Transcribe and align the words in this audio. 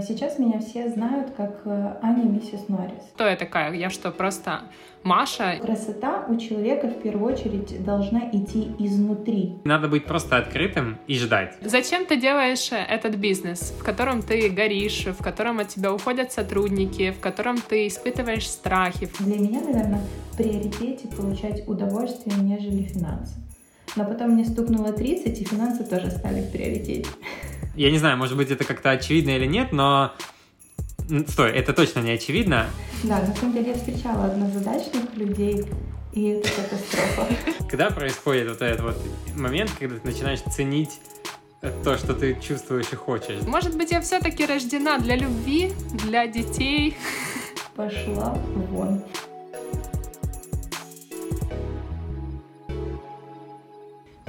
Сейчас 0.00 0.38
меня 0.38 0.60
все 0.60 0.88
знают 0.88 1.32
как 1.36 1.60
э, 1.64 1.98
Аня 2.02 2.24
Миссис 2.24 2.68
Норрис. 2.68 3.02
Кто 3.14 3.26
я 3.26 3.36
такая? 3.36 3.72
Я 3.74 3.90
что, 3.90 4.10
просто 4.10 4.62
Маша? 5.02 5.58
Красота 5.60 6.26
у 6.28 6.36
человека 6.36 6.88
в 6.88 7.02
первую 7.02 7.34
очередь 7.34 7.84
должна 7.84 8.30
идти 8.32 8.72
изнутри. 8.78 9.58
Надо 9.64 9.88
быть 9.88 10.04
просто 10.04 10.36
открытым 10.36 10.98
и 11.06 11.14
ждать. 11.16 11.56
Зачем 11.62 12.06
ты 12.06 12.20
делаешь 12.20 12.70
этот 12.72 13.16
бизнес, 13.16 13.74
в 13.78 13.82
котором 13.82 14.22
ты 14.22 14.48
горишь, 14.48 15.06
в 15.06 15.22
котором 15.22 15.58
от 15.58 15.68
тебя 15.68 15.92
уходят 15.92 16.32
сотрудники, 16.32 17.12
в 17.12 17.20
котором 17.20 17.58
ты 17.58 17.86
испытываешь 17.86 18.48
страхи? 18.48 19.08
Для 19.20 19.38
меня, 19.38 19.60
наверное, 19.60 20.00
в 20.32 20.36
приоритете 20.36 21.08
получать 21.08 21.66
удовольствие, 21.68 22.36
нежели 22.40 22.82
финансы. 22.82 23.34
Но 23.96 24.04
потом 24.04 24.30
мне 24.30 24.44
стукнуло 24.44 24.92
30, 24.92 25.40
и 25.40 25.44
финансы 25.44 25.84
тоже 25.84 26.10
стали 26.10 26.42
в 26.42 26.50
приоритете. 26.52 27.08
Я 27.74 27.90
не 27.90 27.98
знаю, 27.98 28.16
может 28.16 28.36
быть, 28.36 28.50
это 28.50 28.64
как-то 28.64 28.90
очевидно 28.90 29.30
или 29.30 29.46
нет, 29.46 29.72
но... 29.72 30.12
Стой, 31.26 31.50
это 31.50 31.72
точно 31.72 32.00
не 32.00 32.12
очевидно. 32.12 32.66
Да, 33.02 33.20
на 33.20 33.34
самом 33.34 33.54
деле 33.54 33.70
я 33.70 33.74
встречала 33.74 34.26
однозадачных 34.26 35.16
людей, 35.16 35.64
и 36.12 36.24
это 36.28 36.48
катастрофа. 36.48 37.26
Когда 37.68 37.90
происходит 37.90 38.48
вот 38.48 38.62
этот 38.62 38.80
вот 38.80 38.96
момент, 39.36 39.70
когда 39.78 39.96
ты 39.96 40.06
начинаешь 40.06 40.40
ценить 40.40 41.00
то, 41.84 41.98
что 41.98 42.14
ты 42.14 42.38
чувствуешь 42.40 42.92
и 42.92 42.96
хочешь? 42.96 43.42
Может 43.42 43.76
быть, 43.76 43.90
я 43.90 44.00
все-таки 44.00 44.46
рождена 44.46 44.98
для 44.98 45.16
любви, 45.16 45.72
для 46.04 46.26
детей. 46.26 46.96
Пошла 47.74 48.38
вон. 48.70 49.02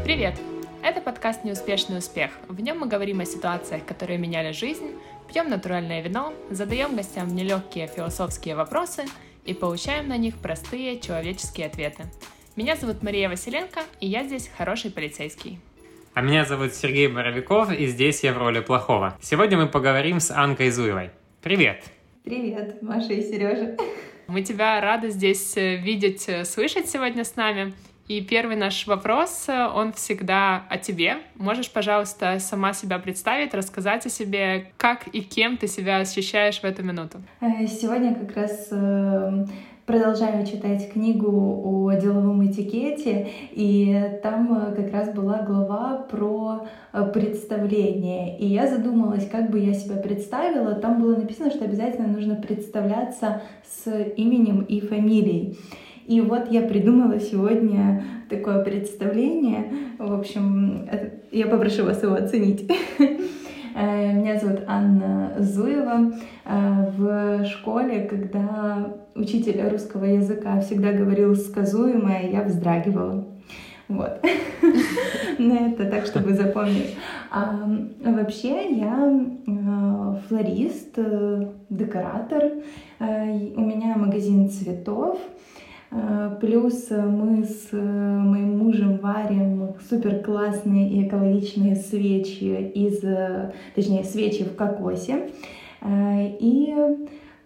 Привет! 0.03 0.33
Это 0.81 0.99
подкаст 0.99 1.43
«Неуспешный 1.43 1.99
успех». 1.99 2.31
В 2.47 2.59
нем 2.59 2.79
мы 2.79 2.87
говорим 2.87 3.19
о 3.19 3.25
ситуациях, 3.25 3.85
которые 3.85 4.17
меняли 4.17 4.51
жизнь, 4.51 4.95
пьем 5.31 5.47
натуральное 5.47 6.01
вино, 6.01 6.33
задаем 6.49 6.95
гостям 6.95 7.27
нелегкие 7.35 7.87
философские 7.87 8.55
вопросы 8.55 9.05
и 9.45 9.53
получаем 9.53 10.08
на 10.08 10.17
них 10.17 10.38
простые 10.38 10.99
человеческие 10.99 11.67
ответы. 11.67 12.05
Меня 12.55 12.75
зовут 12.75 13.03
Мария 13.03 13.30
Василенко, 13.30 13.81
и 13.99 14.08
я 14.08 14.23
здесь 14.23 14.49
хороший 14.58 14.89
полицейский. 14.89 15.59
А 16.15 16.21
меня 16.21 16.45
зовут 16.45 16.73
Сергей 16.73 17.08
Боровиков, 17.08 17.71
и 17.71 17.86
здесь 17.86 18.23
я 18.23 18.33
в 18.33 18.39
роли 18.39 18.59
плохого. 18.59 19.17
Сегодня 19.21 19.58
мы 19.58 19.67
поговорим 19.67 20.19
с 20.19 20.31
Анкой 20.31 20.71
Зуевой. 20.71 21.11
Привет! 21.43 21.83
Привет, 22.23 22.81
Маша 22.81 23.13
и 23.13 23.21
Сережа. 23.21 23.77
Мы 24.27 24.41
тебя 24.41 24.80
рады 24.81 25.09
здесь 25.09 25.58
э, 25.58 25.75
видеть, 25.75 26.27
э, 26.27 26.45
слышать 26.45 26.89
сегодня 26.89 27.23
с 27.23 27.36
нами. 27.36 27.73
И 28.12 28.20
первый 28.20 28.58
наш 28.58 28.88
вопрос, 28.88 29.45
э, 29.48 29.67
он 29.73 29.94
всегда 29.94 30.64
о 30.70 30.78
тебе. 30.78 31.20
Можешь, 31.38 31.72
пожалуйста, 31.72 32.40
сама 32.40 32.73
себя 32.73 33.00
представить, 33.00 33.54
рассказать 33.54 34.06
о 34.06 34.09
себе, 34.09 34.66
как 34.76 35.08
и 35.14 35.22
кем 35.22 35.56
ты 35.56 35.67
себя 35.67 36.00
ощущаешь 36.00 36.59
в 36.59 36.66
эту 36.66 36.84
минуту? 36.84 37.20
Э, 37.39 37.66
сегодня 37.67 38.14
как 38.14 38.36
раз 38.36 38.67
э, 38.70 39.45
продолжаю 39.86 40.45
читать 40.45 40.92
книгу 40.92 41.30
о 41.64 41.94
деловом 41.94 42.45
этикете, 42.45 43.30
и 43.54 44.20
там 44.22 44.73
как 44.76 44.92
раз 44.92 45.14
была 45.14 45.44
глава 45.44 46.06
про 46.12 46.67
представление. 47.14 48.38
И 48.39 48.45
я 48.45 48.67
задумалась, 48.67 49.30
как 49.30 49.50
бы 49.50 49.59
я 49.59 49.73
себя 49.73 49.95
представила. 49.95 50.76
Там 50.76 51.02
было 51.02 51.16
написано, 51.16 51.50
что 51.50 51.64
обязательно 51.64 52.09
нужно 52.09 52.36
представляться 52.36 53.42
с 53.66 53.89
именем 54.17 54.64
и 54.64 54.82
фамилией. 54.82 55.58
И 56.05 56.21
вот 56.21 56.52
я 56.52 56.61
придумала 56.61 57.19
сегодня 57.19 58.03
такое 58.30 58.63
представление. 58.63 59.71
В 59.97 60.13
общем, 60.13 60.88
я 61.31 61.47
попрошу 61.47 61.85
вас 61.85 62.02
его 62.03 62.16
оценить. 62.16 62.69
Э, 63.73 64.13
меня 64.13 64.39
зовут 64.39 64.61
Анна 64.67 65.33
Зуева. 65.39 66.11
Э, 66.45 66.91
в 66.97 67.45
школе, 67.45 68.02
когда 68.02 68.93
учитель 69.16 69.61
русского 69.69 70.05
языка 70.05 70.59
всегда 70.61 70.91
говорил 70.91 71.35
сказуемое, 71.35 72.30
я 72.31 72.43
вздрагивала. 72.43 73.25
Вот. 73.87 74.21
На 75.37 75.70
это 75.70 75.86
так, 75.86 76.05
чтобы 76.05 76.33
запомнить. 76.33 76.95
А, 77.30 77.67
вообще 78.03 78.71
я 78.71 79.26
э, 79.47 80.15
флорист, 80.27 80.97
декоратор. 81.70 82.52
У 82.99 83.61
меня 83.61 83.95
магазин 83.97 84.49
цветов. 84.49 85.20
Э, 85.91 86.37
плюс 86.39 86.89
мы 86.89 87.43
с 87.43 87.67
э, 87.71 87.77
моим 87.77 88.57
мужем 88.57 88.97
варим 88.97 89.75
супер 89.89 90.21
классные 90.23 90.89
и 90.89 91.07
экологичные 91.07 91.75
свечи 91.75 92.71
из, 92.73 93.03
э, 93.03 93.52
точнее, 93.75 94.03
свечи 94.03 94.43
в 94.43 94.55
кокосе. 94.55 95.29
И 95.83 96.75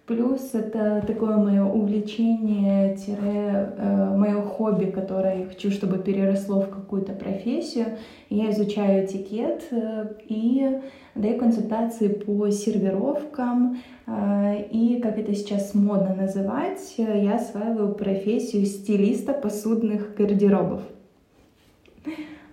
Плюс 0.06 0.54
это 0.54 1.04
такое 1.08 1.36
мое 1.38 1.64
увлечение, 1.64 2.96
тире, 2.96 3.74
э, 3.76 4.16
мое 4.16 4.40
хобби, 4.40 4.86
которое 4.86 5.40
я 5.40 5.46
хочу, 5.48 5.72
чтобы 5.72 5.98
переросло 5.98 6.62
в 6.62 6.70
какую-то 6.70 7.14
профессию. 7.14 7.98
Я 8.30 8.52
изучаю 8.52 9.06
этикет 9.06 9.64
э, 9.72 10.14
и 10.28 10.80
даю 11.16 11.40
консультации 11.40 12.10
по 12.10 12.52
сервировкам. 12.52 13.80
Э, 14.06 14.62
и, 14.70 15.00
как 15.02 15.18
это 15.18 15.34
сейчас 15.34 15.74
модно 15.74 16.14
называть, 16.14 16.94
я 16.98 17.38
осваиваю 17.38 17.96
профессию 17.96 18.64
стилиста 18.68 19.34
посудных 19.34 20.14
гардеробов. 20.16 20.82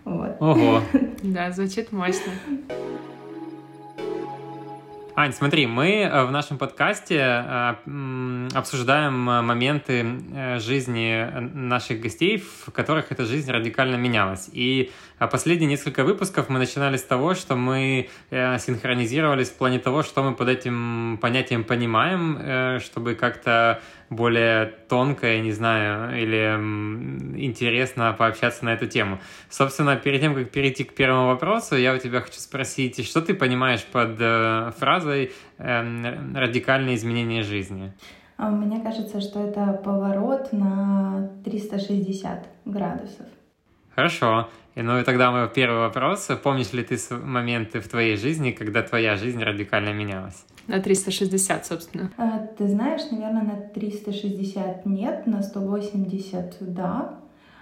Вот. 0.06 0.36
Ого! 0.40 0.80
Да, 1.22 1.52
звучит 1.52 1.92
мощно. 1.92 2.32
Ань, 5.14 5.34
смотри, 5.34 5.66
мы 5.66 6.04
э, 6.04 6.24
в 6.24 6.30
нашем 6.30 6.56
подкасте 6.56 7.18
э, 7.18 8.48
обсуждаем 8.54 9.28
э, 9.28 9.42
моменты 9.42 10.06
жизни 10.58 11.28
наших 11.54 12.00
гостей, 12.00 12.38
в 12.38 12.70
которых 12.72 13.12
эта 13.12 13.26
жизнь 13.26 13.50
радикально 13.50 13.96
менялась. 13.96 14.48
И 14.54 14.90
последние 15.18 15.68
несколько 15.68 16.02
выпусков 16.04 16.48
мы 16.48 16.58
начинали 16.58 16.96
с 16.96 17.02
того, 17.02 17.34
что 17.34 17.56
мы 17.56 18.08
синхронизировались 18.30 19.50
в 19.50 19.56
плане 19.58 19.78
того, 19.78 20.02
что 20.02 20.22
мы 20.22 20.34
под 20.34 20.48
этим 20.48 21.18
понятием 21.20 21.64
понимаем, 21.64 22.80
чтобы 22.80 23.14
как-то 23.14 23.80
более 24.16 24.66
тонко, 24.88 25.26
я 25.26 25.40
не 25.40 25.52
знаю, 25.52 26.20
или 26.20 26.54
интересно 27.38 28.14
пообщаться 28.18 28.64
на 28.64 28.74
эту 28.74 28.86
тему. 28.86 29.18
Собственно, 29.48 29.96
перед 29.96 30.20
тем, 30.20 30.34
как 30.34 30.50
перейти 30.50 30.84
к 30.84 30.94
первому 30.94 31.28
вопросу, 31.28 31.76
я 31.76 31.94
у 31.94 31.98
тебя 31.98 32.20
хочу 32.20 32.40
спросить, 32.40 33.04
что 33.06 33.20
ты 33.22 33.34
понимаешь 33.34 33.84
под 33.84 34.16
э, 34.20 34.72
фразой 34.78 35.32
э, 35.58 36.34
«радикальное 36.34 36.94
изменение 36.94 37.42
жизни»? 37.42 37.92
А, 38.36 38.50
мне 38.50 38.80
кажется, 38.80 39.20
что 39.20 39.40
это 39.40 39.80
поворот 39.84 40.52
на 40.52 41.30
360 41.44 42.46
градусов. 42.64 43.26
Хорошо. 43.94 44.48
И 44.74 44.82
ну 44.82 44.98
и 44.98 45.04
тогда 45.04 45.30
мой 45.30 45.48
первый 45.48 45.80
вопрос. 45.80 46.28
Помнишь 46.42 46.72
ли 46.72 46.82
ты 46.82 46.96
моменты 47.14 47.80
в 47.80 47.88
твоей 47.88 48.16
жизни, 48.16 48.52
когда 48.52 48.82
твоя 48.82 49.16
жизнь 49.16 49.42
радикально 49.42 49.92
менялась? 49.92 50.44
На 50.66 50.80
360, 50.80 51.66
собственно. 51.66 52.10
А, 52.16 52.38
ты 52.56 52.68
знаешь, 52.68 53.02
наверное, 53.10 53.42
на 53.42 53.56
360 53.74 54.86
нет, 54.86 55.26
на 55.26 55.42
180 55.42 56.56
да. 56.60 57.18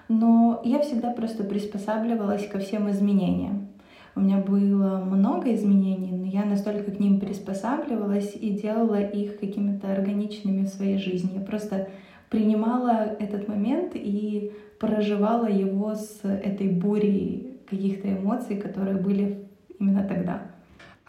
Но 0.09 0.61
я 0.65 0.81
всегда 0.81 1.11
просто 1.11 1.45
приспосабливалась 1.45 2.47
ко 2.49 2.59
всем 2.59 2.91
изменениям. 2.91 3.69
У 4.17 4.21
меня 4.21 4.39
было 4.39 4.99
много 4.99 5.55
изменений, 5.55 6.13
но 6.13 6.27
я 6.27 6.45
настолько 6.45 6.91
к 6.91 6.99
ним 6.99 7.21
приспосабливалась 7.21 8.35
и 8.35 8.51
делала 8.51 9.01
их 9.01 9.39
какими-то 9.39 9.93
органичными 9.93 10.65
в 10.65 10.69
своей 10.69 10.99
жизни. 10.99 11.39
Я 11.39 11.41
просто 11.41 11.89
принимала 12.29 13.17
этот 13.19 13.49
момент 13.49 13.93
и 13.95 14.53
проживала 14.81 15.47
его 15.47 15.95
с 15.95 16.21
этой 16.25 16.69
бурей 16.69 17.61
каких-то 17.69 18.09
эмоций, 18.09 18.57
которые 18.57 18.97
были 18.97 19.47
именно 19.79 20.03
тогда. 20.09 20.43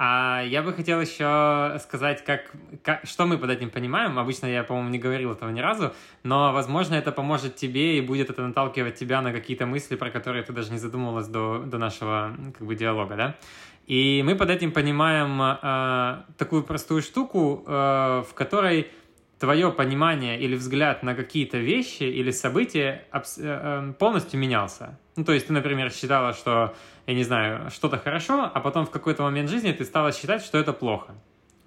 А 0.03 0.41
я 0.43 0.63
бы 0.63 0.73
хотел 0.73 0.99
еще 0.99 1.77
сказать, 1.79 2.23
как, 2.23 2.51
как, 2.83 3.06
что 3.06 3.27
мы 3.27 3.38
под 3.38 3.51
этим 3.51 3.69
понимаем. 3.69 4.18
Обычно 4.18 4.47
я, 4.47 4.63
по-моему, 4.63 4.89
не 4.89 4.97
говорил 4.97 5.31
этого 5.31 5.51
ни 5.51 5.59
разу, 5.59 5.94
но, 6.23 6.51
возможно, 6.53 6.95
это 6.95 7.12
поможет 7.12 7.56
тебе 7.56 7.97
и 8.00 8.01
будет 8.01 8.31
это 8.31 8.41
наталкивать 8.41 8.95
тебя 8.95 9.21
на 9.21 9.31
какие-то 9.31 9.68
мысли, 9.68 9.95
про 9.95 10.09
которые 10.09 10.44
ты 10.44 10.53
даже 10.53 10.71
не 10.71 10.79
задумывалась 10.79 11.27
до, 11.27 11.59
до 11.59 11.77
нашего 11.77 12.35
как 12.57 12.65
бы, 12.65 12.75
диалога, 12.75 13.15
да? 13.15 13.35
И 13.85 14.24
мы 14.25 14.35
под 14.35 14.50
этим 14.50 14.71
понимаем 14.71 15.39
э, 15.41 16.24
такую 16.38 16.63
простую 16.63 17.01
штуку, 17.03 17.63
э, 17.67 18.24
в 18.27 18.33
которой 18.33 18.88
твое 19.41 19.71
понимание 19.71 20.39
или 20.39 20.55
взгляд 20.55 21.01
на 21.01 21.15
какие-то 21.15 21.57
вещи 21.57 22.03
или 22.03 22.29
события 22.29 23.05
э, 23.11 23.21
э, 23.38 23.93
полностью 23.97 24.39
менялся. 24.39 24.99
Ну, 25.15 25.25
то 25.25 25.33
есть 25.33 25.47
ты, 25.47 25.53
например, 25.53 25.91
считала, 25.91 26.33
что, 26.33 26.75
я 27.07 27.15
не 27.15 27.23
знаю, 27.23 27.71
что-то 27.71 27.97
хорошо, 27.97 28.51
а 28.53 28.59
потом 28.59 28.85
в 28.85 28.91
какой-то 28.91 29.23
момент 29.23 29.49
жизни 29.49 29.71
ты 29.71 29.83
стала 29.83 30.11
считать, 30.11 30.43
что 30.43 30.59
это 30.59 30.73
плохо. 30.73 31.15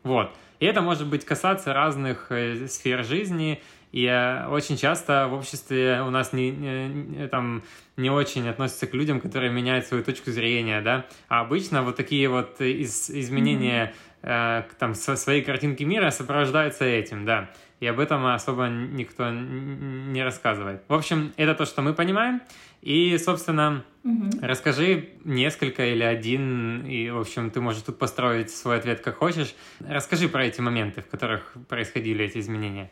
Вот. 0.04 0.30
И 0.60 0.66
это 0.66 0.82
может 0.82 1.08
быть 1.08 1.24
касаться 1.24 1.72
разных 1.72 2.30
э, 2.30 2.68
сфер 2.68 3.04
жизни, 3.04 3.60
и 3.90 4.06
очень 4.50 4.76
часто 4.76 5.26
в 5.28 5.34
обществе 5.34 6.00
у 6.06 6.10
нас 6.10 6.32
не, 6.32 6.52
не, 6.52 7.26
там, 7.26 7.64
не 7.96 8.08
очень 8.08 8.48
относятся 8.48 8.86
к 8.86 8.94
людям, 8.94 9.20
которые 9.20 9.52
меняют 9.52 9.86
свою 9.86 10.04
точку 10.04 10.30
зрения, 10.30 10.80
да, 10.80 11.06
а 11.28 11.40
обычно 11.40 11.82
вот 11.82 11.96
такие 11.96 12.28
вот 12.28 12.60
из, 12.60 13.10
изменения 13.10 13.94
э, 14.24 14.62
там 14.78 14.94
свои 14.94 15.42
картинки 15.42 15.84
мира 15.84 16.10
сопровождаются 16.10 16.84
этим, 16.84 17.24
да. 17.24 17.50
И 17.80 17.86
об 17.86 18.00
этом 18.00 18.26
особо 18.26 18.68
никто 18.68 19.30
не 19.30 20.24
рассказывает. 20.24 20.82
В 20.88 20.94
общем, 20.94 21.32
это 21.36 21.54
то, 21.54 21.66
что 21.66 21.82
мы 21.82 21.92
понимаем. 21.92 22.40
И, 22.80 23.16
собственно, 23.18 23.84
угу. 24.02 24.30
расскажи 24.42 25.10
несколько 25.24 25.86
или 25.86 26.02
один, 26.02 26.86
и, 26.86 27.10
в 27.10 27.18
общем, 27.18 27.50
ты 27.50 27.60
можешь 27.60 27.82
тут 27.82 27.98
построить 27.98 28.50
свой 28.50 28.78
ответ 28.78 29.00
как 29.00 29.16
хочешь. 29.16 29.54
Расскажи 29.80 30.28
про 30.28 30.44
эти 30.44 30.60
моменты, 30.60 31.02
в 31.02 31.06
которых 31.06 31.54
происходили 31.68 32.24
эти 32.24 32.38
изменения. 32.38 32.90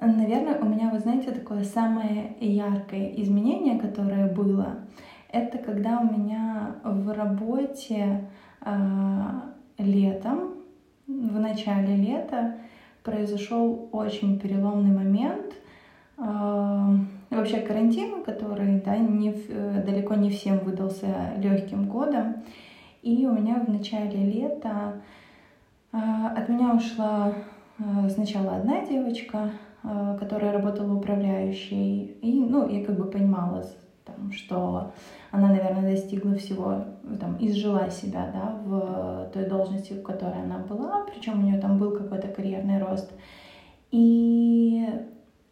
Наверное, 0.00 0.58
у 0.58 0.64
меня, 0.64 0.90
вы 0.90 0.98
знаете, 0.98 1.30
такое 1.30 1.62
самое 1.62 2.36
яркое 2.40 3.12
изменение, 3.16 3.78
которое 3.78 4.26
было, 4.32 4.78
это 5.28 5.58
когда 5.58 6.00
у 6.00 6.10
меня 6.10 6.76
в 6.82 7.12
работе 7.12 8.28
э, 8.62 8.70
летом, 9.78 10.54
в 11.30 11.38
начале 11.38 11.96
лета, 11.96 12.56
произошел 13.02 13.88
очень 13.92 14.38
переломный 14.38 14.94
момент. 14.94 15.54
Э, 16.18 16.96
вообще 17.30 17.60
карантин, 17.60 18.22
который 18.22 18.80
да, 18.80 18.96
не, 18.96 19.32
далеко 19.84 20.14
не 20.14 20.30
всем 20.30 20.58
выдался 20.58 21.32
легким 21.38 21.88
годом. 21.88 22.36
И 23.02 23.26
у 23.26 23.32
меня 23.32 23.64
в 23.66 23.68
начале 23.68 24.24
лета 24.24 25.00
э, 25.92 25.96
от 25.96 26.48
меня 26.48 26.74
ушла 26.74 27.32
э, 27.78 28.08
сначала 28.10 28.56
одна 28.56 28.84
девочка, 28.84 29.50
Э, 29.82 30.16
которая 30.20 30.52
работала 30.52 30.94
управляющей. 30.94 32.16
И, 32.20 32.44
ну, 32.44 32.68
я 32.68 32.84
как 32.84 32.98
бы 32.98 33.06
понимала, 33.06 33.64
что 34.32 34.92
она, 35.30 35.48
наверное, 35.48 35.92
достигла 35.94 36.34
всего, 36.36 36.84
там, 37.20 37.36
изжила 37.40 37.90
себя, 37.90 38.30
да, 38.32 38.60
в 38.64 39.30
той 39.32 39.46
должности, 39.46 39.92
в 39.92 40.02
которой 40.02 40.42
она 40.42 40.58
была, 40.58 41.04
причем 41.04 41.40
у 41.40 41.42
нее 41.42 41.60
там 41.60 41.78
был 41.78 41.92
какой-то 41.92 42.28
карьерный 42.28 42.78
рост. 42.78 43.12
И 43.90 44.86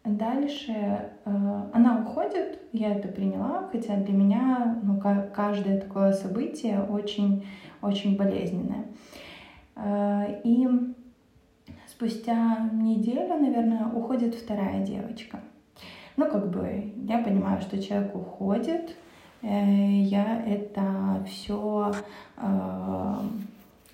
дальше 0.03 0.73
э, 0.73 1.61
она 1.73 2.01
уходит, 2.01 2.59
я 2.71 2.93
это 2.95 3.07
приняла, 3.07 3.67
хотя 3.71 3.97
для 3.97 4.13
меня, 4.13 4.79
ну, 4.83 4.99
каждое 4.99 5.79
такое 5.79 6.13
событие 6.13 6.81
очень, 6.81 7.45
очень 7.81 8.17
болезненное. 8.17 8.85
Э, 9.75 10.41
и 10.43 10.67
спустя 11.87 12.69
неделю, 12.73 13.37
наверное, 13.37 13.87
уходит 13.87 14.35
вторая 14.35 14.85
девочка. 14.85 15.39
Ну, 16.19 16.29
как 16.29 16.49
бы, 16.49 16.91
я 17.07 17.19
понимаю, 17.19 17.61
что 17.61 17.81
человек 17.81 18.13
уходит, 18.13 18.93
э, 19.41 20.01
я 20.01 20.43
это 20.45 21.25
все 21.25 21.93
э, 22.35 23.15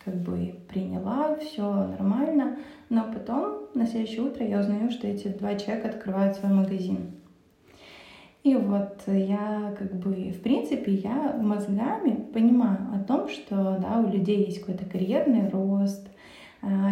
как 0.03 0.15
бы 0.15 0.55
приняла, 0.67 1.35
все 1.35 1.71
нормально, 1.71 2.57
но 2.89 3.03
потом 3.13 3.67
на 3.75 3.85
следующее 3.85 4.23
утро 4.23 4.43
я 4.43 4.61
узнаю, 4.61 4.89
что 4.89 5.05
эти 5.05 5.27
два 5.27 5.53
человека 5.53 5.89
открывают 5.89 6.35
свой 6.35 6.51
магазин. 6.51 7.11
И 8.41 8.55
вот 8.55 9.03
я 9.05 9.75
как 9.77 9.93
бы, 9.93 10.31
в 10.31 10.41
принципе, 10.41 10.95
я 10.95 11.37
мозгами 11.39 12.25
понимаю 12.33 12.79
о 12.95 13.03
том, 13.03 13.29
что 13.29 13.77
да, 13.79 13.99
у 13.99 14.11
людей 14.11 14.45
есть 14.45 14.61
какой-то 14.61 14.85
карьерный 14.85 15.47
рост, 15.49 16.07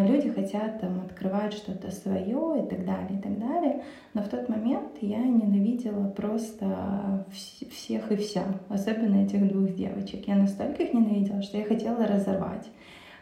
люди 0.08 0.30
хотят 0.30 0.82
там 0.82 1.02
открывать 1.02 1.54
что-то 1.54 1.90
свое 1.92 2.64
и 2.64 2.70
так 2.70 2.86
далее, 2.86 3.18
и 3.18 3.22
так 3.22 3.40
далее. 3.40 3.84
Но 4.14 4.22
в 4.22 4.28
тот 4.28 4.48
момент 4.48 4.92
я 5.02 5.18
ненавидела 5.18 6.10
просто 6.10 7.26
всех 7.72 8.12
и 8.12 8.16
вся, 8.16 8.44
особенно 8.70 9.24
этих 9.26 9.52
двух 9.52 9.74
девочек. 9.74 10.28
Я 10.28 10.36
настолько 10.36 10.84
их 10.84 10.94
ненавидела, 10.94 11.42
что 11.42 11.58
я 11.58 11.66
хотела 11.66 12.06
разорвать. 12.06 12.68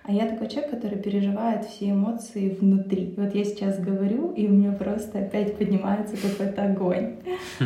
А 0.04 0.12
я 0.12 0.28
такой 0.28 0.50
человек, 0.50 0.72
который 0.72 0.98
переживает 0.98 1.66
все 1.66 1.92
эмоции 1.92 2.50
внутри. 2.50 3.14
Вот 3.18 3.36
я 3.36 3.46
сейчас 3.46 3.80
говорю, 3.80 4.32
и 4.32 4.48
у 4.48 4.52
меня 4.52 4.72
просто 4.72 5.20
опять 5.20 5.58
поднимается 5.58 6.16
какой-то 6.18 6.64
огонь. 6.64 7.18
Хм. 7.60 7.66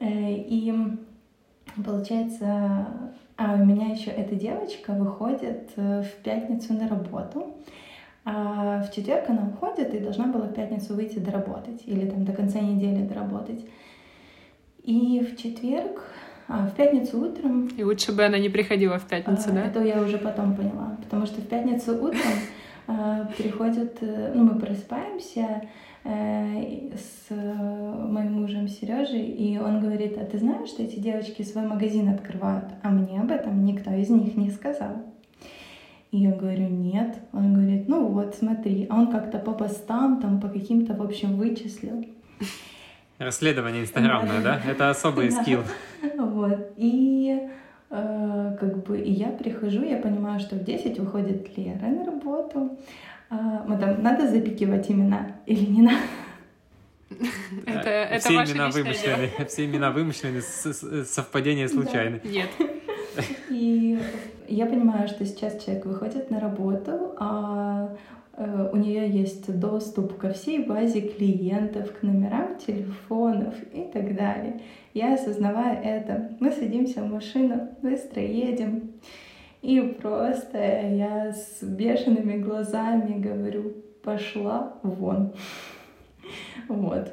Э, 0.00 0.32
и 0.32 0.74
получается, 1.84 2.86
а 3.36 3.54
у 3.54 3.64
меня 3.64 3.88
еще 3.88 4.10
эта 4.10 4.34
девочка 4.34 4.92
выходит 4.92 5.70
э, 5.76 6.02
в 6.02 6.22
пятницу 6.22 6.72
на 6.72 6.88
работу. 6.88 7.54
А 8.24 8.82
в 8.82 8.94
четверг 8.94 9.28
она 9.28 9.48
уходит 9.48 9.94
и 9.94 9.98
должна 9.98 10.26
была 10.26 10.46
в 10.46 10.54
пятницу 10.54 10.94
выйти 10.94 11.18
доработать 11.18 11.82
или 11.84 12.08
там 12.08 12.24
до 12.24 12.32
конца 12.32 12.58
недели 12.58 13.06
доработать. 13.06 13.66
И 14.82 15.20
в 15.20 15.36
четверг, 15.36 16.02
а 16.48 16.66
в 16.66 16.74
пятницу 16.74 17.20
утром... 17.20 17.68
И 17.68 17.84
лучше 17.84 18.12
бы 18.12 18.24
она 18.24 18.38
не 18.38 18.48
приходила 18.48 18.98
в 18.98 19.06
пятницу, 19.06 19.50
а, 19.50 19.52
да? 19.52 19.66
Это 19.66 19.82
я 19.82 20.00
уже 20.00 20.18
потом 20.18 20.54
поняла, 20.54 20.96
потому 21.02 21.26
что 21.26 21.40
в 21.40 21.46
пятницу 21.46 22.02
утром 22.02 22.32
а, 22.86 23.26
приходит, 23.36 23.98
э, 24.00 24.32
ну 24.34 24.44
мы 24.44 24.58
просыпаемся 24.58 25.62
э, 26.04 26.90
с 26.96 27.30
моим 27.30 28.40
мужем 28.40 28.68
Сережей, 28.68 29.26
и 29.26 29.58
он 29.58 29.80
говорит, 29.80 30.18
а 30.18 30.24
ты 30.24 30.38
знаешь, 30.38 30.68
что 30.68 30.82
эти 30.82 30.98
девочки 30.98 31.42
свой 31.42 31.66
магазин 31.66 32.08
открывают, 32.08 32.66
а 32.82 32.90
мне 32.90 33.20
об 33.20 33.30
этом 33.30 33.64
никто 33.64 33.90
из 33.90 34.10
них 34.10 34.36
не 34.36 34.50
сказал. 34.50 35.13
И 36.14 36.18
я 36.18 36.30
говорю, 36.30 36.68
нет. 36.68 37.16
Он 37.32 37.54
говорит, 37.54 37.88
ну 37.88 38.06
вот, 38.06 38.36
смотри. 38.36 38.86
А 38.88 39.00
он 39.00 39.10
как-то 39.10 39.40
по 39.40 39.52
постам, 39.52 40.20
там, 40.20 40.40
по 40.40 40.48
каким-то, 40.48 40.94
в 40.94 41.02
общем, 41.02 41.36
вычислил. 41.36 42.06
Расследование 43.18 43.82
инстаграмное, 43.82 44.40
да? 44.40 44.60
Это 44.64 44.90
особый 44.90 45.32
скилл. 45.32 45.62
Вот. 46.16 46.72
И 46.76 47.48
э, 47.90 48.56
как 48.60 48.84
бы 48.84 49.00
и 49.00 49.10
я 49.10 49.30
прихожу, 49.30 49.82
я 49.82 49.96
понимаю, 49.96 50.38
что 50.38 50.54
в 50.54 50.62
10 50.62 51.00
уходит 51.00 51.58
Лера 51.58 51.88
на 51.88 52.04
работу. 52.04 52.78
А, 53.28 53.64
мы 53.66 53.76
там, 53.76 54.00
надо 54.00 54.28
запикивать 54.28 54.88
имена 54.92 55.32
или 55.46 55.64
не 55.64 55.82
надо? 55.82 55.98
Это, 57.66 57.88
это 57.88 58.18
все 58.20 58.34
имена 58.34 58.70
вымышлены, 58.70 59.30
все 59.48 59.64
имена 59.64 59.90
вымышлены, 59.90 60.42
совпадения 60.42 61.66
случайны. 61.66 62.20
Нет. 62.22 62.50
И 63.50 63.98
я 64.48 64.66
понимаю, 64.66 65.08
что 65.08 65.24
сейчас 65.24 65.62
человек 65.62 65.86
выходит 65.86 66.30
на 66.30 66.40
работу, 66.40 67.14
а 67.18 67.96
э, 68.36 68.70
у 68.72 68.76
нее 68.76 69.08
есть 69.08 69.58
доступ 69.58 70.16
ко 70.18 70.30
всей 70.30 70.64
базе 70.64 71.00
клиентов, 71.02 71.92
к 71.92 72.02
номерам 72.02 72.56
телефонов 72.58 73.54
и 73.72 73.82
так 73.92 74.16
далее. 74.16 74.60
Я 74.92 75.14
осознавая 75.14 75.80
это, 75.82 76.36
мы 76.40 76.52
садимся 76.52 77.02
в 77.02 77.10
машину, 77.10 77.68
быстро 77.82 78.22
едем, 78.22 78.92
и 79.62 79.80
просто 79.80 80.58
я 80.58 81.32
с 81.32 81.62
бешеными 81.62 82.38
глазами 82.38 83.18
говорю, 83.18 83.72
пошла 84.02 84.74
вон. 84.82 85.32
Вот. 86.68 87.12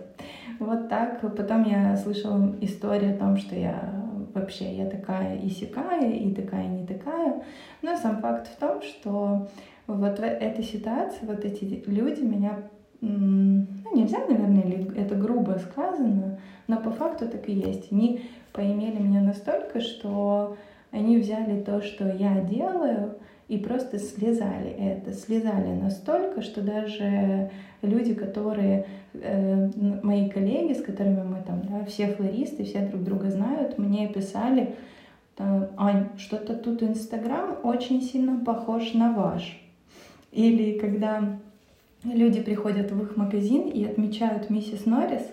Вот 0.59 0.89
так. 0.89 1.21
Потом 1.21 1.63
я 1.63 1.95
слышала 1.97 2.53
историю 2.61 3.15
о 3.15 3.17
том, 3.17 3.37
что 3.37 3.55
я 3.55 4.10
вообще 4.33 4.75
я 4.75 4.89
такая 4.89 5.37
и 5.37 5.49
сякая, 5.49 6.11
и 6.11 6.33
такая, 6.33 6.67
не 6.67 6.85
такая. 6.85 7.43
Но 7.81 7.95
сам 7.97 8.21
факт 8.21 8.47
в 8.47 8.57
том, 8.57 8.81
что 8.81 9.47
вот 9.87 10.19
в 10.19 10.23
этой 10.23 10.63
ситуации 10.63 11.25
вот 11.25 11.43
эти 11.45 11.83
люди 11.85 12.21
меня 12.21 12.57
ну, 13.01 13.65
нельзя, 13.95 14.19
наверное, 14.27 14.85
это 14.95 15.15
грубо 15.15 15.59
сказано, 15.71 16.39
но 16.67 16.77
по 16.77 16.91
факту 16.91 17.27
так 17.27 17.49
и 17.49 17.53
есть. 17.53 17.91
Они 17.91 18.21
поимели 18.53 19.01
меня 19.01 19.21
настолько, 19.21 19.81
что 19.81 20.55
они 20.91 21.17
взяли 21.17 21.61
то, 21.61 21.81
что 21.81 22.07
я 22.07 22.41
делаю, 22.41 23.15
и 23.51 23.57
просто 23.57 23.99
слезали 23.99 24.69
это, 24.69 25.11
слезали 25.11 25.73
настолько, 25.73 26.41
что 26.41 26.61
даже 26.61 27.51
люди, 27.81 28.13
которые, 28.13 28.85
э, 29.13 29.69
мои 30.01 30.29
коллеги, 30.29 30.71
с 30.71 30.81
которыми 30.81 31.21
мы 31.23 31.43
там, 31.45 31.61
да, 31.63 31.83
все 31.83 32.07
флористы, 32.07 32.63
все 32.63 32.79
друг 32.87 33.03
друга 33.03 33.29
знают, 33.29 33.77
мне 33.77 34.07
писали, 34.07 34.75
Ань, 35.37 36.07
что-то 36.17 36.55
тут 36.55 36.81
Инстаграм 36.81 37.57
очень 37.63 38.01
сильно 38.01 38.39
похож 38.39 38.93
на 38.93 39.11
ваш. 39.11 39.61
Или 40.31 40.79
когда 40.79 41.37
люди 42.05 42.41
приходят 42.41 42.89
в 42.89 43.03
их 43.03 43.17
магазин 43.17 43.67
и 43.67 43.83
отмечают 43.83 44.49
миссис 44.49 44.85
Норрис, 44.85 45.27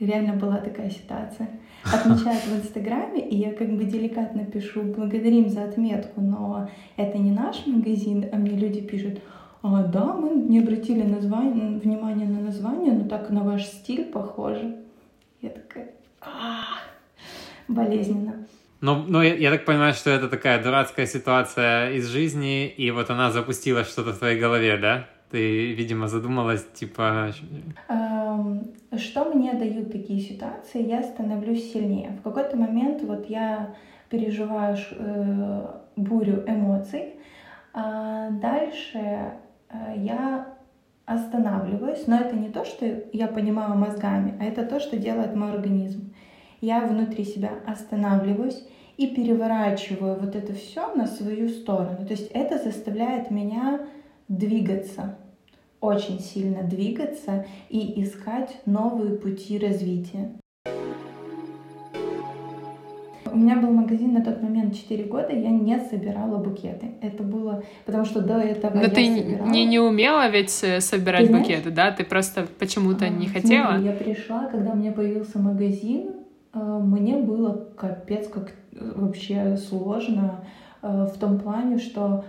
реально 0.00 0.34
была 0.34 0.58
такая 0.58 0.90
ситуация, 0.90 1.48
отмечают 1.84 2.44
в 2.44 2.56
Инстаграме, 2.56 3.28
и 3.28 3.36
я 3.36 3.52
как 3.52 3.70
бы 3.76 3.84
деликатно 3.84 4.44
пишу 4.44 4.82
«благодарим 4.82 5.48
за 5.48 5.64
отметку», 5.64 6.20
но 6.20 6.68
это 6.96 7.18
не 7.18 7.30
наш 7.30 7.66
магазин, 7.66 8.26
а 8.32 8.36
мне 8.36 8.56
люди 8.56 8.80
пишут 8.80 9.20
а, 9.62 9.82
да, 9.82 10.14
мы 10.14 10.30
не 10.30 10.60
обратили 10.60 11.02
название, 11.02 11.78
внимание 11.80 12.28
на 12.28 12.40
название, 12.40 12.92
но 12.92 13.08
так 13.08 13.30
на 13.30 13.42
ваш 13.42 13.64
стиль 13.64 14.04
похоже. 14.04 14.76
Я 15.40 15.50
такая, 15.50 15.90
болезненно. 17.66 18.46
Но, 18.80 19.04
но 19.08 19.22
я, 19.22 19.34
я 19.34 19.50
так 19.50 19.64
понимаю, 19.64 19.94
что 19.94 20.10
это 20.10 20.28
такая 20.28 20.62
дурацкая 20.62 21.06
ситуация 21.06 21.92
из 21.92 22.06
жизни, 22.06 22.68
и 22.68 22.90
вот 22.90 23.10
она 23.10 23.32
запустила 23.32 23.82
что-то 23.84 24.12
в 24.12 24.18
твоей 24.18 24.38
голове, 24.38 24.76
да? 24.76 25.08
Ты, 25.30 25.74
видимо, 25.74 26.08
задумалась, 26.08 26.66
типа... 26.74 27.32
Эм, 27.88 28.72
что 28.96 29.24
мне 29.24 29.54
дают 29.54 29.90
такие 29.90 30.20
ситуации? 30.20 30.86
Я 30.86 31.02
становлюсь 31.02 31.72
сильнее. 31.72 32.16
В 32.20 32.22
какой-то 32.22 32.56
момент 32.56 33.02
вот 33.02 33.28
я 33.28 33.74
переживаю 34.08 34.76
э, 34.92 35.66
бурю 35.96 36.44
эмоций, 36.46 37.14
а 37.72 38.30
дальше 38.30 39.32
Э, 39.68 39.94
я 39.96 40.48
останавливаюсь, 41.04 42.06
но 42.06 42.16
это 42.16 42.34
не 42.36 42.48
то, 42.48 42.64
что 42.64 43.04
я 43.12 43.28
понимаю 43.28 43.76
мозгами, 43.76 44.34
а 44.40 44.44
это 44.44 44.64
то, 44.64 44.80
что 44.80 44.96
делает 44.96 45.36
мой 45.36 45.52
организм. 45.52 46.12
Я 46.60 46.80
внутри 46.80 47.24
себя 47.24 47.50
останавливаюсь 47.66 48.66
и 48.96 49.08
переворачиваю 49.08 50.18
вот 50.18 50.34
это 50.34 50.52
все 50.54 50.92
на 50.94 51.06
свою 51.06 51.48
сторону. 51.48 51.98
То 52.06 52.12
есть 52.12 52.30
это 52.32 52.58
заставляет 52.58 53.30
меня 53.30 53.80
двигаться, 54.28 55.16
очень 55.80 56.20
сильно 56.20 56.62
двигаться 56.62 57.46
и 57.68 58.02
искать 58.02 58.56
новые 58.66 59.16
пути 59.16 59.58
развития. 59.58 60.32
У 63.30 63.38
меня 63.38 63.56
был 63.56 63.70
магазин 63.70 64.14
на 64.14 64.24
тот 64.24 64.40
момент 64.42 64.74
4 64.74 65.04
года, 65.04 65.28
я 65.30 65.50
не 65.50 65.78
собирала 65.78 66.38
букеты. 66.38 66.92
Это 67.02 67.22
было, 67.22 67.62
потому 67.84 68.04
что 68.06 68.22
до 68.22 68.38
этого 68.38 68.74
Но 68.76 68.82
я 68.82 68.88
ты 68.88 69.04
собирала. 69.14 69.48
не, 69.50 69.66
не 69.66 69.78
умела 69.78 70.28
ведь 70.30 70.58
э, 70.64 70.80
собирать 70.80 71.22
Ты 71.22 71.26
знаешь- 71.28 71.46
букеты, 71.46 71.70
да? 71.70 71.90
Ты 71.90 72.04
просто 72.04 72.46
почему-то 72.58 73.04
А, 73.04 73.08
не 73.10 73.26
смотри, 73.28 73.42
хотела? 73.42 73.78
я 73.78 73.92
пришла, 73.92 74.46
когда 74.46 74.70
у 74.70 74.76
меня 74.76 74.92
появился 74.92 75.38
магазин, 75.38 76.12
э, 76.54 76.58
мне 76.82 77.16
было 77.18 77.68
капец 77.76 78.26
как 78.28 78.52
э, 78.72 78.92
вообще 78.94 79.56
сложно 79.58 80.44
в 80.82 81.18
том 81.18 81.38
плане, 81.40 81.78
что 81.78 82.24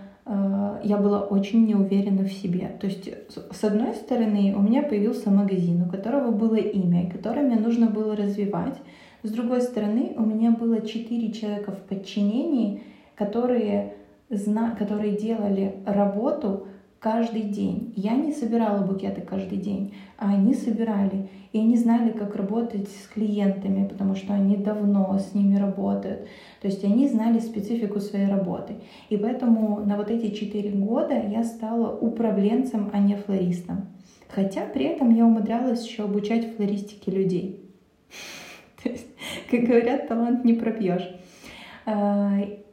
я 0.83 0.97
была 0.97 1.21
очень 1.21 1.65
не 1.65 1.75
уверена 1.75 2.23
в 2.23 2.31
себе. 2.31 2.71
То 2.81 2.87
есть, 2.87 3.07
с- 3.29 3.63
одной 3.63 3.93
стороны, 3.93 4.53
у 4.57 4.61
меня 4.61 4.83
появился 4.83 5.31
магазин, 5.31 5.83
у 5.83 5.89
которого 5.89 6.31
было 6.31 6.55
имя, 6.55 7.09
которое 7.09 7.43
мне 7.43 7.55
нужно 7.55 7.87
было 7.87 8.15
развивать. 8.15 8.77
С 9.23 9.31
другой 9.31 9.61
стороны, 9.61 10.13
у 10.17 10.21
меня 10.21 10.51
было 10.51 10.81
четыре 10.81 11.31
человека 11.31 11.71
в 11.71 11.79
подчинении, 11.87 12.81
которые, 13.15 13.93
зна... 14.29 14.71
которые 14.71 15.17
делали 15.17 15.75
работу 15.85 16.67
каждый 16.99 17.43
день. 17.43 17.93
Я 17.95 18.15
не 18.15 18.33
собирала 18.33 18.85
букеты 18.85 19.21
каждый 19.21 19.57
день, 19.57 19.93
а 20.17 20.33
они 20.33 20.53
собирали. 20.53 21.29
И 21.57 21.59
они 21.59 21.75
знали, 21.75 22.11
как 22.11 22.35
работать 22.35 22.87
с 22.87 23.07
клиентами, 23.07 23.87
потому 23.87 24.13
что 24.13 24.31
они 24.35 24.57
давно 24.57 25.17
с 25.17 25.33
ними 25.33 25.55
работают. 25.55 26.27
То 26.61 26.67
есть 26.67 26.83
они 26.83 27.07
знали 27.07 27.39
специфику 27.39 27.99
своей 27.99 28.27
работы. 28.27 28.75
И 29.09 29.17
поэтому 29.17 29.83
на 29.83 29.97
вот 29.97 30.11
эти 30.11 30.35
четыре 30.35 30.69
года 30.69 31.15
я 31.15 31.43
стала 31.43 31.97
управленцем, 31.97 32.91
а 32.93 32.99
не 32.99 33.15
флористом. 33.15 33.87
Хотя 34.29 34.65
при 34.65 34.85
этом 34.85 35.09
я 35.09 35.25
умудрялась 35.25 35.83
еще 35.83 36.03
обучать 36.03 36.55
флористике 36.55 37.09
людей. 37.09 37.59
То 38.83 38.89
есть, 38.89 39.07
как 39.49 39.61
говорят, 39.61 40.07
талант 40.07 40.45
не 40.45 40.53
пропьешь. 40.53 41.09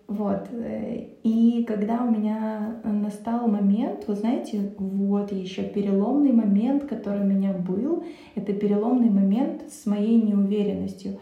Вот. 0.06 0.48
э, 0.50 1.06
И 1.22 1.64
когда 1.66 2.04
у 2.04 2.10
меня 2.10 2.76
настал 2.84 3.48
момент, 3.48 4.04
вы 4.06 4.14
знаете, 4.14 4.72
вот 4.78 5.32
еще 5.32 5.62
переломный 5.62 6.32
момент, 6.32 6.84
который 6.84 7.22
у 7.22 7.26
меня 7.26 7.52
был, 7.52 8.04
это 8.34 8.52
переломный 8.52 9.10
момент 9.10 9.62
с 9.70 9.86
моей 9.86 10.20
неуверенностью. 10.20 11.18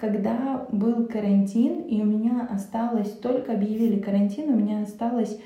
Когда 0.00 0.66
был 0.72 1.06
карантин, 1.06 1.82
и 1.82 2.00
у 2.00 2.06
меня 2.06 2.48
осталось, 2.50 3.10
только 3.10 3.52
объявили 3.52 4.00
карантин, 4.00 4.50
у 4.52 4.56
меня 4.56 4.82
осталось 4.82 5.38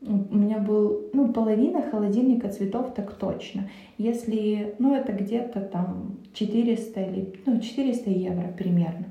у 0.00 0.36
меня 0.36 0.58
был, 0.58 1.10
ну, 1.12 1.32
половина 1.32 1.82
холодильника 1.82 2.48
цветов 2.50 2.94
так 2.94 3.14
точно. 3.14 3.68
Если, 3.96 4.76
ну, 4.78 4.94
это 4.94 5.12
где-то 5.12 5.60
там 5.60 6.18
400 6.34 7.00
или, 7.00 7.34
ну, 7.46 7.58
400 7.60 8.10
евро 8.10 8.54
примерно 8.56 9.06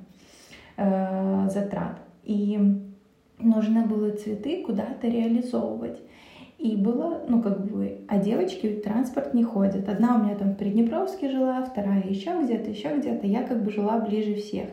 э, 0.77 1.49
затрат. 1.49 1.99
И 2.23 2.57
нужно 3.39 3.85
было 3.85 4.11
цветы 4.11 4.63
куда-то 4.63 5.07
реализовывать. 5.07 5.99
И 6.57 6.75
было, 6.75 7.21
ну, 7.27 7.41
как 7.41 7.67
бы, 7.67 8.01
а 8.07 8.17
девочки 8.17 8.67
в 8.67 8.81
транспорт 8.81 9.33
не 9.35 9.43
ходят. 9.43 9.87
Одна 9.89 10.15
у 10.15 10.23
меня 10.23 10.35
там 10.35 10.53
в 10.53 10.57
Приднепровске 10.57 11.29
жила, 11.29 11.63
вторая 11.63 12.03
еще 12.07 12.41
где-то, 12.43 12.71
еще 12.71 12.97
где-то. 12.97 13.27
Я 13.27 13.43
как 13.43 13.63
бы 13.63 13.69
жила 13.69 13.99
ближе 13.99 14.35
всех. 14.35 14.69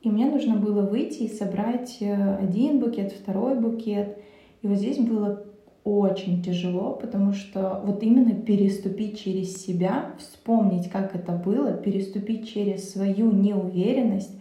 И 0.00 0.08
мне 0.08 0.26
нужно 0.26 0.54
было 0.56 0.82
выйти 0.82 1.24
и 1.24 1.28
собрать 1.28 1.96
э, 2.00 2.36
один 2.36 2.78
букет, 2.78 3.12
второй 3.12 3.58
букет. 3.58 4.18
И 4.62 4.68
вот 4.68 4.76
здесь 4.76 4.98
было 4.98 5.44
очень 5.82 6.42
тяжело, 6.42 6.92
потому 6.92 7.32
что 7.32 7.82
вот 7.84 8.02
именно 8.02 8.34
переступить 8.34 9.20
через 9.20 9.56
себя, 9.56 10.12
вспомнить, 10.18 10.88
как 10.88 11.16
это 11.16 11.32
было, 11.32 11.72
переступить 11.72 12.48
через 12.52 12.92
свою 12.92 13.32
неуверенность, 13.32 14.38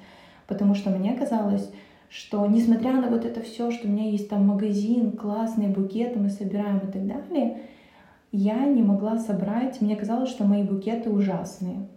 потому 0.47 0.75
что 0.75 0.89
мне 0.89 1.13
казалось, 1.13 1.71
что 2.09 2.45
несмотря 2.47 2.93
на 2.93 3.09
вот 3.09 3.25
это 3.25 3.41
все, 3.41 3.71
что 3.71 3.87
у 3.87 3.91
меня 3.91 4.09
есть 4.09 4.29
там 4.29 4.47
магазин, 4.47 5.11
классные 5.11 5.69
букеты, 5.69 6.19
мы 6.19 6.29
собираем 6.29 6.77
и 6.79 6.91
так 6.91 7.05
далее, 7.05 7.61
я 8.31 8.65
не 8.65 8.81
могла 8.81 9.17
собрать, 9.17 9.81
мне 9.81 9.95
казалось, 9.95 10.29
что 10.29 10.43
мои 10.45 10.63
букеты 10.63 11.09
ужасные. 11.09 11.87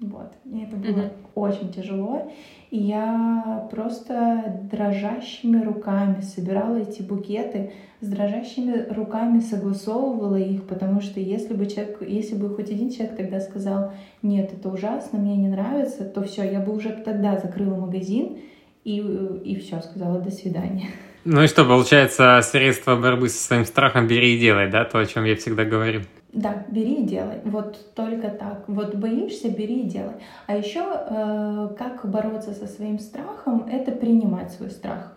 Вот. 0.00 0.32
И 0.46 0.60
это 0.60 0.76
было 0.76 0.90
Мгм. 0.92 1.10
очень 1.34 1.72
тяжело. 1.72 2.30
И 2.70 2.78
я 2.78 3.68
просто 3.70 4.60
дрожащими 4.70 5.62
руками 5.62 6.22
собирала 6.22 6.76
эти 6.76 7.02
букеты, 7.02 7.72
с 8.00 8.06
дрожащими 8.08 8.86
руками 8.94 9.40
согласовывала 9.40 10.36
их, 10.36 10.66
потому 10.66 11.02
что 11.02 11.20
если 11.20 11.52
бы 11.52 11.66
человек, 11.66 12.00
если 12.00 12.34
бы 12.34 12.48
хоть 12.54 12.70
один 12.70 12.88
человек 12.90 13.16
тогда 13.16 13.40
сказал, 13.40 13.92
нет, 14.22 14.52
это 14.54 14.70
ужасно, 14.70 15.18
мне 15.18 15.36
не 15.36 15.48
нравится, 15.48 16.04
то 16.04 16.22
все, 16.22 16.50
я 16.50 16.60
бы 16.60 16.74
уже 16.74 16.90
тогда 16.90 17.38
закрыла 17.38 17.74
магазин 17.74 18.38
и, 18.84 18.98
и 19.44 19.56
все, 19.58 19.80
сказала 19.80 20.20
до 20.20 20.30
свидания. 20.30 20.88
Ну 21.24 21.42
и 21.42 21.46
что, 21.48 21.64
получается, 21.64 22.40
средство 22.42 22.96
борьбы 22.96 23.28
со 23.28 23.42
своим 23.42 23.66
страхом 23.66 24.06
бери 24.06 24.36
и 24.36 24.40
делай, 24.40 24.70
да? 24.70 24.84
То, 24.84 24.98
о 24.98 25.06
чем 25.06 25.24
я 25.24 25.36
всегда 25.36 25.64
говорю. 25.64 26.00
Да, 26.32 26.64
бери 26.70 27.02
и 27.02 27.04
делай. 27.04 27.40
Вот 27.44 27.94
только 27.94 28.30
так. 28.30 28.64
Вот 28.68 28.94
боишься, 28.94 29.50
бери 29.50 29.80
и 29.80 29.88
делай. 29.88 30.14
А 30.46 30.56
еще 30.56 30.80
э, 30.80 31.74
как 31.76 32.08
бороться 32.08 32.52
со 32.52 32.66
своим 32.66 32.98
страхом, 32.98 33.66
это 33.70 33.92
принимать 33.92 34.52
свой 34.52 34.70
страх. 34.70 35.16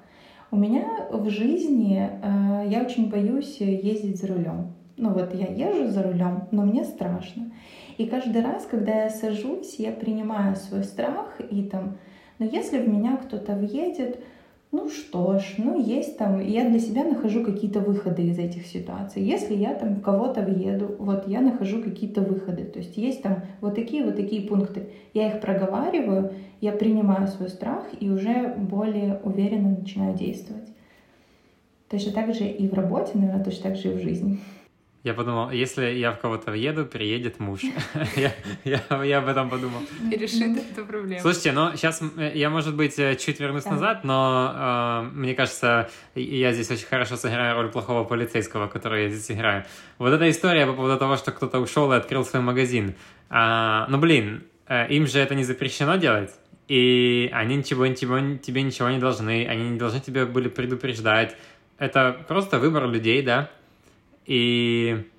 У 0.52 0.58
меня 0.58 1.08
в 1.10 1.30
жизни 1.30 2.10
э, 2.22 2.68
я 2.68 2.82
очень 2.82 3.10
боюсь 3.10 3.58
ездить 3.60 4.20
за 4.20 4.28
рулем. 4.28 4.74
Ну 4.98 5.14
вот 5.14 5.34
я 5.34 5.48
езжу 5.48 5.92
за 5.92 6.04
рулем, 6.04 6.48
но 6.52 6.64
мне 6.64 6.84
страшно. 6.84 7.52
И 7.98 8.08
каждый 8.08 8.44
раз, 8.44 8.66
когда 8.70 9.04
я 9.04 9.10
сажусь, 9.10 9.76
я 9.78 9.92
принимаю 9.92 10.56
свой 10.56 10.84
страх 10.84 11.40
и 11.50 11.64
там, 11.64 11.98
ну 12.40 12.50
если 12.52 12.80
в 12.80 12.88
меня 12.88 13.18
кто-то 13.18 13.54
въедет, 13.54 14.20
ну 14.74 14.90
что 14.90 15.38
ж, 15.38 15.56
ну 15.60 15.80
есть 15.80 16.18
там, 16.18 16.40
я 16.40 16.68
для 16.68 16.80
себя 16.80 17.04
нахожу 17.04 17.44
какие-то 17.44 17.80
выходы 17.80 18.24
из 18.24 18.40
этих 18.40 18.66
ситуаций. 18.66 19.22
Если 19.22 19.54
я 19.54 19.76
там 19.76 20.02
кого-то 20.02 20.42
въеду, 20.42 20.96
вот 20.98 21.28
я 21.28 21.42
нахожу 21.42 21.84
какие-то 21.84 22.22
выходы. 22.22 22.64
То 22.64 22.80
есть 22.80 22.98
есть 22.98 23.22
там 23.22 23.44
вот 23.62 23.76
такие 23.76 24.04
вот 24.04 24.16
такие 24.16 24.42
пункты. 24.48 24.90
Я 25.14 25.28
их 25.28 25.42
проговариваю, 25.42 26.34
я 26.60 26.72
принимаю 26.72 27.28
свой 27.28 27.50
страх 27.50 27.86
и 28.00 28.10
уже 28.10 28.56
более 28.58 29.20
уверенно 29.24 29.78
начинаю 29.78 30.18
действовать. 30.18 30.70
Точно 31.88 32.12
так 32.12 32.34
же 32.34 32.46
и 32.46 32.68
в 32.68 32.74
работе, 32.74 33.12
наверное, 33.14 33.44
точно 33.44 33.70
так 33.70 33.76
же 33.76 33.92
и 33.92 33.96
в 33.96 34.02
жизни. 34.02 34.40
Я 35.04 35.14
подумал, 35.14 35.52
если 35.52 35.88
я 35.88 36.14
в 36.14 36.20
кого-то 36.20 36.50
въеду, 36.52 36.86
приедет 36.86 37.38
муж. 37.38 37.60
я, 38.64 39.18
об 39.18 39.28
этом 39.28 39.50
подумал. 39.50 39.82
И 40.10 40.16
решит 40.16 40.58
эту 40.58 40.86
проблему. 40.86 41.20
Слушайте, 41.20 41.52
но 41.52 41.76
сейчас 41.76 42.02
я, 42.34 42.50
может 42.50 42.74
быть, 42.74 42.98
э, 42.98 43.18
чуть 43.18 43.42
вернусь 43.42 43.66
назад, 43.66 44.06
но 44.06 44.54
э, 44.56 45.10
мне 45.14 45.36
кажется, 45.36 45.90
я 46.16 46.54
здесь 46.54 46.72
очень 46.72 46.86
хорошо 46.86 47.18
сыграю 47.18 47.56
роль 47.56 47.70
плохого 47.70 48.06
полицейского, 48.06 48.68
который 48.68 49.04
я 49.04 49.10
здесь 49.10 49.30
играю. 49.30 49.66
Вот 49.98 50.14
эта 50.14 50.30
история 50.30 50.66
по 50.66 50.72
поводу 50.72 50.98
того, 50.98 51.18
что 51.18 51.34
кто-то 51.34 51.60
ушел 51.60 51.92
и 51.92 51.98
открыл 51.98 52.24
свой 52.24 52.42
магазин. 52.42 52.96
А, 53.30 53.86
ну, 53.90 53.98
блин, 53.98 54.46
э, 54.70 54.88
им 54.88 55.06
же 55.06 55.20
это 55.20 55.36
не 55.36 55.44
запрещено 55.44 55.98
делать. 55.98 56.32
И 56.70 57.30
они 57.34 57.58
ничего, 57.58 57.86
ничего, 57.86 58.38
тебе 58.38 58.62
ничего 58.62 58.90
не 58.90 59.00
должны, 59.00 59.46
они 59.48 59.72
не 59.72 59.78
должны 59.78 60.00
тебя 60.00 60.26
были 60.26 60.48
предупреждать. 60.48 61.36
Это 61.78 62.24
просто 62.26 62.58
выбор 62.58 62.88
людей, 62.88 63.22
да. 63.22 63.50
И 64.26 65.10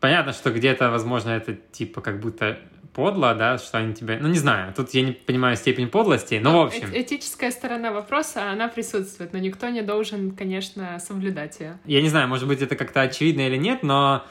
понятно, 0.00 0.32
что 0.32 0.50
где-то, 0.50 0.90
возможно, 0.90 1.30
это 1.30 1.54
типа 1.54 2.00
как 2.00 2.20
будто 2.20 2.58
подло, 2.92 3.34
да, 3.34 3.58
что 3.58 3.78
они 3.78 3.94
тебе... 3.94 4.18
Ну, 4.20 4.28
не 4.28 4.38
знаю, 4.38 4.74
тут 4.74 4.90
я 4.90 5.02
не 5.02 5.12
понимаю 5.12 5.56
степень 5.56 5.88
подлости, 5.88 6.38
но 6.42 6.62
в 6.62 6.66
общем... 6.66 6.90
Э- 6.92 7.00
Этическая 7.00 7.50
сторона 7.50 7.90
вопроса, 7.90 8.50
она 8.50 8.68
присутствует, 8.68 9.32
но 9.32 9.38
никто 9.38 9.68
не 9.70 9.82
должен, 9.82 10.32
конечно, 10.32 10.98
соблюдать 10.98 11.60
ее. 11.60 11.78
Я 11.86 12.02
не 12.02 12.08
знаю, 12.08 12.28
может 12.28 12.46
быть, 12.46 12.60
это 12.60 12.76
как-то 12.76 13.00
очевидно 13.00 13.46
или 13.46 13.56
нет, 13.56 13.82
но... 13.82 14.24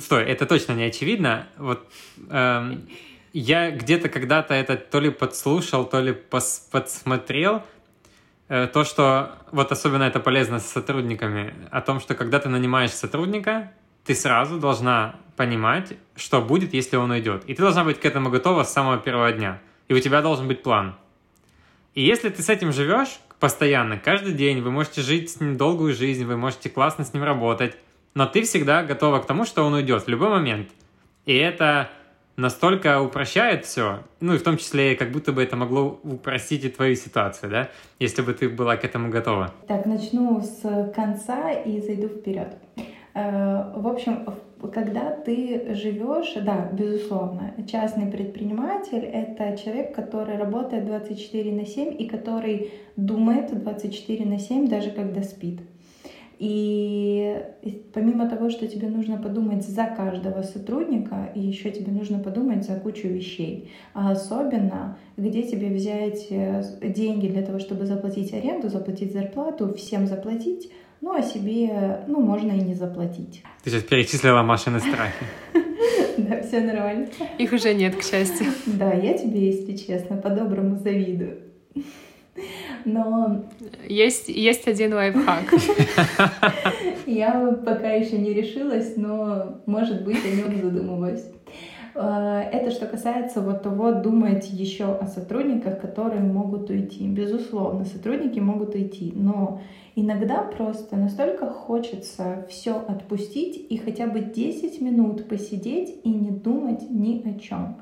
Стой, 0.00 0.24
это 0.24 0.46
точно 0.46 0.72
не 0.72 0.84
очевидно. 0.84 1.48
Вот 1.56 1.88
эм, 2.30 2.88
я 3.32 3.72
где-то 3.72 4.08
когда-то 4.08 4.54
это 4.54 4.76
то 4.76 5.00
ли 5.00 5.10
подслушал, 5.10 5.84
то 5.84 6.00
ли 6.00 6.12
пос- 6.12 6.62
подсмотрел, 6.70 7.62
то, 8.48 8.84
что 8.84 9.38
вот 9.52 9.72
особенно 9.72 10.02
это 10.02 10.20
полезно 10.20 10.58
с 10.58 10.66
сотрудниками, 10.66 11.54
о 11.70 11.80
том, 11.80 12.00
что 12.00 12.14
когда 12.14 12.38
ты 12.38 12.48
нанимаешь 12.48 12.90
сотрудника, 12.90 13.72
ты 14.04 14.14
сразу 14.14 14.58
должна 14.58 15.16
понимать, 15.36 15.94
что 16.14 16.40
будет, 16.42 16.74
если 16.74 16.96
он 16.96 17.10
уйдет. 17.10 17.44
И 17.46 17.54
ты 17.54 17.62
должна 17.62 17.84
быть 17.84 18.00
к 18.00 18.04
этому 18.04 18.30
готова 18.30 18.62
с 18.62 18.72
самого 18.72 18.98
первого 18.98 19.32
дня. 19.32 19.60
И 19.88 19.94
у 19.94 20.00
тебя 20.00 20.22
должен 20.22 20.46
быть 20.46 20.62
план. 20.62 20.94
И 21.94 22.02
если 22.02 22.28
ты 22.28 22.42
с 22.42 22.48
этим 22.48 22.72
живешь 22.72 23.18
постоянно, 23.40 23.98
каждый 23.98 24.32
день, 24.32 24.60
вы 24.60 24.70
можете 24.70 25.00
жить 25.00 25.30
с 25.30 25.40
ним 25.40 25.56
долгую 25.56 25.94
жизнь, 25.94 26.24
вы 26.24 26.36
можете 26.36 26.68
классно 26.68 27.04
с 27.04 27.12
ним 27.12 27.24
работать, 27.24 27.76
но 28.14 28.26
ты 28.26 28.42
всегда 28.42 28.82
готова 28.82 29.20
к 29.20 29.26
тому, 29.26 29.44
что 29.44 29.64
он 29.64 29.74
уйдет 29.74 30.04
в 30.04 30.08
любой 30.08 30.28
момент. 30.28 30.70
И 31.26 31.34
это 31.34 31.90
настолько 32.36 33.00
упрощает 33.00 33.64
все, 33.64 34.00
ну 34.20 34.34
и 34.34 34.38
в 34.38 34.42
том 34.42 34.56
числе, 34.56 34.96
как 34.96 35.10
будто 35.10 35.32
бы 35.32 35.42
это 35.42 35.56
могло 35.56 36.00
упростить 36.02 36.64
и 36.64 36.68
твою 36.68 36.96
ситуацию, 36.96 37.50
да, 37.50 37.68
если 37.98 38.22
бы 38.22 38.32
ты 38.32 38.48
была 38.48 38.76
к 38.76 38.84
этому 38.84 39.10
готова. 39.10 39.52
Так, 39.68 39.86
начну 39.86 40.40
с 40.40 40.92
конца 40.94 41.52
и 41.52 41.80
зайду 41.80 42.08
вперед. 42.08 42.56
Э, 43.14 43.72
в 43.76 43.86
общем, 43.86 44.26
когда 44.72 45.10
ты 45.10 45.74
живешь, 45.74 46.34
да, 46.42 46.68
безусловно, 46.72 47.54
частный 47.70 48.06
предприниматель— 48.06 49.04
это 49.12 49.56
человек, 49.56 49.94
который 49.94 50.36
работает 50.36 50.86
24 50.86 51.52
на 51.52 51.66
7 51.66 51.94
и 52.00 52.06
который 52.06 52.72
думает 52.96 53.56
24 53.56 54.24
на 54.24 54.38
7, 54.38 54.68
даже 54.68 54.90
когда 54.90 55.22
спит. 55.22 55.60
И 56.38 57.42
помимо 57.92 58.28
того, 58.28 58.50
что 58.50 58.66
тебе 58.66 58.88
нужно 58.88 59.16
подумать 59.16 59.66
за 59.66 59.86
каждого 59.86 60.42
сотрудника, 60.42 61.30
и 61.34 61.40
еще 61.40 61.70
тебе 61.70 61.92
нужно 61.92 62.18
подумать 62.18 62.64
за 62.66 62.74
кучу 62.74 63.08
вещей. 63.08 63.70
А 63.94 64.12
особенно, 64.12 64.98
где 65.16 65.42
тебе 65.42 65.68
взять 65.68 66.26
э, 66.30 66.62
деньги 66.82 67.28
для 67.28 67.42
того, 67.42 67.58
чтобы 67.58 67.86
заплатить 67.86 68.32
аренду, 68.32 68.68
заплатить 68.68 69.12
зарплату, 69.12 69.72
всем 69.74 70.06
заплатить, 70.06 70.70
ну 71.00 71.14
а 71.14 71.22
себе, 71.22 72.00
ну, 72.08 72.20
можно 72.20 72.52
и 72.52 72.60
не 72.60 72.74
заплатить. 72.74 73.42
Ты 73.62 73.70
сейчас 73.70 73.82
перечислила 73.82 74.42
Машины 74.42 74.80
страхи. 74.80 75.24
Да, 76.16 76.40
все 76.42 76.60
нормально. 76.60 77.08
Их 77.38 77.52
уже 77.52 77.74
нет, 77.74 77.96
к 77.96 78.02
счастью. 78.02 78.46
Да, 78.66 78.92
я 78.92 79.18
тебе, 79.18 79.46
если 79.46 79.76
честно, 79.76 80.16
по-доброму 80.16 80.76
завидую. 80.76 81.38
Но... 82.84 83.44
Есть, 83.88 84.28
есть 84.28 84.68
один 84.68 84.94
лайфхак. 84.94 85.54
Я 87.06 87.58
пока 87.64 87.92
еще 87.92 88.18
не 88.18 88.32
решилась, 88.32 88.94
но, 88.96 89.60
может 89.66 90.04
быть, 90.04 90.18
о 90.24 90.28
нем 90.28 90.60
задумываюсь. 90.60 91.24
Э, 91.94 92.42
это 92.52 92.70
что 92.70 92.86
касается 92.86 93.40
вот 93.40 93.62
того, 93.62 93.92
думать 93.92 94.50
еще 94.50 94.84
о 94.84 95.06
сотрудниках, 95.06 95.80
которые 95.80 96.20
могут 96.20 96.70
уйти. 96.70 97.08
Безусловно, 97.08 97.84
сотрудники 97.84 98.40
могут 98.40 98.74
уйти, 98.74 99.12
но 99.14 99.60
иногда 99.94 100.42
просто 100.42 100.96
настолько 100.96 101.46
хочется 101.46 102.46
все 102.48 102.76
отпустить 102.86 103.66
и 103.70 103.76
хотя 103.76 104.06
бы 104.06 104.20
10 104.20 104.80
минут 104.80 105.28
посидеть 105.28 106.00
и 106.02 106.10
не 106.10 106.30
думать 106.30 106.90
ни 106.90 107.22
о 107.28 107.38
чем. 107.38 107.76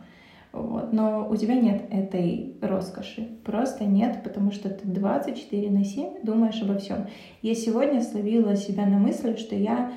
Вот. 0.52 0.92
Но 0.92 1.28
у 1.30 1.36
тебя 1.36 1.54
нет 1.54 1.86
этой 1.90 2.56
роскоши. 2.60 3.28
Просто 3.44 3.84
нет, 3.84 4.22
потому 4.22 4.52
что 4.52 4.68
ты 4.68 4.86
24 4.86 5.70
на 5.70 5.84
7 5.84 6.22
думаешь 6.22 6.60
обо 6.62 6.76
всем. 6.78 7.06
Я 7.40 7.54
сегодня 7.54 8.02
словила 8.02 8.54
себя 8.54 8.84
на 8.86 8.98
мысли, 8.98 9.36
что 9.36 9.54
я 9.54 9.92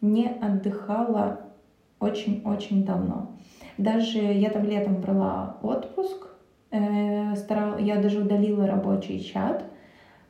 не 0.00 0.26
отдыхала 0.26 1.40
очень-очень 2.00 2.84
давно. 2.84 3.36
Даже 3.78 4.18
я 4.18 4.50
там 4.50 4.64
летом 4.64 5.00
брала 5.00 5.58
отпуск, 5.62 6.28
э, 6.70 7.36
старал, 7.36 7.78
я 7.78 7.96
даже 7.96 8.20
удалила 8.20 8.66
рабочий 8.66 9.20
чат, 9.20 9.64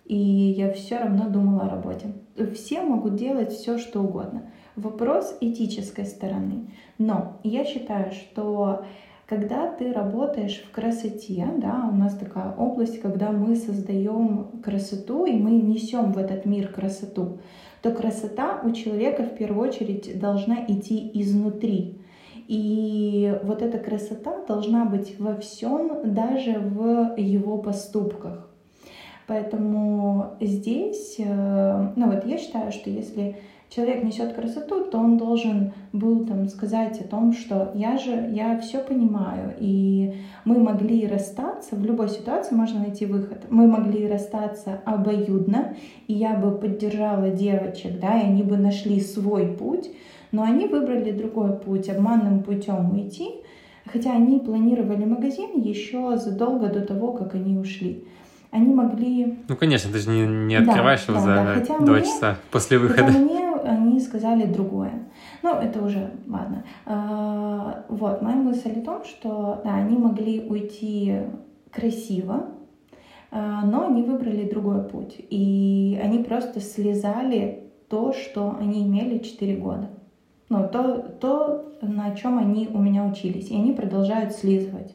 и 0.04 0.16
я 0.16 0.72
все 0.72 0.98
равно 0.98 1.28
думала 1.28 1.62
о 1.62 1.70
работе. 1.70 2.12
Все 2.54 2.82
могут 2.82 3.14
делать 3.14 3.52
все, 3.52 3.78
что 3.78 4.00
угодно. 4.02 4.50
Вопрос 4.76 5.36
этической 5.40 6.04
стороны. 6.04 6.70
Но 6.98 7.38
я 7.44 7.64
считаю, 7.64 8.12
что 8.12 8.84
когда 9.30 9.68
ты 9.68 9.92
работаешь 9.92 10.60
в 10.60 10.72
красоте, 10.72 11.46
да, 11.58 11.88
у 11.88 11.94
нас 11.94 12.16
такая 12.16 12.52
область, 12.56 13.00
когда 13.00 13.30
мы 13.30 13.54
создаем 13.54 14.60
красоту 14.60 15.24
и 15.24 15.34
мы 15.34 15.52
несем 15.52 16.12
в 16.12 16.18
этот 16.18 16.46
мир 16.46 16.66
красоту, 16.66 17.38
то 17.80 17.92
красота 17.92 18.60
у 18.64 18.72
человека 18.72 19.22
в 19.22 19.36
первую 19.36 19.68
очередь 19.68 20.18
должна 20.18 20.56
идти 20.66 21.12
изнутри. 21.14 22.00
И 22.48 23.38
вот 23.44 23.62
эта 23.62 23.78
красота 23.78 24.44
должна 24.48 24.84
быть 24.84 25.14
во 25.20 25.36
всем, 25.36 26.12
даже 26.12 26.58
в 26.58 27.14
его 27.16 27.58
поступках. 27.58 28.50
Поэтому 29.28 30.32
здесь, 30.40 31.14
э, 31.20 31.92
ну 31.94 32.10
вот 32.10 32.26
я 32.26 32.36
считаю, 32.36 32.72
что 32.72 32.90
если 32.90 33.36
человек 33.70 34.02
несет 34.02 34.34
красоту, 34.34 34.84
то 34.84 34.98
он 34.98 35.16
должен 35.16 35.72
был 35.92 36.26
там 36.26 36.48
сказать 36.48 37.00
о 37.00 37.04
том, 37.04 37.32
что 37.32 37.70
я 37.74 37.96
же, 37.98 38.30
я 38.32 38.58
все 38.58 38.80
понимаю, 38.80 39.54
и 39.58 40.14
мы 40.44 40.58
могли 40.58 41.06
расстаться, 41.06 41.76
в 41.76 41.84
любой 41.84 42.08
ситуации 42.08 42.54
можно 42.54 42.80
найти 42.80 43.06
выход. 43.06 43.44
Мы 43.48 43.66
могли 43.68 44.08
расстаться 44.08 44.80
обоюдно, 44.84 45.76
и 46.08 46.14
я 46.14 46.34
бы 46.34 46.50
поддержала 46.50 47.30
девочек, 47.30 48.00
да, 48.00 48.18
и 48.18 48.26
они 48.26 48.42
бы 48.42 48.56
нашли 48.56 49.00
свой 49.00 49.46
путь, 49.46 49.90
но 50.32 50.42
они 50.42 50.66
выбрали 50.66 51.12
другой 51.12 51.56
путь, 51.56 51.88
обманным 51.88 52.42
путем 52.42 52.92
уйти, 52.92 53.30
хотя 53.86 54.12
они 54.12 54.40
планировали 54.40 55.04
магазин 55.04 55.60
еще 55.60 56.16
задолго 56.16 56.68
до 56.68 56.80
того, 56.80 57.12
как 57.12 57.34
они 57.34 57.56
ушли 57.56 58.04
они 58.50 58.74
могли... 58.74 59.38
Ну, 59.48 59.56
конечно, 59.56 59.92
ты 59.92 59.98
же 59.98 60.10
не, 60.10 60.26
не 60.26 60.56
открываешь 60.56 61.04
да, 61.06 61.12
его 61.12 61.24
да, 61.24 61.36
за 61.36 61.44
да. 61.44 61.54
Хотя 61.54 61.78
два 61.78 61.94
мне, 61.94 62.02
часа 62.02 62.36
после 62.50 62.78
выхода. 62.78 63.04
Хотя 63.04 63.18
мне 63.18 63.49
они 63.70 64.00
сказали 64.00 64.44
другое. 64.44 64.92
Ну, 65.42 65.54
это 65.54 65.82
уже 65.82 66.10
ладно. 66.26 66.64
А, 66.86 67.84
вот, 67.88 68.22
моя 68.22 68.36
мысль 68.36 68.80
о 68.80 68.84
том, 68.84 69.04
что 69.04 69.60
да, 69.64 69.74
они 69.74 69.96
могли 69.96 70.48
уйти 70.48 71.20
красиво, 71.70 72.46
а, 73.30 73.64
но 73.64 73.86
они 73.86 74.02
выбрали 74.02 74.48
другой 74.48 74.82
путь. 74.84 75.16
И 75.30 75.98
они 76.02 76.22
просто 76.22 76.60
слезали 76.60 77.70
то, 77.88 78.12
что 78.12 78.56
они 78.58 78.82
имели 78.84 79.18
4 79.18 79.56
года. 79.56 79.88
Ну, 80.48 80.68
то, 80.68 80.98
то, 81.20 81.72
на 81.80 82.14
чем 82.16 82.38
они 82.38 82.68
у 82.72 82.78
меня 82.78 83.04
учились. 83.04 83.50
И 83.50 83.56
они 83.56 83.72
продолжают 83.72 84.32
слизывать. 84.32 84.94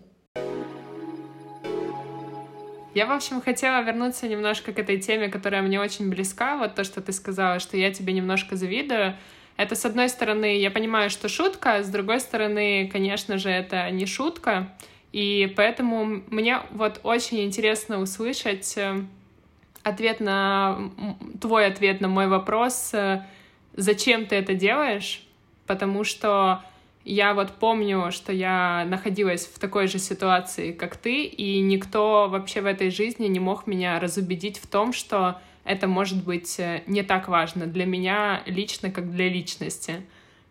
Я, 2.95 3.05
в 3.08 3.12
общем, 3.12 3.41
хотела 3.41 3.81
вернуться 3.81 4.25
немножко 4.25 4.71
к 4.71 4.79
этой 4.79 4.97
теме, 5.01 5.27
которая 5.27 5.62
мне 5.62 5.81
очень 5.81 6.10
близка. 6.10 6.55
Вот 6.55 6.75
то, 6.75 6.86
что 6.86 7.01
ты 7.01 7.12
сказала, 7.12 7.60
что 7.60 7.75
я 7.75 7.91
тебе 7.91 8.13
немножко 8.13 8.55
завидую. 8.55 9.17
Это, 9.58 9.75
с 9.75 9.84
одной 9.84 10.08
стороны, 10.08 10.58
я 10.58 10.71
понимаю, 10.71 11.10
что 11.10 11.27
шутка, 11.27 11.84
с 11.84 11.89
другой 11.89 12.21
стороны, 12.21 12.89
конечно 12.89 13.38
же, 13.38 13.49
это 13.49 13.91
не 13.91 14.05
шутка. 14.05 14.69
И 15.12 15.53
поэтому 15.58 16.23
мне 16.29 16.62
вот 16.71 17.01
очень 17.03 17.43
интересно 17.43 17.99
услышать 17.99 18.77
э, 18.77 19.03
ответ 19.84 20.21
на 20.21 20.89
твой 21.41 21.67
ответ 21.67 21.99
на 21.99 22.08
мой 22.08 22.27
вопрос, 22.27 22.91
э, 22.93 23.25
зачем 23.73 24.25
ты 24.25 24.38
это 24.38 24.53
делаешь, 24.53 25.21
потому 25.67 26.05
что 26.05 26.63
я 27.05 27.35
вот 27.35 27.51
помню, 27.51 28.11
что 28.11 28.33
я 28.33 28.83
находилась 28.89 29.45
в 29.45 29.59
такой 29.59 29.87
же 29.87 29.99
ситуации, 29.99 30.71
как 30.71 30.97
ты, 30.97 31.23
и 31.23 31.61
никто 31.61 32.27
вообще 32.27 32.61
в 32.61 32.65
этой 32.65 32.89
жизни 32.89 33.27
не 33.27 33.39
мог 33.39 33.67
меня 33.67 33.99
разубедить 33.99 34.57
в 34.57 34.65
том, 34.65 34.91
что 34.91 35.39
это 35.63 35.87
может 35.87 36.23
быть 36.23 36.59
э, 36.59 36.81
не 36.87 37.03
так 37.03 37.27
важно 37.27 37.67
для 37.67 37.85
меня 37.85 38.41
лично, 38.47 38.89
как 38.89 39.11
для 39.11 39.29
личности. 39.29 40.03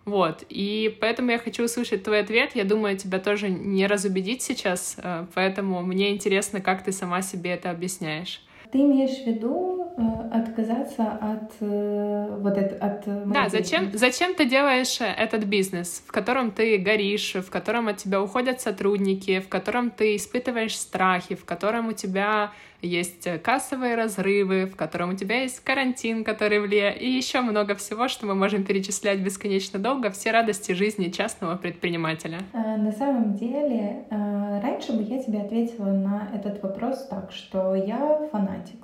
Вот, 0.05 0.45
и 0.49 0.97
поэтому 1.01 1.33
я 1.33 1.39
хочу 1.39 1.65
услышать 1.65 2.05
твой 2.05 2.21
ответ. 2.21 2.53
Я 2.55 2.65
думаю, 2.65 2.97
тебя 2.97 3.19
тоже 3.19 3.49
не 3.49 3.87
разубедить 3.87 4.43
сейчас, 4.43 4.97
э, 4.99 5.27
поэтому 5.35 5.83
мне 5.83 6.11
интересно, 6.11 6.61
как 6.61 6.85
ты 6.85 6.93
сама 6.93 7.23
себе 7.23 7.51
это 7.51 7.71
объясняешь. 7.71 8.41
Ты 8.75 8.81
имеешь 8.81 9.23
в 9.23 9.27
виду 9.29 9.87
э, 9.97 10.03
отказаться 10.33 11.05
от 11.05 11.53
э, 11.61 12.39
вот 12.41 12.59
это, 12.59 12.85
от 12.85 13.05
Да, 13.31 13.49
зачем, 13.49 13.93
зачем 13.95 14.35
ты 14.35 14.47
делаешь 14.47 15.01
э, 15.01 15.05
этот 15.05 15.45
бизнес, 15.45 16.03
в 16.05 16.11
котором 16.11 16.51
ты 16.51 16.77
горишь, 16.79 17.37
в 17.37 17.51
котором 17.51 17.87
от 17.87 17.99
тебя 17.99 18.21
уходят 18.21 18.61
сотрудники, 18.61 19.39
в 19.39 19.49
котором 19.49 19.93
ты 19.93 20.17
испытываешь 20.17 20.77
страхи, 20.77 21.37
в 21.37 21.45
котором 21.45 21.87
у 21.87 21.93
тебя 21.93 22.51
есть 22.87 23.27
кассовые 23.43 23.95
разрывы, 23.95 24.67
в 24.67 24.77
котором 24.77 25.11
у 25.11 25.15
тебя 25.15 25.43
есть 25.43 25.61
карантин, 25.61 26.25
который 26.25 26.61
влияет, 26.61 27.01
и 27.01 27.11
еще 27.11 27.41
много 27.41 27.75
всего, 27.75 28.09
что 28.09 28.27
мы 28.27 28.35
можем 28.35 28.65
перечислять 28.65 29.21
бесконечно 29.21 29.79
долго, 29.79 30.11
все 30.11 30.31
радости 30.31 30.73
жизни 30.73 31.09
частного 31.09 31.57
предпринимателя. 31.57 32.39
На 32.53 32.93
самом 32.93 33.35
деле, 33.35 34.05
раньше 34.11 34.93
бы 34.93 35.03
я 35.03 35.23
тебе 35.23 35.41
ответила 35.41 35.87
на 35.87 36.29
этот 36.35 36.63
вопрос 36.63 37.07
так, 37.09 37.33
что 37.33 37.75
я 37.75 38.29
фанатик. 38.31 38.77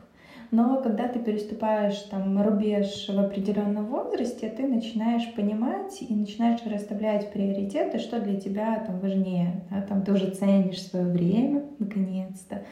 Но 0.52 0.82
когда 0.82 1.06
ты 1.06 1.20
переступаешь 1.20 1.96
там 2.10 2.42
рубеж 2.42 3.08
в 3.08 3.18
определенном 3.18 3.86
возрасте, 3.86 4.48
ты 4.48 4.66
начинаешь 4.66 5.32
понимать 5.34 6.02
и 6.02 6.12
начинаешь 6.12 6.60
расставлять 6.66 7.32
приоритеты, 7.32 7.98
что 8.00 8.18
для 8.18 8.40
тебя 8.40 8.82
там 8.84 8.98
важнее. 8.98 9.62
Да? 9.70 9.82
Там 9.82 10.02
ты 10.02 10.12
уже 10.12 10.30
ценишь 10.30 10.82
свое 10.82 11.06
время, 11.06 11.62
наконец-то, 11.78 12.56
э, 12.56 12.64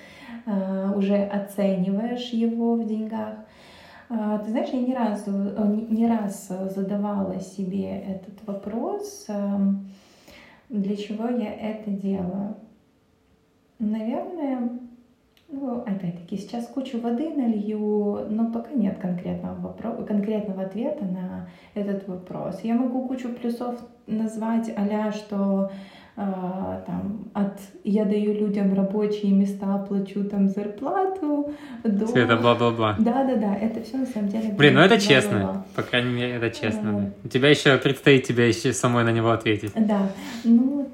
уже 0.97 1.17
оцениваешь 1.25 2.31
его 2.31 2.75
в 2.75 2.87
деньгах. 2.87 3.35
Э, 4.11 4.39
ты 4.45 4.51
знаешь, 4.51 4.71
я 4.73 4.81
не 4.81 4.95
раз, 4.95 5.27
не 5.27 6.07
раз 6.07 6.49
задавала 6.49 7.41
себе 7.41 8.01
этот 8.01 8.47
вопрос, 8.47 9.27
э, 9.29 9.59
для 10.69 10.97
чего 10.97 11.29
я 11.29 11.53
это 11.53 11.91
делаю. 11.91 12.57
Наверное, 13.79 14.71
Ну, 15.51 15.79
опять-таки, 15.79 16.37
сейчас 16.37 16.67
кучу 16.67 17.01
воды 17.01 17.31
налью, 17.35 18.27
но 18.29 18.53
пока 18.53 18.71
нет 18.75 18.99
конкретного, 18.99 19.55
вопроса, 19.55 20.03
конкретного 20.03 20.65
ответа 20.65 21.07
на 21.07 21.49
этот 21.73 22.07
вопрос. 22.07 22.61
Я 22.65 22.75
могу 22.75 23.09
кучу 23.09 23.31
плюсов 23.31 23.81
назвать 24.07 24.71
а 24.77 25.11
что 25.11 25.71
э, 25.71 26.08
там 26.19 27.31
от 27.33 27.61
я 27.85 28.05
даю 28.05 28.35
людям 28.35 28.75
рабочие 28.75 29.33
места, 29.33 29.79
плачу 29.89 30.25
там 30.25 30.49
зарплату, 30.49 31.53
до... 31.85 32.07
Все 32.07 32.25
это 32.25 32.37
бла-бла-бла. 32.37 32.97
Да-да-да, 32.99 33.55
это 33.55 33.83
все 33.83 33.99
на 33.99 34.07
самом 34.07 34.29
деле... 34.29 34.53
Блин, 34.53 34.75
ну 34.75 34.81
это 34.81 35.01
честно, 35.01 35.65
по 35.77 35.83
крайней 35.83 36.13
мере, 36.13 36.33
это 36.35 36.51
честно. 36.51 36.93
Да. 36.93 37.11
У 37.25 37.29
тебя 37.29 37.51
еще 37.51 37.77
предстоит 37.79 38.25
тебе 38.25 38.49
еще 38.49 38.73
самой 38.73 39.05
на 39.05 39.13
него 39.13 39.31
ответить. 39.31 39.73
Да, 39.77 40.11
ну 40.43 40.89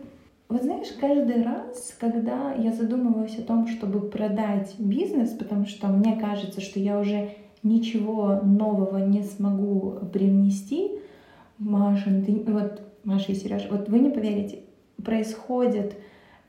вот 0.51 0.63
знаешь, 0.63 0.89
каждый 1.01 1.43
раз, 1.43 1.97
когда 1.99 2.53
я 2.53 2.73
задумываюсь 2.73 3.39
о 3.39 3.43
том, 3.43 3.67
чтобы 3.67 4.01
продать 4.01 4.75
бизнес, 4.79 5.31
потому 5.31 5.67
что 5.67 5.87
мне 5.87 6.21
кажется, 6.21 6.61
что 6.61 6.79
я 6.79 6.99
уже 6.99 7.31
ничего 7.63 8.41
нового 8.43 8.99
не 8.99 9.23
смогу 9.23 10.01
привнести, 10.13 10.91
Маша, 11.59 12.11
ты, 12.27 12.45
вот, 12.47 12.83
Маша 13.05 13.33
и 13.33 13.35
Сережа, 13.35 13.69
вот 13.71 13.89
вы 13.89 14.01
не 14.01 14.11
поверите, 14.11 14.64
происходит 15.03 15.97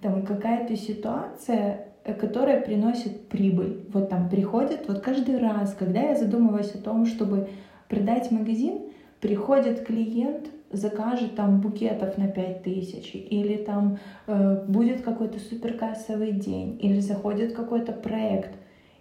там 0.01 0.25
какая-то 0.25 0.75
ситуация, 0.75 1.87
которая 2.19 2.61
приносит 2.61 3.27
прибыль. 3.27 3.85
Вот 3.91 4.09
там 4.09 4.29
приходит, 4.29 4.87
вот 4.87 4.99
каждый 4.99 5.39
раз, 5.39 5.73
когда 5.77 6.01
я 6.01 6.15
задумываюсь 6.15 6.71
о 6.75 6.77
том, 6.77 7.05
чтобы 7.05 7.49
продать 7.89 8.31
магазин, 8.31 8.81
приходит 9.19 9.85
клиент, 9.85 10.47
закажет 10.71 11.35
там 11.35 11.61
букетов 11.61 12.17
на 12.17 12.27
5000, 12.27 13.15
или 13.15 13.57
там 13.57 13.97
э, 14.27 14.65
будет 14.67 15.01
какой-то 15.01 15.39
суперкассовый 15.39 16.31
день, 16.31 16.77
или 16.81 16.99
заходит 16.99 17.53
какой-то 17.53 17.91
проект. 17.91 18.51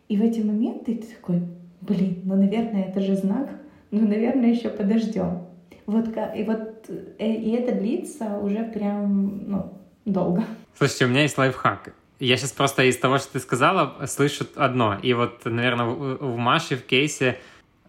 И 0.09 0.17
в 0.17 0.23
эти 0.23 0.41
моменты 0.41 0.97
ты 0.97 1.07
такой, 1.15 1.43
блин, 1.81 2.23
ну, 2.25 2.37
наверное, 2.37 2.85
это 2.85 3.01
же 3.01 3.17
знак, 3.17 3.51
ну, 3.91 4.07
наверное, 4.07 4.51
еще 4.51 4.69
подождем. 4.69 5.43
Вот, 5.87 6.09
и 6.37 6.45
вот 6.45 6.61
э, 6.61 6.74
и 6.89 7.51
это 7.53 7.75
длится 7.75 8.39
уже 8.39 8.65
прям, 8.65 9.51
ну, 9.51 9.79
долго. 10.05 10.45
Слушайте, 10.77 11.07
у 11.07 11.09
меня 11.09 11.23
есть 11.23 11.39
лайфхак. 11.39 11.95
Я 12.21 12.37
сейчас 12.37 12.53
просто 12.53 12.85
из 12.85 12.97
того, 12.97 13.19
что 13.19 13.33
ты 13.35 13.41
сказала, 13.41 14.07
слышу 14.07 14.47
одно. 14.55 14.99
И 15.03 15.13
вот, 15.15 15.45
наверное, 15.45 15.87
в 15.87 16.37
Маше 16.37 16.77
в 16.77 16.85
кейсе 16.85 17.39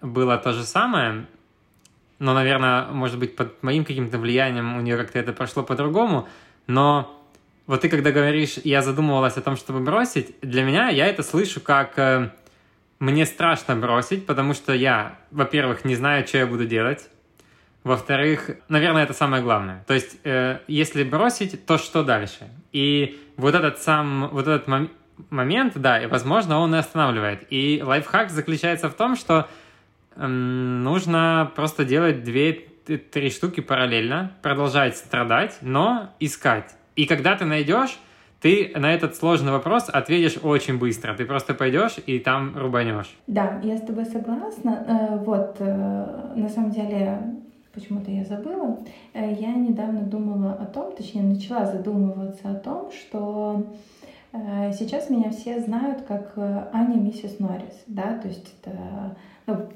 было 0.01 0.37
то 0.37 0.51
же 0.51 0.63
самое 0.63 1.25
но, 2.19 2.33
наверное, 2.33 2.87
может 2.87 3.19
быть, 3.19 3.35
под 3.35 3.61
моим 3.61 3.83
каким-то 3.83 4.17
влиянием 4.17 4.77
у 4.77 4.81
нее 4.81 4.97
как-то 4.97 5.19
это 5.19 5.33
прошло 5.33 5.63
по-другому, 5.63 6.27
но 6.67 7.11
вот 7.67 7.81
ты 7.81 7.89
когда 7.89 8.11
говоришь, 8.11 8.57
я 8.63 8.81
задумывалась 8.81 9.37
о 9.37 9.41
том, 9.41 9.57
чтобы 9.57 9.79
бросить, 9.79 10.39
для 10.41 10.63
меня 10.63 10.89
я 10.89 11.07
это 11.07 11.23
слышу 11.23 11.59
как 11.59 11.97
э, 11.97 12.29
мне 12.99 13.25
страшно 13.25 13.75
бросить, 13.75 14.25
потому 14.25 14.53
что 14.53 14.73
я, 14.73 15.17
во-первых, 15.31 15.83
не 15.83 15.95
знаю, 15.95 16.25
что 16.25 16.37
я 16.37 16.47
буду 16.47 16.65
делать, 16.65 17.09
во-вторых, 17.85 18.49
наверное, 18.67 19.03
это 19.03 19.13
самое 19.13 19.43
главное. 19.43 19.83
То 19.85 19.93
есть, 19.93 20.17
э, 20.23 20.57
если 20.67 21.03
бросить, 21.03 21.65
то 21.67 21.77
что 21.77 22.03
дальше? 22.03 22.49
И 22.73 23.21
вот 23.37 23.53
этот 23.53 23.77
сам, 23.77 24.27
вот 24.31 24.47
этот 24.47 24.67
мом- 24.67 24.89
момент, 25.29 25.73
да, 25.75 26.01
и, 26.01 26.07
возможно, 26.07 26.57
он 26.59 26.73
и 26.73 26.79
останавливает. 26.79 27.45
И 27.51 27.81
лайфхак 27.85 28.31
заключается 28.31 28.89
в 28.89 28.95
том, 28.95 29.15
что 29.15 29.47
нужно 30.17 31.51
просто 31.55 31.85
делать 31.85 32.23
две-три 32.23 33.29
штуки 33.29 33.59
параллельно, 33.59 34.31
продолжать 34.41 34.97
страдать, 34.97 35.57
но 35.61 36.09
искать. 36.19 36.73
И 36.95 37.05
когда 37.05 37.35
ты 37.35 37.45
найдешь, 37.45 37.99
ты 38.41 38.71
на 38.75 38.93
этот 38.93 39.15
сложный 39.15 39.51
вопрос 39.51 39.89
ответишь 39.89 40.37
очень 40.41 40.79
быстро. 40.79 41.13
Ты 41.13 41.25
просто 41.25 41.53
пойдешь 41.53 41.97
и 42.07 42.17
там 42.17 42.57
рубанешь. 42.57 43.15
Да, 43.27 43.59
я 43.63 43.77
с 43.77 43.81
тобой 43.81 44.05
согласна. 44.05 44.85
Э, 44.87 45.17
вот, 45.17 45.57
э, 45.59 46.33
на 46.35 46.49
самом 46.49 46.71
деле, 46.71 47.21
почему-то 47.75 48.09
я 48.09 48.23
забыла. 48.23 48.79
Э, 49.13 49.31
я 49.31 49.53
недавно 49.53 50.01
думала 50.01 50.53
о 50.53 50.65
том, 50.65 50.95
точнее, 50.95 51.21
начала 51.21 51.65
задумываться 51.65 52.49
о 52.49 52.55
том, 52.55 52.91
что 52.91 53.67
сейчас 54.73 55.09
меня 55.09 55.29
все 55.29 55.61
знают 55.61 56.01
как 56.01 56.33
Аня 56.37 56.97
Миссис 56.97 57.39
Норрис, 57.39 57.83
да, 57.87 58.17
то 58.17 58.27
есть 58.27 58.53
это 58.59 59.15
ну, 59.47 59.69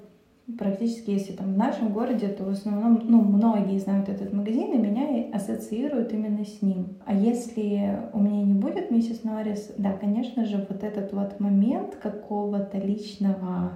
практически, 0.57 1.11
если 1.11 1.33
там 1.33 1.53
в 1.53 1.57
нашем 1.57 1.91
городе, 1.93 2.27
то 2.27 2.43
в 2.43 2.49
основном, 2.49 3.01
ну, 3.03 3.21
многие 3.21 3.77
знают 3.79 4.09
этот 4.09 4.33
магазин, 4.33 4.73
и 4.73 4.77
меня 4.77 5.35
ассоциируют 5.35 6.13
именно 6.13 6.43
с 6.45 6.61
ним. 6.61 6.97
А 7.05 7.13
если 7.13 7.99
у 8.13 8.19
меня 8.19 8.43
не 8.43 8.53
будет 8.53 8.91
миссис 8.91 9.23
Норрис, 9.23 9.71
да, 9.77 9.93
конечно 9.93 10.45
же, 10.45 10.65
вот 10.67 10.83
этот 10.83 11.13
вот 11.13 11.39
момент 11.39 11.95
какого-то 11.95 12.77
личного 12.77 13.73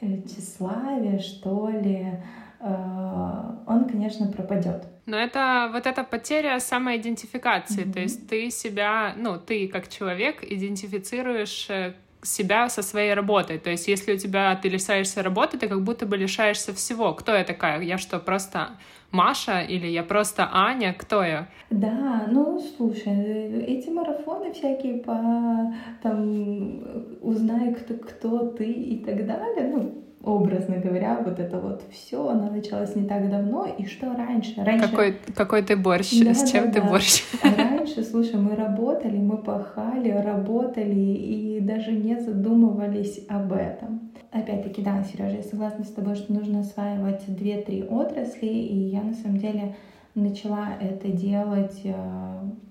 э, 0.00 0.22
тщеславия, 0.22 1.18
что 1.18 1.68
ли, 1.68 2.06
э, 2.06 2.22
он, 2.64 3.88
конечно, 3.90 4.26
пропадет. 4.26 4.84
Но 5.06 5.18
это 5.18 5.68
вот 5.72 5.86
эта 5.86 6.02
потеря 6.02 6.58
самоидентификации, 6.60 7.84
mm-hmm. 7.84 7.92
то 7.92 8.00
есть 8.00 8.28
ты 8.28 8.50
себя, 8.50 9.14
ну, 9.16 9.38
ты 9.38 9.68
как 9.68 9.88
человек 9.88 10.42
идентифицируешь 10.42 11.66
э, 11.68 11.92
себя 12.22 12.68
со 12.68 12.82
своей 12.82 13.14
работой. 13.14 13.58
То 13.58 13.70
есть, 13.70 13.86
если 13.88 14.14
у 14.14 14.16
тебя 14.16 14.56
ты 14.56 14.68
лишаешься 14.68 15.22
работы, 15.22 15.58
ты 15.58 15.68
как 15.68 15.82
будто 15.82 16.06
бы 16.06 16.16
лишаешься 16.16 16.72
всего. 16.72 17.12
Кто 17.12 17.34
я 17.34 17.44
такая? 17.44 17.82
Я 17.82 17.98
что, 17.98 18.18
просто 18.18 18.70
Маша 19.10 19.60
или 19.60 19.86
я 19.86 20.02
просто 20.02 20.48
Аня? 20.50 20.94
Кто 20.98 21.22
я? 21.22 21.48
Да, 21.70 22.26
ну 22.30 22.60
слушай, 22.76 23.62
эти 23.62 23.90
марафоны 23.90 24.52
всякие 24.52 25.02
по 25.02 25.72
там 26.02 26.82
узнай, 27.20 27.74
кто, 27.74 27.94
кто 27.94 28.48
ты 28.48 28.64
и 28.64 29.04
так 29.04 29.26
далее, 29.26 29.68
ну, 29.68 30.04
образно 30.24 30.76
говоря, 30.76 31.20
вот 31.24 31.38
это 31.38 31.58
вот 31.58 31.82
все, 31.90 32.28
оно 32.28 32.50
началось 32.50 32.96
не 32.96 33.06
так 33.06 33.30
давно, 33.30 33.66
и 33.66 33.84
что 33.86 34.14
раньше? 34.14 34.54
раньше... 34.62 34.88
Какой, 34.88 35.16
какой 35.34 35.62
ты 35.62 35.76
борщ? 35.76 36.10
Да, 36.22 36.34
С 36.34 36.50
чем 36.50 36.66
да, 36.66 36.72
ты 36.72 36.80
да. 36.80 36.88
борщ? 36.88 37.22
А 37.42 37.54
раньше, 37.56 38.02
слушай, 38.02 38.36
мы 38.36 38.56
работали, 38.56 39.18
мы 39.18 39.38
пахали, 39.38 40.10
работали 40.10 40.94
и 40.94 41.60
даже 41.60 41.92
не 41.92 42.18
задумывались 42.20 43.20
об 43.28 43.52
этом. 43.52 44.12
Опять-таки, 44.30 44.82
да, 44.82 45.04
Сережа, 45.04 45.36
я 45.36 45.42
согласна 45.42 45.84
с 45.84 45.92
тобой, 45.92 46.16
что 46.16 46.32
нужно 46.32 46.60
осваивать 46.60 47.22
две-три 47.28 47.84
отрасли, 47.84 48.46
и 48.46 48.76
я 48.76 49.02
на 49.02 49.14
самом 49.14 49.36
деле 49.38 49.76
начала 50.14 50.70
это 50.80 51.08
делать 51.08 51.80
э, 51.84 51.94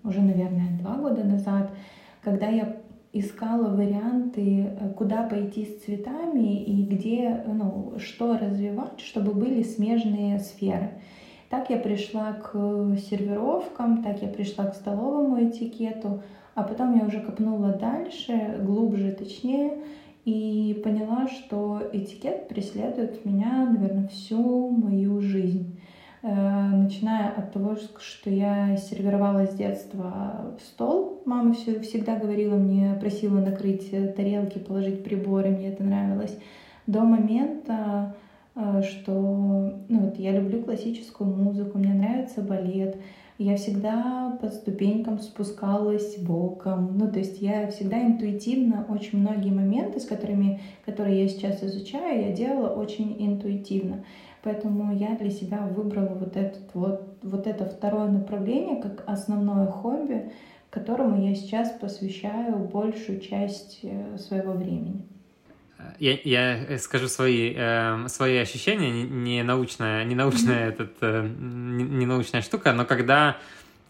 уже, 0.03 0.21
наверное, 0.21 0.77
два 0.79 0.95
года 0.95 1.23
назад, 1.23 1.71
когда 2.21 2.47
я 2.47 2.77
искала 3.13 3.69
варианты, 3.69 4.65
э, 4.65 4.89
куда 4.97 5.23
пойти 5.23 5.65
с 5.65 5.83
цветами 5.83 6.63
и 6.63 6.83
где, 6.83 7.43
ну, 7.47 7.93
что 7.99 8.37
развивать, 8.37 8.99
чтобы 8.99 9.33
были 9.33 9.61
смежные 9.61 10.39
сферы. 10.39 10.91
Так 11.49 11.69
я 11.69 11.77
пришла 11.77 12.33
к 12.33 12.51
сервировкам, 12.97 14.03
так 14.03 14.23
я 14.23 14.27
пришла 14.27 14.65
к 14.65 14.75
столовому 14.75 15.47
этикету, 15.47 16.23
а 16.55 16.63
потом 16.63 16.97
я 16.97 17.05
уже 17.05 17.19
копнула 17.21 17.73
дальше, 17.73 18.59
глубже, 18.63 19.11
точнее, 19.11 19.77
и 20.25 20.81
поняла, 20.83 21.27
что 21.27 21.81
этикет 21.93 22.47
преследует 22.47 23.23
меня, 23.25 23.69
наверное, 23.69 24.07
всю 24.07 24.69
мою 24.69 25.21
жизнь. 25.21 25.77
Э, 26.25 26.69
начиная 26.69 27.31
от 27.31 27.51
того, 27.51 27.75
что 27.99 28.29
я 28.29 28.77
сервировала 28.77 29.45
с 29.45 29.55
детства 29.55 30.55
стол. 30.63 31.21
Мама 31.25 31.53
все, 31.53 31.81
всегда 31.81 32.15
говорила 32.15 32.55
мне, 32.55 32.95
просила 32.97 33.39
накрыть 33.39 33.91
тарелки, 34.15 34.57
положить 34.57 35.03
приборы, 35.03 35.49
мне 35.49 35.67
это 35.73 35.83
нравилось. 35.83 36.37
До 36.87 37.01
момента, 37.01 38.15
э, 38.55 38.81
что 38.83 39.11
ну, 39.89 39.99
вот 39.99 40.17
я 40.17 40.31
люблю 40.31 40.63
классическую 40.63 41.29
музыку, 41.29 41.77
мне 41.77 41.93
нравится 41.93 42.41
балет, 42.41 42.95
я 43.37 43.57
всегда 43.57 44.37
по 44.41 44.47
ступенькам 44.47 45.19
спускалась 45.19 46.17
боком. 46.17 46.97
Ну, 46.97 47.11
то 47.11 47.19
есть 47.19 47.41
я 47.41 47.69
всегда 47.69 48.01
интуитивно 48.01 48.85
очень 48.87 49.19
многие 49.19 49.51
моменты, 49.51 49.99
с 49.99 50.05
которыми, 50.05 50.61
которые 50.85 51.23
я 51.23 51.27
сейчас 51.27 51.61
изучаю, 51.63 52.27
я 52.27 52.31
делала 52.31 52.69
очень 52.69 53.13
интуитивно. 53.19 54.05
Поэтому 54.43 54.93
я 54.93 55.15
для 55.15 55.31
себя 55.31 55.59
выбрала 55.59 56.15
вот, 56.15 56.35
этот 56.35 56.73
вот, 56.73 57.17
вот 57.21 57.47
это 57.47 57.65
второе 57.65 58.09
направление 58.09 58.81
как 58.81 59.03
основное 59.07 59.67
хобби, 59.67 60.31
которому 60.69 61.25
я 61.25 61.33
сейчас 61.33 61.71
посвящаю 61.79 62.57
большую 62.57 63.21
часть 63.21 63.79
э, 63.83 64.17
своего 64.17 64.51
времени. 64.51 65.05
Я, 65.99 66.17
я 66.23 66.77
скажу 66.77 67.07
свои, 67.07 67.53
э, 67.55 68.07
свои 68.09 68.37
ощущения, 68.37 68.91
не 68.91 69.43
научная, 69.43 70.03
не 70.03 70.15
научная, 70.15 70.69
этот, 70.69 70.91
э, 71.01 71.25
не 71.25 72.05
научная 72.05 72.41
штука, 72.41 72.73
но 72.73 72.85
когда 72.85 73.37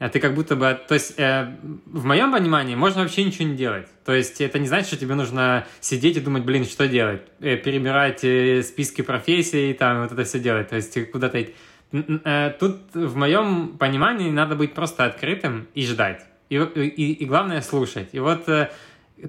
ты 0.10 0.20
как 0.20 0.34
будто 0.34 0.56
бы... 0.56 0.80
То 0.88 0.96
есть, 0.96 1.14
э, 1.18 1.56
в 1.86 2.06
моем 2.06 2.32
понимании, 2.32 2.76
можно 2.76 3.02
вообще 3.02 3.24
ничего 3.24 3.48
не 3.48 3.56
делать. 3.56 3.88
То 4.06 4.14
есть, 4.14 4.42
это 4.42 4.60
не 4.60 4.68
значит, 4.68 4.88
что 4.88 4.98
тебе 4.98 5.16
нужно 5.16 5.66
сидеть 5.80 6.18
и 6.18 6.20
думать, 6.20 6.44
блин, 6.44 6.66
что 6.66 6.88
делать? 6.88 7.22
Э, 7.40 7.58
перебирать 7.58 8.24
э, 8.24 8.64
списки 8.64 9.02
профессий, 9.02 9.74
там, 9.74 10.04
вот 10.04 10.12
это 10.12 10.24
все 10.24 10.40
делать. 10.40 10.70
То 10.70 10.76
есть, 10.76 11.12
куда-то... 11.12 11.46
Э, 11.92 12.54
тут, 12.60 12.82
в 12.94 13.16
моем 13.16 13.78
понимании, 13.78 14.30
надо 14.30 14.56
быть 14.56 14.74
просто 14.74 15.06
открытым 15.06 15.68
и 15.74 15.86
ждать. 15.86 16.26
И, 16.50 16.56
и, 16.56 17.14
и 17.14 17.26
главное, 17.26 17.62
слушать. 17.62 18.10
И 18.12 18.20
вот... 18.20 18.50
Э, 18.50 18.70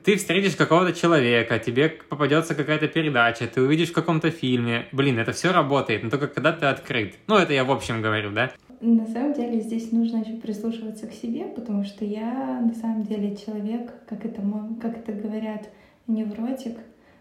ты 0.02 0.16
встретишь 0.16 0.56
какого-то 0.56 0.92
человека, 0.92 1.58
тебе 1.58 1.88
попадется 1.88 2.54
какая-то 2.54 2.88
передача, 2.88 3.46
ты 3.46 3.60
увидишь 3.60 3.90
в 3.90 3.92
каком-то 3.92 4.30
фильме. 4.30 4.88
Блин, 4.92 5.18
это 5.18 5.32
все 5.32 5.52
работает, 5.52 6.02
но 6.02 6.10
только 6.10 6.26
когда 6.26 6.52
ты 6.52 6.66
открыт. 6.66 7.16
Ну, 7.26 7.36
это 7.36 7.52
я 7.52 7.64
в 7.64 7.70
общем 7.70 8.02
говорю, 8.02 8.30
да? 8.30 8.50
На 8.84 9.06
самом 9.06 9.32
деле 9.32 9.60
здесь 9.60 9.92
нужно 9.92 10.18
еще 10.18 10.34
прислушиваться 10.34 11.06
к 11.06 11.12
себе, 11.14 11.44
потому 11.46 11.84
что 11.84 12.04
я 12.04 12.60
на 12.60 12.74
самом 12.74 13.04
деле 13.04 13.34
человек, 13.34 13.94
как 14.06 14.26
это, 14.26 14.42
как 14.78 14.98
это 14.98 15.12
говорят, 15.12 15.70
невротик. 16.06 16.76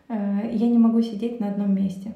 Э, 0.10 0.50
я 0.52 0.68
не 0.68 0.78
могу 0.78 1.02
сидеть 1.02 1.40
на 1.40 1.48
одном 1.48 1.74
месте. 1.74 2.12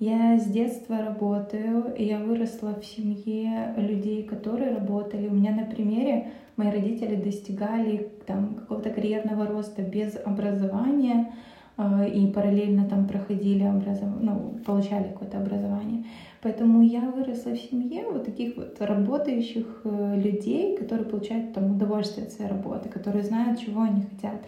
Я 0.00 0.40
с 0.40 0.46
детства 0.46 0.98
работаю, 0.98 1.94
я 1.98 2.18
выросла 2.18 2.74
в 2.74 2.84
семье 2.84 3.74
людей, 3.76 4.24
которые 4.24 4.74
работали. 4.74 5.28
У 5.28 5.34
меня 5.34 5.52
на 5.52 5.66
примере 5.66 6.32
мои 6.56 6.72
родители 6.72 7.14
достигали 7.14 8.10
там 8.26 8.54
какого-то 8.54 8.90
карьерного 8.90 9.46
роста 9.46 9.82
без 9.82 10.16
образования 10.16 11.32
э, 11.76 12.08
и 12.08 12.26
параллельно 12.26 12.88
там 12.88 13.06
проходили 13.06 13.62
образование, 13.62 14.20
ну, 14.20 14.58
получали 14.66 15.04
какое-то 15.04 15.38
образование. 15.38 16.04
Поэтому 16.42 16.82
я 16.82 17.02
выросла 17.10 17.50
в 17.50 17.58
семье 17.58 18.06
вот 18.10 18.24
таких 18.24 18.56
вот 18.56 18.80
работающих 18.80 19.82
э, 19.84 20.20
людей, 20.20 20.76
которые 20.76 21.06
получают 21.06 21.52
там 21.52 21.76
удовольствие 21.76 22.26
от 22.26 22.32
своей 22.32 22.50
работы, 22.50 22.88
которые 22.88 23.24
знают, 23.24 23.60
чего 23.60 23.82
они 23.82 24.02
хотят. 24.02 24.42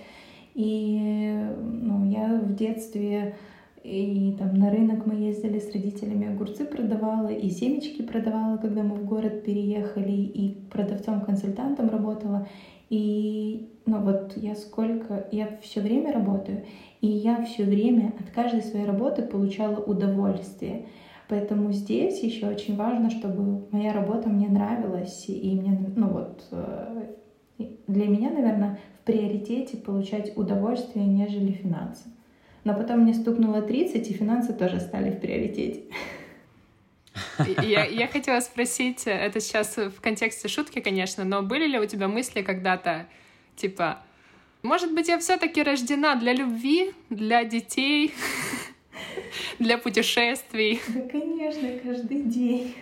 И 0.54 1.44
ну, 1.60 2.10
я 2.10 2.40
в 2.40 2.54
детстве 2.54 3.34
и 3.82 4.36
там 4.38 4.54
на 4.54 4.70
рынок 4.70 5.06
мы 5.06 5.14
ездили 5.14 5.58
с 5.58 5.72
родителями, 5.72 6.32
огурцы 6.32 6.64
продавала, 6.64 7.28
и 7.28 7.50
семечки 7.50 8.02
продавала, 8.02 8.56
когда 8.56 8.82
мы 8.82 8.94
в 8.94 9.04
город 9.04 9.42
переехали, 9.42 10.12
и 10.12 10.54
продавцом-консультантом 10.70 11.90
работала. 11.90 12.46
И 12.90 13.70
ну 13.86 13.98
вот 13.98 14.34
я 14.36 14.54
сколько, 14.54 15.26
я 15.32 15.48
все 15.62 15.80
время 15.80 16.12
работаю, 16.12 16.62
и 17.00 17.08
я 17.08 17.44
все 17.44 17.64
время 17.64 18.12
от 18.20 18.30
каждой 18.30 18.62
своей 18.62 18.86
работы 18.86 19.22
получала 19.22 19.82
удовольствие. 19.82 20.86
Поэтому 21.32 21.72
здесь 21.72 22.22
еще 22.22 22.46
очень 22.46 22.76
важно, 22.76 23.08
чтобы 23.08 23.66
моя 23.70 23.94
работа 23.94 24.28
мне 24.28 24.48
нравилась, 24.48 25.24
и 25.28 25.54
мне, 25.54 25.90
ну 25.96 26.08
вот, 26.08 26.44
э, 26.50 27.06
для 27.86 28.06
меня, 28.06 28.28
наверное, 28.28 28.78
в 29.00 29.06
приоритете 29.06 29.78
получать 29.78 30.36
удовольствие, 30.36 31.06
нежели 31.06 31.52
финансы. 31.52 32.02
Но 32.64 32.74
потом 32.74 33.00
мне 33.00 33.14
стукнуло 33.14 33.62
30, 33.62 34.10
и 34.10 34.12
финансы 34.12 34.52
тоже 34.52 34.78
стали 34.78 35.10
в 35.10 35.20
приоритете. 35.20 35.84
Я, 37.62 37.86
я 37.86 38.08
хотела 38.08 38.40
спросить, 38.40 39.04
это 39.06 39.40
сейчас 39.40 39.78
в 39.78 40.02
контексте 40.02 40.48
шутки, 40.48 40.80
конечно, 40.80 41.24
но 41.24 41.40
были 41.40 41.66
ли 41.66 41.78
у 41.78 41.86
тебя 41.86 42.08
мысли 42.08 42.42
когда-то, 42.42 43.06
типа, 43.56 44.00
может 44.62 44.94
быть, 44.94 45.08
я 45.08 45.18
все-таки 45.18 45.62
рождена 45.62 46.14
для 46.14 46.34
любви, 46.34 46.92
для 47.08 47.42
детей, 47.44 48.12
для 49.58 49.78
путешествий? 49.78 50.80
Да, 50.88 51.00
конечно, 51.02 51.68
каждый 51.82 52.22
день. 52.22 52.74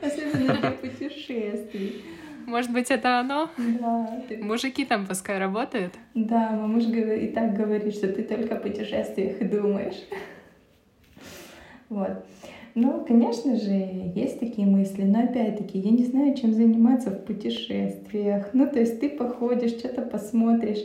Особенно 0.00 0.54
для 0.54 0.70
путешествий. 0.70 2.02
Может 2.46 2.72
быть, 2.72 2.90
это 2.90 3.18
оно? 3.18 3.50
Да. 3.56 4.22
Мужики 4.40 4.84
там 4.84 5.06
пускай 5.06 5.38
работают? 5.38 5.94
Да, 6.14 6.50
мой 6.50 6.68
муж 6.68 6.84
и 6.84 7.26
так 7.28 7.54
говорит, 7.54 7.94
что 7.94 8.08
ты 8.08 8.22
только 8.22 8.56
о 8.56 8.60
путешествиях 8.60 9.38
думаешь. 9.50 10.02
Вот. 11.88 12.24
Ну, 12.74 13.04
конечно 13.04 13.56
же, 13.56 13.72
есть 14.14 14.38
такие 14.38 14.66
мысли, 14.66 15.02
но 15.02 15.24
опять-таки 15.24 15.78
я 15.78 15.90
не 15.90 16.04
знаю, 16.04 16.36
чем 16.36 16.52
заниматься 16.52 17.10
в 17.10 17.24
путешествиях. 17.24 18.50
Ну, 18.52 18.68
то 18.68 18.78
есть 18.78 19.00
ты 19.00 19.08
походишь, 19.08 19.70
что-то 19.70 20.02
посмотришь, 20.02 20.84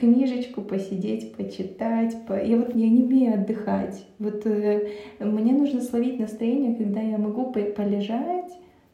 книжечку 0.00 0.62
посидеть, 0.62 1.36
почитать. 1.36 2.16
По... 2.26 2.42
Я 2.42 2.56
вот 2.56 2.74
я 2.74 2.88
не 2.88 3.02
умею 3.02 3.34
отдыхать. 3.34 4.04
Вот 4.18 4.46
э, 4.46 4.88
мне 5.20 5.52
нужно 5.52 5.82
словить 5.82 6.18
настроение, 6.18 6.74
когда 6.74 7.00
я 7.00 7.18
могу 7.18 7.52
полежать, 7.52 8.50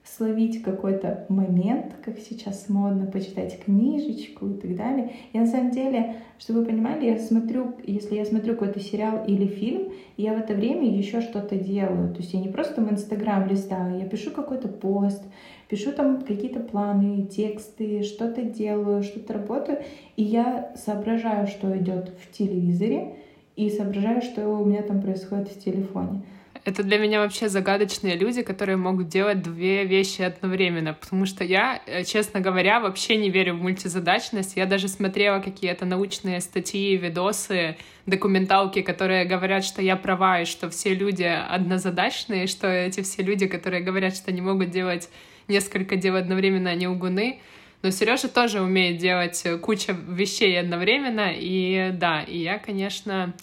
словить 0.06 0.62
какой-то 0.62 1.26
момент, 1.28 1.94
как 2.04 2.18
сейчас 2.18 2.68
модно, 2.68 3.06
почитать 3.06 3.62
книжечку 3.64 4.48
и 4.48 4.54
так 4.54 4.76
далее. 4.76 5.12
И 5.32 5.38
на 5.38 5.46
самом 5.46 5.72
деле, 5.72 6.16
чтобы 6.38 6.60
вы 6.60 6.66
понимали, 6.66 7.06
я 7.06 7.18
смотрю, 7.18 7.74
если 7.84 8.14
я 8.14 8.24
смотрю 8.24 8.54
какой-то 8.54 8.80
сериал 8.80 9.24
или 9.26 9.46
фильм, 9.46 9.92
я 10.16 10.34
в 10.34 10.38
это 10.38 10.54
время 10.54 10.88
еще 10.88 11.20
что-то 11.20 11.56
делаю. 11.56 12.14
То 12.14 12.20
есть 12.20 12.32
я 12.34 12.40
не 12.40 12.48
просто 12.48 12.82
в 12.82 12.90
Инстаграм 12.90 13.48
листаю, 13.48 13.98
я 13.98 14.06
пишу 14.06 14.30
какой-то 14.30 14.68
пост, 14.68 15.24
пишу 15.68 15.92
там 15.92 16.22
какие-то 16.22 16.60
планы, 16.60 17.26
тексты, 17.26 18.02
что-то 18.02 18.42
делаю, 18.42 19.02
что-то 19.02 19.34
работаю, 19.34 19.78
и 20.16 20.22
я 20.22 20.72
соображаю, 20.76 21.48
что 21.48 21.76
идет 21.76 22.12
в 22.20 22.30
телевизоре, 22.30 23.16
и 23.56 23.70
соображаю, 23.70 24.22
что 24.22 24.48
у 24.48 24.64
меня 24.64 24.82
там 24.82 25.00
происходит 25.00 25.48
в 25.48 25.58
телефоне. 25.58 26.22
Это 26.66 26.82
для 26.82 26.98
меня 26.98 27.20
вообще 27.20 27.48
загадочные 27.48 28.16
люди, 28.16 28.42
которые 28.42 28.76
могут 28.76 29.06
делать 29.06 29.40
две 29.40 29.84
вещи 29.84 30.22
одновременно, 30.22 30.94
потому 30.94 31.24
что 31.24 31.44
я, 31.44 31.80
э, 31.86 32.02
честно 32.02 32.40
говоря, 32.40 32.80
вообще 32.80 33.16
не 33.16 33.30
верю 33.30 33.54
в 33.54 33.62
мультизадачность. 33.62 34.56
Я 34.56 34.66
даже 34.66 34.88
смотрела 34.88 35.38
какие-то 35.38 35.84
научные 35.84 36.40
статьи, 36.40 36.96
видосы, 36.96 37.76
документалки, 38.06 38.82
которые 38.82 39.26
говорят, 39.26 39.64
что 39.64 39.80
я 39.80 39.94
права, 39.94 40.40
и 40.40 40.44
что 40.44 40.68
все 40.68 40.92
люди 40.92 41.22
однозадачные, 41.22 42.48
что 42.48 42.66
эти 42.66 43.00
все 43.02 43.22
люди, 43.22 43.46
которые 43.46 43.84
говорят, 43.84 44.16
что 44.16 44.32
не 44.32 44.40
могут 44.40 44.70
делать 44.70 45.08
несколько 45.46 45.94
дел 45.94 46.16
одновременно, 46.16 46.70
они 46.70 46.88
угуны. 46.88 47.38
Но 47.82 47.92
Сережа 47.92 48.26
тоже 48.26 48.60
умеет 48.60 48.98
делать 48.98 49.40
кучу 49.62 49.92
вещей 50.08 50.58
одновременно, 50.58 51.30
и 51.32 51.92
да, 51.92 52.22
и 52.22 52.38
я, 52.38 52.58
конечно, 52.58 53.34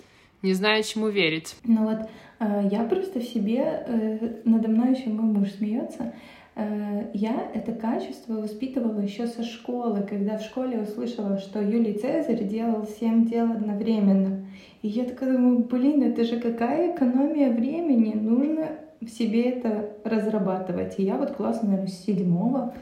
не 0.41 0.51
знаю, 0.51 0.83
чему 0.83 1.07
верить. 1.07 1.55
Ну 1.63 1.87
вот 1.87 2.09
Э, 2.32 2.32
я 2.71 2.83
просто 2.83 3.19
в 3.19 3.23
себе, 3.23 3.83
э, 3.87 4.17
надо 4.43 4.67
мной 4.67 4.95
еще 4.95 5.09
мой 5.09 5.25
муж 5.25 5.51
смеется, 5.51 6.13
э, 6.55 7.09
я 7.13 7.51
это 7.53 7.73
качество 7.73 8.33
воспитывала 8.33 8.99
еще 8.99 9.27
со 9.27 9.43
школы, 9.43 10.05
когда 10.09 10.37
в 10.37 10.41
школе 10.41 10.81
услышала, 10.81 11.37
что 11.37 11.61
Юлий 11.61 11.93
Цезарь 11.93 12.43
делал 12.43 12.85
семь 12.99 13.25
дел 13.25 13.51
одновременно. 13.51 14.45
И 14.81 14.87
я 14.87 15.05
такая 15.05 15.33
думаю, 15.33 15.59
блин, 15.59 16.03
это 16.03 16.23
же 16.23 16.39
какая 16.39 16.95
экономия 16.95 17.51
времени, 17.51 18.13
нужно 18.13 18.69
в 18.99 19.09
себе 19.09 19.43
это 19.51 19.89
разрабатывать. 20.03 20.95
И 20.97 21.03
я 21.03 21.17
вот 21.17 21.31
классно, 21.31 21.69
наверное, 21.69 21.91
с 21.91 22.03
седьмого 22.03 22.73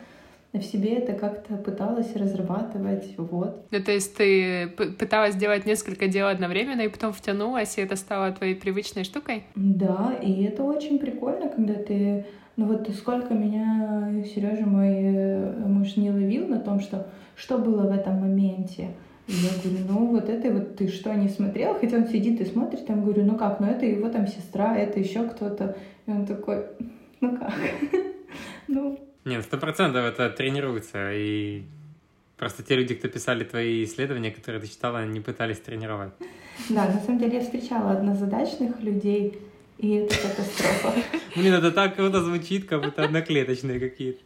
в 0.60 0.64
себе 0.64 0.96
это 0.96 1.14
как-то 1.14 1.56
пыталась 1.56 2.14
разрабатывать, 2.16 3.14
вот. 3.18 3.66
Ну, 3.72 3.84
то 3.84 3.92
есть 3.92 4.16
ты 4.16 4.68
пыталась 4.68 5.36
делать 5.36 5.66
несколько 5.66 6.08
дел 6.08 6.28
одновременно 6.28 6.82
и 6.82 6.90
потом 6.90 7.14
втянулась, 7.14 7.78
и 7.78 7.82
это 7.82 7.96
стало 7.96 8.32
твоей 8.32 8.56
привычной 8.56 9.04
штукой? 9.04 9.44
Да, 9.56 10.14
и 10.22 10.44
это 10.44 10.64
очень 10.64 11.00
прикольно, 11.00 11.50
когда 11.50 11.76
ты... 11.76 12.26
Ну 12.58 12.66
вот 12.66 12.90
сколько 12.90 13.34
меня 13.34 14.24
Сережа 14.26 14.66
мой 14.66 14.94
э, 14.94 15.66
муж 15.66 15.96
не 15.96 16.12
ловил 16.12 16.48
на 16.48 16.60
том, 16.60 16.82
что 16.82 17.08
что 17.42 17.58
было 17.58 17.88
в 17.88 17.92
этом 17.92 18.20
моменте. 18.20 18.90
И 19.28 19.34
я 19.34 19.50
говорю, 19.64 19.86
ну 19.88 20.06
вот 20.08 20.30
это 20.30 20.52
вот 20.52 20.76
ты 20.76 20.88
что, 20.90 21.14
не 21.14 21.30
смотрел? 21.30 21.76
Хотя 21.76 21.98
он 21.98 22.08
сидит 22.08 22.40
и 22.42 22.46
смотрит, 22.46 22.86
там 22.86 23.04
говорю, 23.04 23.24
ну 23.24 23.36
как, 23.36 23.60
ну 23.60 23.68
это 23.68 23.86
его 23.86 24.10
там 24.10 24.28
сестра, 24.28 24.78
это 24.78 25.00
еще 25.00 25.24
кто-то. 25.24 25.76
И 26.06 26.12
он 26.12 26.26
такой, 26.26 26.66
ну 27.20 27.38
как? 27.38 27.54
Ну, 28.68 28.98
нет, 29.26 29.44
сто 29.44 29.58
процентов 29.58 30.06
это 30.06 30.30
тренируется, 30.30 31.14
и 31.14 31.64
просто 32.38 32.64
те 32.64 32.76
люди, 32.76 32.96
кто 32.96 33.08
писали 33.08 33.44
твои 33.44 33.84
исследования, 33.84 34.32
которые 34.32 34.62
ты 34.62 34.68
читала, 34.68 35.06
не 35.06 35.20
пытались 35.20 35.60
тренировать. 35.60 36.12
Да, 36.70 36.86
на 36.86 37.00
самом 37.00 37.20
деле 37.20 37.38
я 37.38 37.42
встречала 37.44 37.92
однозадачных 37.92 38.80
людей, 38.82 39.40
и 39.78 39.96
это 39.96 40.16
катастрофа. 40.16 40.94
Блин, 41.36 41.54
это 41.54 41.72
так 41.72 41.96
круто 41.96 42.22
звучит, 42.24 42.68
как 42.68 42.84
будто 42.84 43.04
одноклеточные 43.04 43.80
какие-то. 43.80 44.20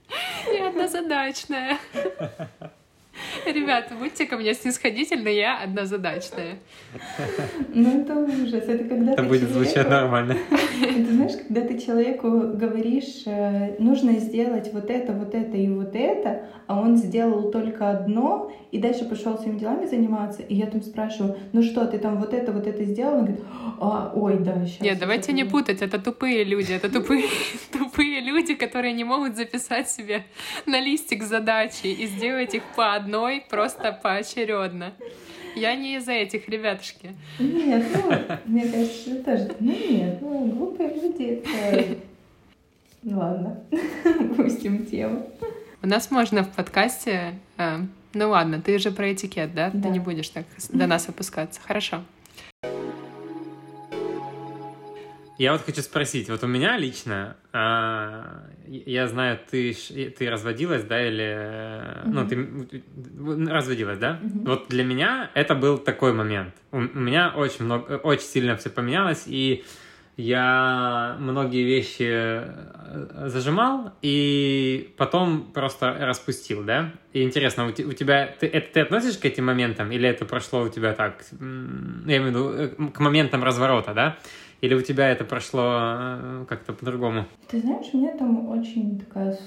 И 0.53 0.57
однозадачная. 0.57 1.77
Ребята, 3.45 3.95
будьте 3.95 4.25
ко 4.25 4.37
мне 4.37 4.53
снисходительны, 4.53 5.29
я 5.29 5.57
однозадачная. 5.59 6.57
Ну, 7.73 8.01
это 8.01 8.15
ужас. 8.15 8.63
Это 8.67 8.83
когда 8.83 9.13
Это 9.13 9.23
будет 9.23 9.41
человеку... 9.41 9.63
звучать 9.65 9.89
нормально. 9.89 10.37
Ты 10.79 11.05
знаешь, 11.05 11.33
когда 11.47 11.61
ты 11.61 11.79
человеку 11.79 12.29
говоришь, 12.29 13.23
э, 13.25 13.75
нужно 13.79 14.13
сделать 14.13 14.71
вот 14.73 14.89
это, 14.89 15.13
вот 15.13 15.35
это 15.35 15.57
и 15.57 15.67
вот 15.69 15.95
это, 15.95 16.47
а 16.67 16.79
он 16.79 16.97
сделал 16.97 17.51
только 17.51 17.89
одно, 17.91 18.51
и 18.71 18.77
дальше 18.77 19.05
пошел 19.05 19.37
своими 19.37 19.57
делами 19.57 19.85
заниматься, 19.85 20.41
и 20.41 20.55
я 20.55 20.65
там 20.65 20.81
спрашиваю, 20.81 21.37
ну 21.53 21.63
что, 21.63 21.85
ты 21.85 21.97
там 21.97 22.19
вот 22.19 22.33
это, 22.33 22.51
вот 22.51 22.67
это 22.67 22.83
сделал? 22.83 23.19
Он 23.19 23.25
говорит, 23.25 23.43
а, 23.79 24.11
ой, 24.15 24.37
да, 24.39 24.65
сейчас. 24.65 24.81
Нет, 24.81 24.99
давайте 24.99 25.31
не 25.33 25.45
путать, 25.45 25.81
это 25.81 25.99
тупые 25.99 26.43
люди, 26.43 26.73
это 26.73 26.91
тупые, 26.91 27.25
тупые 27.71 28.19
люди, 28.21 28.55
которые 28.55 28.93
не 28.93 29.03
могут 29.03 29.35
записать 29.35 29.89
себе 29.89 30.25
на 30.65 30.79
листик 30.79 31.23
задачи 31.23 31.87
и 31.87 32.05
сделать 32.07 32.53
их 32.53 32.63
по 32.75 32.95
одной, 32.95 33.24
просто 33.49 33.91
поочередно. 33.91 34.93
Я 35.55 35.75
не 35.75 35.95
из-за 35.97 36.11
этих, 36.11 36.49
ребятушки. 36.49 37.15
Нет, 37.39 37.85
ну, 37.93 38.37
мне 38.45 38.63
кажется, 38.63 39.23
тоже. 39.23 39.55
Ну 39.59 39.71
нет, 39.71 40.21
ну, 40.21 40.47
глупые 40.47 40.89
люди, 40.89 41.41
это... 41.45 41.97
Ну 43.03 43.19
ладно, 43.19 43.61
пустим 44.35 44.85
тему. 44.85 45.29
У 45.81 45.87
нас 45.87 46.11
можно 46.11 46.43
в 46.43 46.51
подкасте... 46.51 47.35
Э, 47.57 47.77
ну 48.13 48.29
ладно, 48.29 48.61
ты 48.61 48.79
же 48.79 48.91
про 48.91 49.13
этикет, 49.13 49.53
да? 49.53 49.69
да? 49.71 49.81
Ты 49.81 49.89
не 49.89 49.99
будешь 49.99 50.29
так 50.29 50.45
до 50.69 50.87
нас 50.87 51.07
опускаться. 51.07 51.61
Хорошо. 51.63 52.03
Я 55.37 55.51
вот 55.51 55.63
хочу 55.65 55.81
спросить, 55.81 56.29
вот 56.29 56.43
у 56.43 56.47
меня 56.47 56.77
лично, 56.77 57.35
а, 57.51 58.45
я 58.67 59.07
знаю, 59.07 59.37
ты, 59.51 59.73
ты 60.17 60.29
разводилась, 60.29 60.83
да, 60.83 61.05
или, 61.05 62.05
mm-hmm. 62.05 62.07
ну, 62.07 62.27
ты 62.65 63.51
разводилась, 63.51 63.97
да? 63.97 64.19
Вот 64.45 64.69
для 64.69 64.85
меня 64.85 65.29
это 65.33 65.53
был 65.53 65.77
такой 65.77 66.13
момент. 66.13 66.53
У, 66.71 66.77
у 66.77 66.99
меня 66.99 67.33
очень 67.35 67.65
много, 67.65 67.97
очень 67.97 68.25
сильно 68.25 68.55
все 68.55 68.69
поменялось, 68.69 69.23
и 69.25 69.65
я 70.17 71.17
многие 71.19 71.63
вещи 71.63 72.07
э, 72.07 73.27
зажимал 73.27 73.91
и 74.01 74.93
потом 74.95 75.51
просто 75.51 75.97
распустил, 75.99 76.63
да? 76.63 76.93
И 77.11 77.21
интересно, 77.23 77.65
у, 77.65 77.69
у 77.69 77.71
тебя, 77.71 78.33
ты, 78.39 78.47
это 78.47 78.73
ты 78.73 78.79
относишь 78.79 79.17
к 79.17 79.25
этим 79.25 79.45
моментам, 79.45 79.91
или 79.91 80.07
это 80.07 80.23
прошло 80.23 80.61
у 80.61 80.69
тебя 80.69 80.93
так, 80.93 81.25
я 81.31 81.37
имею 81.37 82.23
в 82.23 82.27
виду, 82.27 82.49
э, 82.53 82.67
к 82.93 82.99
моментам 83.01 83.43
разворота, 83.43 83.93
да? 83.93 84.17
Или 84.61 84.73
у 84.73 84.81
тебя 84.81 85.09
это 85.09 85.23
прошло 85.25 85.63
э, 85.63 86.45
как-то 86.47 86.73
по-другому? 86.73 87.25
Ты 87.47 87.59
знаешь, 87.59 87.87
у 87.93 87.97
меня 87.97 88.17
там 88.17 88.49
очень 88.49 88.99
такая 88.99 89.37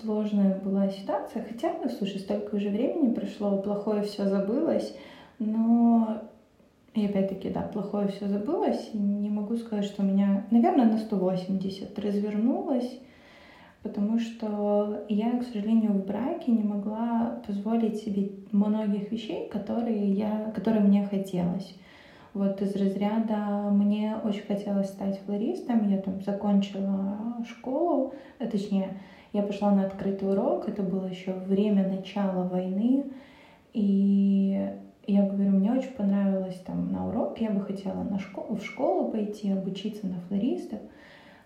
сложная 0.00 0.58
была 0.60 0.88
ситуация. 0.88 1.44
Хотя, 1.44 1.72
ну, 1.82 1.90
слушай, 1.90 2.18
столько 2.18 2.54
уже 2.54 2.68
времени 2.68 3.12
прошло, 3.12 3.58
плохое 3.58 4.02
все 4.02 4.28
забылось, 4.28 4.94
но 5.38 6.22
и 6.94 7.06
опять-таки, 7.06 7.50
да, 7.50 7.62
плохое 7.62 8.08
все 8.08 8.28
забылось. 8.28 8.90
Не 8.92 9.30
могу 9.30 9.56
сказать, 9.56 9.84
что 9.84 10.02
у 10.02 10.06
меня, 10.06 10.46
наверное, 10.50 10.86
на 10.86 10.98
180 10.98 11.98
развернулось, 11.98 12.98
потому 13.82 14.18
что 14.18 15.04
я, 15.08 15.38
к 15.38 15.44
сожалению, 15.44 15.92
в 15.92 16.06
браке 16.06 16.50
не 16.50 16.64
могла 16.64 17.42
позволить 17.46 17.96
себе 17.96 18.30
многих 18.52 19.10
вещей, 19.12 19.48
которые, 19.48 20.12
я, 20.12 20.52
которые 20.54 20.84
мне 20.84 21.06
хотелось. 21.06 21.74
Вот 22.38 22.62
из 22.62 22.76
разряда 22.76 23.68
мне 23.68 24.14
очень 24.22 24.46
хотелось 24.46 24.90
стать 24.90 25.18
флористом, 25.26 25.88
я 25.90 25.98
там 25.98 26.22
закончила 26.22 27.34
школу, 27.48 28.14
а 28.38 28.46
точнее, 28.46 29.00
я 29.32 29.42
пошла 29.42 29.72
на 29.72 29.86
открытый 29.86 30.30
урок, 30.30 30.68
это 30.68 30.84
было 30.84 31.06
еще 31.06 31.32
время 31.32 31.88
начала 31.88 32.44
войны, 32.44 33.06
и 33.72 34.70
я 35.08 35.26
говорю, 35.26 35.50
мне 35.50 35.72
очень 35.72 35.90
понравилось 35.90 36.62
там 36.64 36.92
на 36.92 37.08
урок, 37.08 37.40
я 37.40 37.50
бы 37.50 37.60
хотела 37.60 38.04
на 38.04 38.20
школу, 38.20 38.54
в 38.54 38.64
школу 38.64 39.10
пойти, 39.10 39.50
обучиться 39.50 40.06
на 40.06 40.20
флористов. 40.28 40.78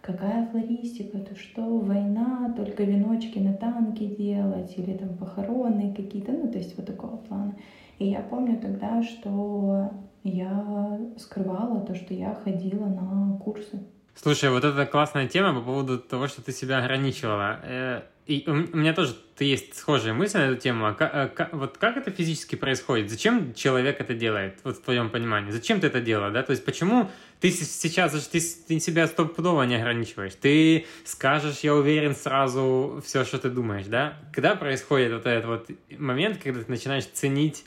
Какая 0.02 0.46
флористика, 0.48 1.16
это 1.16 1.35
что, 1.37 1.78
война, 1.78 2.52
только 2.55 2.83
веночки 2.83 3.38
на 3.38 3.55
танке 3.55 4.09
делать, 4.09 4.74
или 4.76 4.92
там 4.92 5.16
похороны 5.16 5.94
какие-то, 5.94 6.33
ну, 6.33 6.52
то 6.52 6.59
есть 6.59 6.76
вот 6.76 6.85
такого 6.85 7.16
плана. 7.16 7.55
И 7.98 8.09
я 8.09 8.20
помню 8.20 8.59
тогда, 8.61 9.02
что 9.02 9.90
я 10.24 10.98
скрывала 11.18 11.85
то, 11.85 11.94
что 11.94 12.14
я 12.14 12.35
ходила 12.35 12.87
на 12.87 13.38
курсы. 13.38 13.82
Слушай, 14.14 14.50
вот 14.50 14.64
это 14.64 14.87
классная 14.87 15.26
тема 15.26 15.54
по 15.54 15.64
поводу 15.64 15.98
того, 15.98 16.28
что 16.28 16.42
ты 16.42 16.52
себя 16.52 16.78
ограничивала. 16.78 17.61
Э, 17.62 18.02
и 18.26 18.44
у 18.46 18.54
меня 18.54 18.92
тоже 18.92 19.16
есть 19.40 19.76
схожие 19.76 20.12
мысли 20.12 20.38
на 20.38 20.42
эту 20.42 20.61
тему. 20.61 20.87
А 20.87 20.94
как, 20.94 21.40
а 21.40 21.48
вот 21.56 21.78
как 21.78 21.96
это 21.96 22.11
физически 22.11 22.54
происходит? 22.54 23.11
Зачем 23.11 23.52
человек 23.54 24.00
это 24.00 24.14
делает, 24.14 24.61
вот 24.62 24.76
в 24.76 24.82
твоем 24.82 25.11
понимании? 25.11 25.50
Зачем 25.50 25.80
ты 25.80 25.88
это 25.88 26.00
делал, 26.00 26.30
да? 26.30 26.42
То 26.42 26.52
есть 26.52 26.64
почему 26.64 27.11
ты 27.40 27.50
сейчас, 27.50 28.12
ты, 28.28 28.40
ты 28.68 28.78
себя 28.78 29.08
стопудово 29.08 29.64
не 29.64 29.74
ограничиваешь? 29.74 30.35
Ты 30.40 30.87
скажешь, 31.04 31.61
я 31.61 31.74
уверен, 31.74 32.14
сразу 32.14 33.02
все, 33.04 33.24
что 33.24 33.38
ты 33.38 33.50
думаешь, 33.50 33.87
да? 33.87 34.14
Когда 34.32 34.54
происходит 34.54 35.12
вот 35.12 35.26
этот 35.26 35.46
вот 35.46 35.70
момент, 35.98 36.38
когда 36.40 36.62
ты 36.62 36.70
начинаешь 36.70 37.06
ценить 37.06 37.64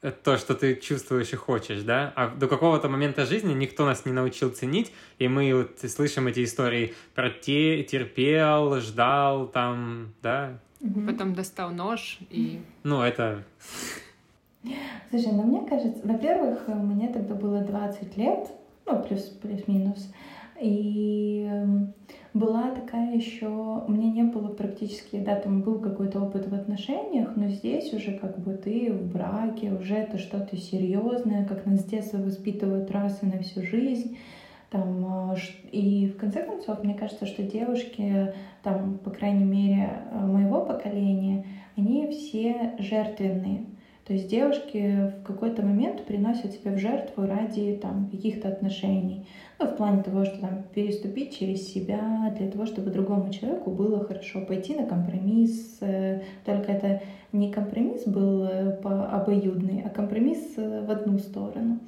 то, 0.00 0.36
что 0.36 0.54
ты 0.54 0.76
чувствуешь 0.76 1.32
и 1.32 1.36
хочешь, 1.36 1.82
да? 1.82 2.12
А 2.14 2.28
до 2.28 2.46
какого-то 2.46 2.88
момента 2.88 3.26
жизни 3.26 3.52
никто 3.52 3.84
нас 3.84 4.04
не 4.06 4.12
научил 4.12 4.50
ценить, 4.50 4.92
и 5.18 5.28
мы 5.28 5.52
вот 5.54 5.90
слышим 5.90 6.28
эти 6.28 6.44
истории 6.44 6.94
про 7.14 7.30
те, 7.30 7.82
терпел, 7.82 8.80
ждал, 8.80 9.48
там, 9.48 10.14
да? 10.22 10.58
Потом 11.06 11.34
достал 11.34 11.70
нож 11.70 12.18
и... 12.30 12.60
Ну, 12.84 13.02
это... 13.02 13.42
Слушай, 15.10 15.32
ну 15.32 15.42
мне 15.44 15.68
кажется, 15.68 16.00
во-первых, 16.04 16.68
мне 16.68 17.08
тогда 17.08 17.34
было 17.34 17.60
20 17.60 18.16
лет, 18.16 18.48
ну, 18.86 19.02
плюс, 19.02 19.22
плюс-минус, 19.22 20.12
и 20.60 21.46
эм, 21.48 21.94
была 22.38 22.70
такая 22.70 23.14
еще, 23.14 23.48
у 23.48 23.90
меня 23.90 24.10
не 24.10 24.22
было 24.22 24.48
практически, 24.48 25.16
да, 25.16 25.34
там 25.36 25.62
был 25.62 25.78
какой-то 25.80 26.20
опыт 26.20 26.48
в 26.48 26.54
отношениях, 26.54 27.32
но 27.36 27.48
здесь 27.48 27.92
уже 27.92 28.12
как 28.12 28.38
бы 28.38 28.54
ты 28.54 28.92
в 28.92 29.12
браке, 29.12 29.72
уже 29.72 29.94
это 29.94 30.18
что-то 30.18 30.56
серьезное, 30.56 31.44
как 31.44 31.66
нас 31.66 31.80
с 31.80 31.84
детства 31.84 32.18
воспитывают 32.18 32.90
раз 32.90 33.18
и 33.22 33.26
на 33.26 33.38
всю 33.38 33.62
жизнь. 33.62 34.18
Там, 34.70 35.04
а, 35.06 35.36
и 35.72 36.08
в 36.08 36.18
конце 36.18 36.44
концов, 36.44 36.84
мне 36.84 36.94
кажется, 36.94 37.26
что 37.26 37.42
девушки, 37.42 38.34
там, 38.62 38.98
по 38.98 39.10
крайней 39.10 39.44
мере, 39.44 40.02
моего 40.12 40.60
поколения, 40.60 41.46
они 41.76 42.06
все 42.08 42.74
жертвенные. 42.78 43.64
То 44.08 44.14
есть 44.14 44.26
девушки 44.30 45.12
в 45.20 45.22
какой-то 45.22 45.60
момент 45.62 46.06
приносят 46.06 46.52
себя 46.52 46.72
в 46.72 46.78
жертву 46.78 47.26
ради 47.26 47.78
там, 47.80 48.08
каких-то 48.10 48.48
отношений. 48.48 49.26
Ну, 49.58 49.66
в 49.66 49.76
плане 49.76 50.02
того, 50.02 50.24
что 50.24 50.40
там 50.40 50.62
переступить 50.74 51.38
через 51.38 51.70
себя 51.70 52.34
для 52.38 52.50
того, 52.50 52.64
чтобы 52.64 52.90
другому 52.90 53.30
человеку 53.30 53.70
было 53.70 54.02
хорошо, 54.02 54.40
пойти 54.46 54.74
на 54.74 54.86
компромисс. 54.86 55.76
Э, 55.82 56.22
только 56.46 56.72
это 56.72 57.02
не 57.32 57.52
компромисс 57.52 58.04
был 58.06 58.44
э, 58.44 58.80
по 58.82 59.10
обоюдный, 59.10 59.82
а 59.84 59.90
компромисс 59.90 60.54
э, 60.56 60.86
в 60.86 60.90
одну 60.90 61.18
сторону. 61.18 61.78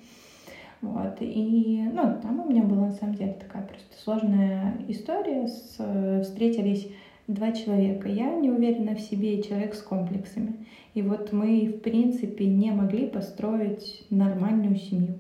Вот. 0.83 1.17
И 1.21 1.89
ну, 1.91 2.19
там 2.21 2.41
у 2.41 2.51
меня 2.51 2.65
была 2.65 2.89
на 2.89 2.93
самом 2.93 3.15
деле 3.15 3.33
такая 3.33 3.63
просто 3.63 3.97
сложная 3.97 4.75
история. 4.89 5.49
С, 5.49 5.79
встретились 6.23 6.87
два 7.35 7.53
человека. 7.53 8.09
Я 8.09 8.35
не 8.35 8.51
уверена 8.51 8.95
в 8.95 9.01
себе 9.01 9.39
и 9.39 9.43
человек 9.43 9.75
с 9.75 9.83
комплексами. 9.83 10.67
И 10.95 11.03
вот 11.03 11.33
мы, 11.33 11.69
в 11.69 11.81
принципе, 11.81 12.47
не 12.47 12.71
могли 12.73 13.07
построить 13.07 14.05
нормальную 14.11 14.77
семью. 14.77 15.19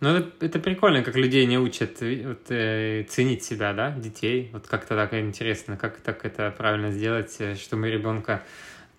Ну, 0.00 0.08
это, 0.08 0.46
это 0.46 0.58
прикольно, 0.58 1.04
как 1.04 1.14
людей 1.14 1.46
не 1.46 1.58
учат 1.58 2.00
вот, 2.00 2.50
э, 2.50 3.04
ценить 3.08 3.44
себя, 3.44 3.72
да, 3.72 3.92
детей. 3.92 4.50
Вот 4.52 4.66
как-то 4.66 4.96
так 4.96 5.14
интересно, 5.14 5.76
как 5.76 6.00
так 6.00 6.24
это 6.24 6.52
правильно 6.56 6.90
сделать, 6.90 7.36
э, 7.38 7.54
чтобы 7.54 7.88
ребенка 7.88 8.42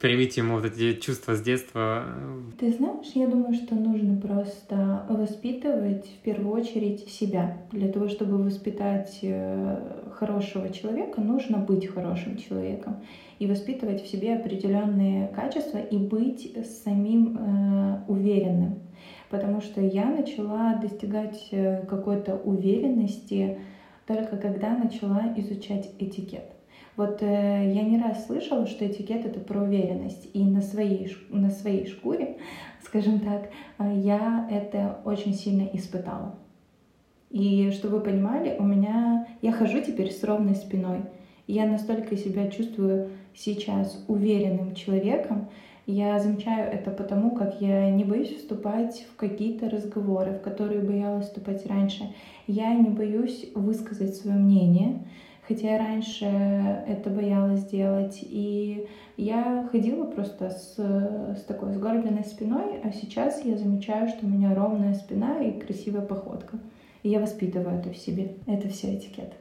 привить 0.04 0.36
ему 0.36 0.56
вот 0.56 0.66
эти 0.66 1.00
чувства 1.00 1.34
с 1.34 1.42
детства. 1.42 2.04
Ты 2.60 2.74
знаешь, 2.74 3.08
я 3.16 3.26
думаю, 3.26 3.54
что 3.54 3.74
нужно 3.74 4.20
просто 4.20 5.06
воспитывать 5.08 6.06
в 6.06 6.18
первую 6.26 6.54
очередь 6.54 7.08
себя. 7.08 7.60
Для 7.72 7.90
того, 7.90 8.10
чтобы 8.10 8.44
воспитать 8.44 9.20
э, 9.22 9.78
хорошего 10.12 10.68
человека, 10.74 11.22
нужно 11.22 11.60
быть 11.60 11.88
хорошим 11.88 12.36
человеком 12.36 12.98
и 13.40 13.48
воспитывать 13.48 14.04
в 14.04 14.08
себе 14.10 14.36
определенные 14.36 15.30
качества 15.30 15.78
и 15.78 15.96
быть 15.96 16.54
самим 16.84 17.38
э, 17.38 18.00
уверенным. 18.10 18.80
Потому 19.30 19.62
что 19.62 19.80
я 19.80 20.08
начала 20.08 20.76
достигать 20.82 21.48
э, 21.52 21.86
какой-то 21.86 22.36
уверенности 22.36 23.58
только 24.06 24.36
когда 24.36 24.78
начала 24.78 25.34
изучать 25.38 25.92
этикет. 25.98 26.53
Вот 26.96 27.22
э, 27.22 27.72
я 27.74 27.82
не 27.82 28.00
раз 28.00 28.28
слышала, 28.28 28.68
что 28.68 28.86
этикет 28.86 29.26
это 29.26 29.40
про 29.40 29.62
уверенность, 29.62 30.30
и 30.34 30.44
на 30.44 30.62
своей, 30.62 31.16
на 31.30 31.50
своей 31.50 31.88
шкуре, 31.88 32.38
скажем 32.84 33.20
так, 33.20 33.50
э, 33.80 34.00
я 34.00 34.48
это 34.52 35.00
очень 35.04 35.34
сильно 35.34 35.68
испытала. 35.74 36.36
И 37.32 37.72
чтобы 37.72 37.98
вы 37.98 38.04
понимали, 38.04 38.56
у 38.60 38.64
меня 38.64 39.28
я 39.42 39.52
хожу 39.52 39.82
теперь 39.82 40.12
с 40.12 40.24
ровной 40.24 40.56
спиной. 40.56 41.00
Я 41.48 41.66
настолько 41.66 42.16
себя 42.16 42.48
чувствую 42.50 43.10
сейчас 43.34 44.06
уверенным 44.08 44.76
человеком. 44.76 45.50
Я 45.88 46.20
замечаю 46.20 46.72
это 46.72 46.92
потому, 46.92 47.32
как 47.32 47.60
я 47.60 47.90
не 47.90 48.06
боюсь 48.06 48.38
вступать 48.38 49.06
в 49.12 49.18
какие-то 49.18 49.70
разговоры, 49.70 50.34
в 50.34 50.42
которые 50.42 50.82
боялась 50.82 51.26
вступать 51.26 51.66
раньше. 51.66 52.14
Я 52.46 52.74
не 52.76 52.90
боюсь 52.90 53.50
высказать 53.56 54.16
свое 54.16 54.38
мнение, 54.38 55.00
хотя 55.48 55.74
я 55.74 55.78
раньше 55.78 56.26
это 56.26 57.10
боялась 57.10 57.66
делать. 57.66 58.20
И 58.22 58.88
я 59.18 59.68
ходила 59.72 60.06
просто 60.06 60.50
с, 60.50 60.76
с 60.78 61.44
такой 61.48 61.74
сгорбленной 61.74 62.24
спиной, 62.24 62.80
а 62.84 62.92
сейчас 62.92 63.44
я 63.46 63.58
замечаю, 63.58 64.08
что 64.08 64.26
у 64.26 64.30
меня 64.30 64.56
ровная 64.56 64.94
спина 64.94 65.42
и 65.42 65.60
красивая 65.60 66.02
походка. 66.02 66.60
И 67.04 67.10
я 67.10 67.20
воспитываю 67.20 67.80
это 67.80 67.90
в 67.90 67.98
себе. 67.98 68.36
Это 68.48 68.70
все 68.70 68.96
этикет. 68.96 69.34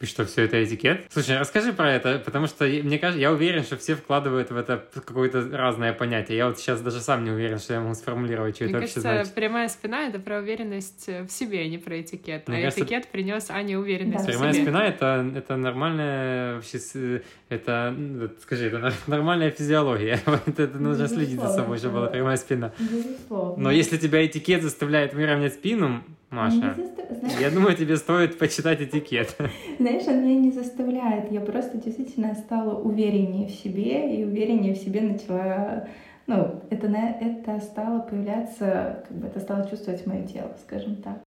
И 0.00 0.06
что, 0.06 0.24
все 0.24 0.42
это 0.42 0.62
этикет? 0.62 1.06
Слушай, 1.10 1.38
расскажи 1.38 1.72
про 1.72 1.92
это, 1.92 2.18
потому 2.18 2.46
что 2.46 2.64
мне 2.64 2.98
кажется, 2.98 3.20
я 3.20 3.32
уверен, 3.32 3.62
что 3.62 3.76
все 3.76 3.94
вкладывают 3.94 4.50
в 4.50 4.56
это 4.56 4.84
какое-то 4.92 5.48
разное 5.56 5.92
понятие. 5.92 6.36
Я 6.36 6.48
вот 6.48 6.58
сейчас 6.58 6.80
даже 6.80 7.00
сам 7.00 7.24
не 7.24 7.30
уверен, 7.30 7.58
что 7.58 7.74
я 7.74 7.80
могу 7.80 7.94
сформулировать, 7.94 8.56
что 8.56 8.64
мне 8.64 8.72
это 8.72 8.80
кажется, 8.80 9.00
вообще 9.00 9.16
значит. 9.16 9.34
прямая 9.34 9.68
спина— 9.68 10.06
это 10.08 10.18
про 10.18 10.38
уверенность 10.38 11.06
в 11.06 11.28
себе, 11.28 11.60
а 11.60 11.68
не 11.68 11.78
про 11.78 12.00
этикет. 12.00 12.48
Мне 12.48 12.58
а 12.58 12.62
кажется, 12.62 12.84
этикет 12.84 13.08
принес 13.08 13.50
Ане 13.50 13.78
уверенность 13.78 14.26
да. 14.26 14.32
в 14.32 14.34
себе. 14.34 14.38
Прямая 14.38 14.52
спина— 14.52 14.86
это, 14.86 15.32
это 15.36 15.56
нормальная 15.56 16.54
вообще... 16.56 17.22
Это, 17.48 17.94
скажи, 18.42 18.66
это 18.66 18.92
нормальная 19.06 19.50
физиология. 19.50 20.20
это, 20.46 20.62
это 20.64 20.78
нужно 20.78 21.06
следить 21.06 21.40
за 21.40 21.48
собой, 21.50 21.78
чтобы 21.78 21.94
была 21.94 22.06
прямая 22.08 22.36
спина. 22.36 22.72
Безусловно. 22.78 23.62
Но 23.62 23.70
если 23.70 23.96
тебя 23.96 24.26
этикет 24.26 24.62
заставляет 24.62 25.14
выровнять 25.14 25.54
спину, 25.54 26.02
Маша, 26.34 26.74
застав... 26.76 27.40
я 27.40 27.50
думаю, 27.50 27.76
тебе 27.76 27.96
стоит 27.96 28.38
почитать 28.38 28.80
этикет. 28.80 29.36
Знаешь, 29.78 30.06
он 30.06 30.22
меня 30.22 30.40
не 30.40 30.50
заставляет. 30.50 31.32
Я 31.32 31.40
просто 31.40 31.78
действительно 31.78 32.34
стала 32.34 32.80
увереннее 32.80 33.48
в 33.48 33.52
себе 33.52 34.16
и 34.16 34.24
увереннее 34.24 34.74
в 34.74 34.78
себе 34.78 35.00
начала 35.00 35.88
ну, 36.26 36.62
это, 36.70 36.86
это 36.86 37.60
стало 37.60 38.00
появляться, 38.00 39.04
как 39.06 39.16
бы 39.16 39.26
это 39.26 39.40
стало 39.40 39.68
чувствовать 39.68 40.06
мое 40.06 40.26
тело, 40.26 40.56
скажем 40.66 40.96
так. 40.96 41.23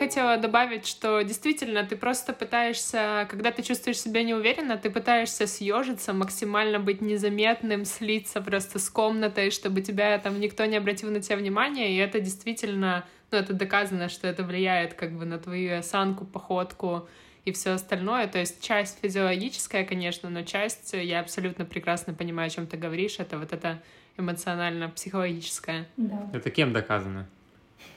Я 0.00 0.06
хотела 0.06 0.38
добавить, 0.38 0.86
что 0.86 1.20
действительно 1.20 1.84
ты 1.84 1.94
просто 1.94 2.32
пытаешься, 2.32 3.26
когда 3.28 3.50
ты 3.50 3.62
чувствуешь 3.62 4.00
себя 4.00 4.22
неуверенно, 4.22 4.78
ты 4.78 4.88
пытаешься 4.88 5.46
съежиться, 5.46 6.14
максимально 6.14 6.80
быть 6.80 7.02
незаметным, 7.02 7.84
слиться 7.84 8.40
просто 8.40 8.78
с 8.78 8.88
комнатой, 8.88 9.50
чтобы 9.50 9.82
тебя 9.82 10.16
там 10.16 10.40
никто 10.40 10.64
не 10.64 10.78
обратил 10.78 11.10
на 11.10 11.20
тебя 11.20 11.36
внимания, 11.36 11.92
и 11.92 11.98
это 11.98 12.18
действительно, 12.18 13.04
ну, 13.30 13.36
это 13.36 13.52
доказано, 13.52 14.08
что 14.08 14.26
это 14.26 14.42
влияет 14.42 14.94
как 14.94 15.12
бы 15.12 15.26
на 15.26 15.38
твою 15.38 15.78
осанку, 15.78 16.24
походку 16.24 17.06
и 17.44 17.52
все 17.52 17.72
остальное. 17.72 18.26
То 18.26 18.38
есть 18.38 18.62
часть 18.62 19.00
физиологическая, 19.02 19.84
конечно, 19.84 20.30
но 20.30 20.44
часть, 20.44 20.94
я 20.94 21.20
абсолютно 21.20 21.66
прекрасно 21.66 22.14
понимаю, 22.14 22.46
о 22.46 22.50
чем 22.50 22.66
ты 22.66 22.78
говоришь, 22.78 23.18
это 23.18 23.38
вот 23.38 23.52
это 23.52 23.82
эмоционально-психологическое. 24.16 25.86
Да. 25.98 26.30
Это 26.32 26.50
кем 26.50 26.72
доказано? 26.72 27.26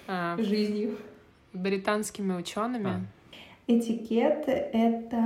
А, 0.06 0.36
Жизнью 0.38 0.98
британскими 1.54 2.34
учеными. 2.34 2.88
А. 2.88 3.02
Этикет— 3.66 4.44
это, 4.48 5.22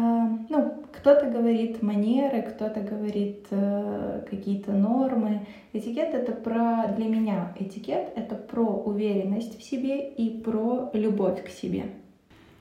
ну, 0.49 0.83
кто-то 0.93 1.25
говорит 1.25 1.81
манеры, 1.81 2.43
кто-то 2.43 2.81
говорит 2.81 3.47
э, 3.49 4.25
какие-то 4.29 4.73
нормы. 4.73 5.47
Этикет— 5.73 6.13
это 6.13 6.33
про, 6.33 6.87
для 6.95 7.07
меня, 7.07 7.55
этикет— 7.59 8.11
это 8.15 8.35
про 8.35 8.61
уверенность 8.61 9.59
в 9.59 9.63
себе 9.63 10.07
и 10.07 10.39
про 10.39 10.91
любовь 10.93 11.43
к 11.43 11.49
себе. 11.49 11.85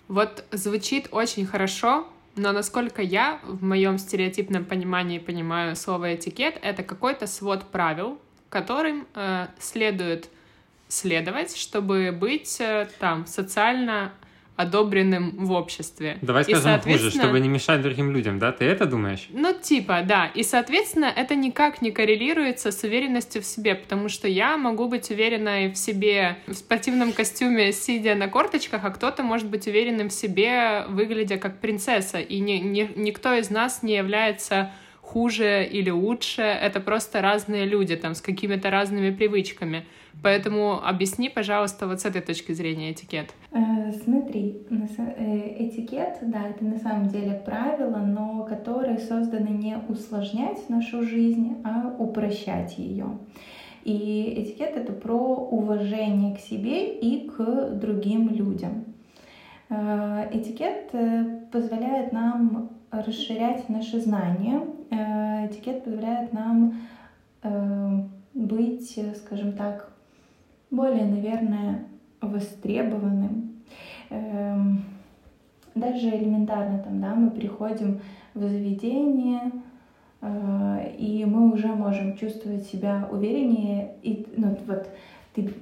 Вот 0.09 0.45
звучит 0.51 1.09
очень 1.13 1.45
хорошо, 1.45 2.07
но 2.37 2.53
насколько 2.53 3.03
я 3.03 3.41
в 3.45 3.63
моем 3.63 3.99
стереотипном 3.99 4.65
понимании 4.65 5.19
понимаю 5.19 5.77
слово 5.77 6.15
этикет, 6.15 6.59
это 6.63 6.85
какой-то 6.85 7.27
свод 7.27 7.65
правил, 7.65 8.19
которым 8.49 9.07
э, 9.15 9.49
следует 9.59 10.31
следовать, 10.89 11.57
чтобы 11.57 12.13
быть 12.13 12.61
э, 12.61 12.89
там 12.99 13.27
социально 13.27 14.13
одобренным 14.57 15.33
в 15.37 15.53
обществе. 15.53 16.19
Давай 16.23 16.45
скажем 16.45 16.61
и, 16.61 16.65
соответственно... 16.65 17.11
хуже, 17.11 17.21
чтобы 17.21 17.41
не 17.41 17.49
мешать 17.49 17.83
другим 17.83 18.11
людям, 18.11 18.39
да? 18.39 18.53
Ты 18.53 18.65
это 18.65 18.87
думаешь? 18.87 19.29
Ну, 19.31 19.55
типа, 19.55 20.03
да. 20.03 20.31
И, 20.35 20.43
соответственно, 20.43 21.13
это 21.15 21.35
никак 21.35 21.83
не 21.83 21.91
коррелируется 21.91 22.73
с 22.73 22.83
уверенностью 22.83 23.43
в 23.43 23.45
себе, 23.45 23.75
потому 23.75 24.09
что 24.09 24.29
я 24.29 24.57
могу 24.57 24.89
быть 24.89 25.11
уверенной 25.11 25.71
в 25.71 25.77
себе 25.77 26.39
в 26.47 26.55
спортивном 26.55 27.13
костюме, 27.13 27.71
сидя 27.73 28.15
на 28.15 28.29
корточках, 28.29 28.83
а 28.85 28.91
кто-то 28.91 29.23
может 29.23 29.47
быть 29.49 29.67
уверенным 29.67 30.09
в 30.09 30.13
себе, 30.13 30.87
выглядя 30.89 31.37
как 31.37 31.61
принцесса. 31.61 32.19
И 32.19 32.41
ни, 32.41 32.55
ни, 32.55 32.91
никто 32.97 33.35
из 33.35 33.51
нас 33.51 33.83
не 33.83 33.95
является 33.95 34.73
хуже 35.07 35.65
или 35.65 35.91
лучше, 35.91 36.43
это 36.43 36.81
просто 36.81 37.23
разные 37.23 37.65
люди 37.65 37.97
там 37.97 38.15
с 38.15 38.21
какими-то 38.21 38.71
разными 38.71 39.11
привычками. 39.11 39.85
Поэтому 40.23 40.85
объясни, 40.85 41.29
пожалуйста, 41.29 41.87
вот 41.87 42.01
с 42.01 42.05
этой 42.05 42.23
точки 42.23 42.53
зрения 42.53 42.91
этикет. 42.93 43.35
Э, 43.53 43.93
смотри, 43.93 44.63
э, 44.71 45.69
этикет, 45.69 46.19
да, 46.23 46.49
это 46.49 46.65
на 46.65 46.79
самом 46.79 47.09
деле 47.09 47.41
правила, 47.45 47.99
но 47.99 48.45
которые 48.45 48.99
созданы 48.99 49.49
не 49.49 49.77
усложнять 49.89 50.69
нашу 50.69 51.03
жизнь, 51.03 51.57
а 51.65 51.95
упрощать 51.99 52.79
ее. 52.79 53.07
И 53.85 54.35
этикет 54.39 54.77
это 54.77 54.93
про 54.93 55.37
уважение 55.37 56.35
к 56.35 56.41
себе 56.41 56.99
и 56.99 57.29
к 57.29 57.71
другим 57.75 58.31
людям. 58.31 58.85
Э, 59.69 60.29
этикет 60.33 60.91
позволяет 61.53 62.13
нам 62.13 62.71
расширять 62.91 63.69
наши 63.69 64.01
знания. 64.01 64.63
Этикет 64.91 65.85
позволяет 65.85 66.33
нам 66.33 66.75
быть, 68.35 68.99
скажем 69.17 69.53
так, 69.53 69.91
более, 70.71 71.05
наверное, 71.05 71.85
востребованным. 72.21 73.63
Эм, 74.11 74.85
даже 75.75 76.09
элементарно 76.09 76.79
там, 76.79 77.01
да, 77.01 77.15
мы 77.15 77.31
приходим 77.31 78.01
в 78.35 78.41
заведение, 78.41 79.53
э, 80.21 80.95
и 80.99 81.25
мы 81.25 81.53
уже 81.53 81.69
можем 81.69 82.17
чувствовать 82.17 82.67
себя 82.67 83.09
увереннее. 83.11 83.95
И 84.03 84.27
ну, 84.37 84.57
вот 84.67 84.89
ты 85.35 85.53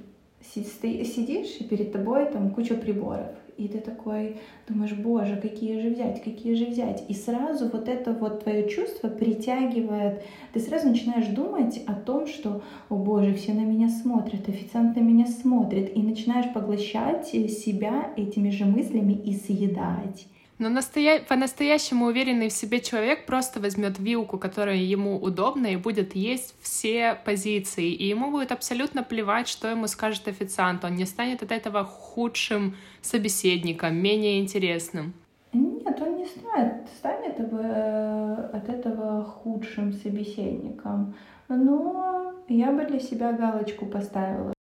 сидишь, 0.41 1.57
и 1.59 1.63
перед 1.63 1.91
тобой 1.91 2.25
там 2.25 2.51
куча 2.51 2.75
приборов 2.75 3.31
и 3.57 3.67
ты 3.67 3.79
такой 3.79 4.37
думаешь, 4.67 4.93
боже, 4.93 5.37
какие 5.37 5.79
же 5.79 5.89
взять, 5.89 6.23
какие 6.23 6.55
же 6.55 6.65
взять. 6.65 7.03
И 7.07 7.13
сразу 7.13 7.69
вот 7.69 7.87
это 7.87 8.13
вот 8.13 8.43
твое 8.43 8.69
чувство 8.69 9.07
притягивает, 9.07 10.23
ты 10.53 10.59
сразу 10.59 10.89
начинаешь 10.89 11.27
думать 11.27 11.81
о 11.87 11.93
том, 11.93 12.27
что, 12.27 12.61
о 12.89 12.95
боже, 12.95 13.33
все 13.33 13.53
на 13.53 13.61
меня 13.61 13.89
смотрят, 13.89 14.49
официант 14.49 14.95
на 14.95 15.01
меня 15.01 15.27
смотрит, 15.27 15.95
и 15.95 16.01
начинаешь 16.01 16.51
поглощать 16.53 17.27
себя 17.27 18.11
этими 18.17 18.49
же 18.49 18.65
мыслями 18.65 19.13
и 19.13 19.33
съедать. 19.33 20.27
Но 20.57 20.69
настоя... 20.69 21.21
по-настоящему 21.21 22.05
уверенный 22.05 22.49
в 22.49 22.53
себе 22.53 22.79
человек 22.79 23.25
просто 23.25 23.59
возьмет 23.59 23.99
вилку, 23.99 24.37
которая 24.37 24.77
ему 24.77 25.17
удобна, 25.17 25.67
и 25.67 25.75
будет 25.75 26.15
есть 26.15 26.55
все 26.61 27.17
позиции. 27.25 27.91
И 27.91 28.07
ему 28.07 28.31
будет 28.31 28.51
абсолютно 28.51 29.03
плевать, 29.03 29.49
что 29.49 29.67
ему 29.67 29.87
скажет 29.87 30.27
официант. 30.27 30.85
Он 30.85 30.95
не 30.95 31.05
станет 31.05 31.43
от 31.43 31.51
этого 31.51 31.83
худшим 31.83 32.75
собеседником, 33.01 33.95
менее 33.95 34.39
интересным. 34.39 35.13
Нет, 35.51 36.01
он 36.01 36.17
не 36.17 36.25
станет, 36.25 36.87
станет 36.97 37.39
э, 37.39 38.49
от 38.53 38.69
этого 38.69 39.23
худшим 39.23 39.93
собеседником. 39.93 41.15
Но 41.47 42.33
я 42.47 42.71
бы 42.71 42.85
для 42.85 42.99
себя 42.99 43.33
галочку 43.33 43.85
поставила, 43.85 44.54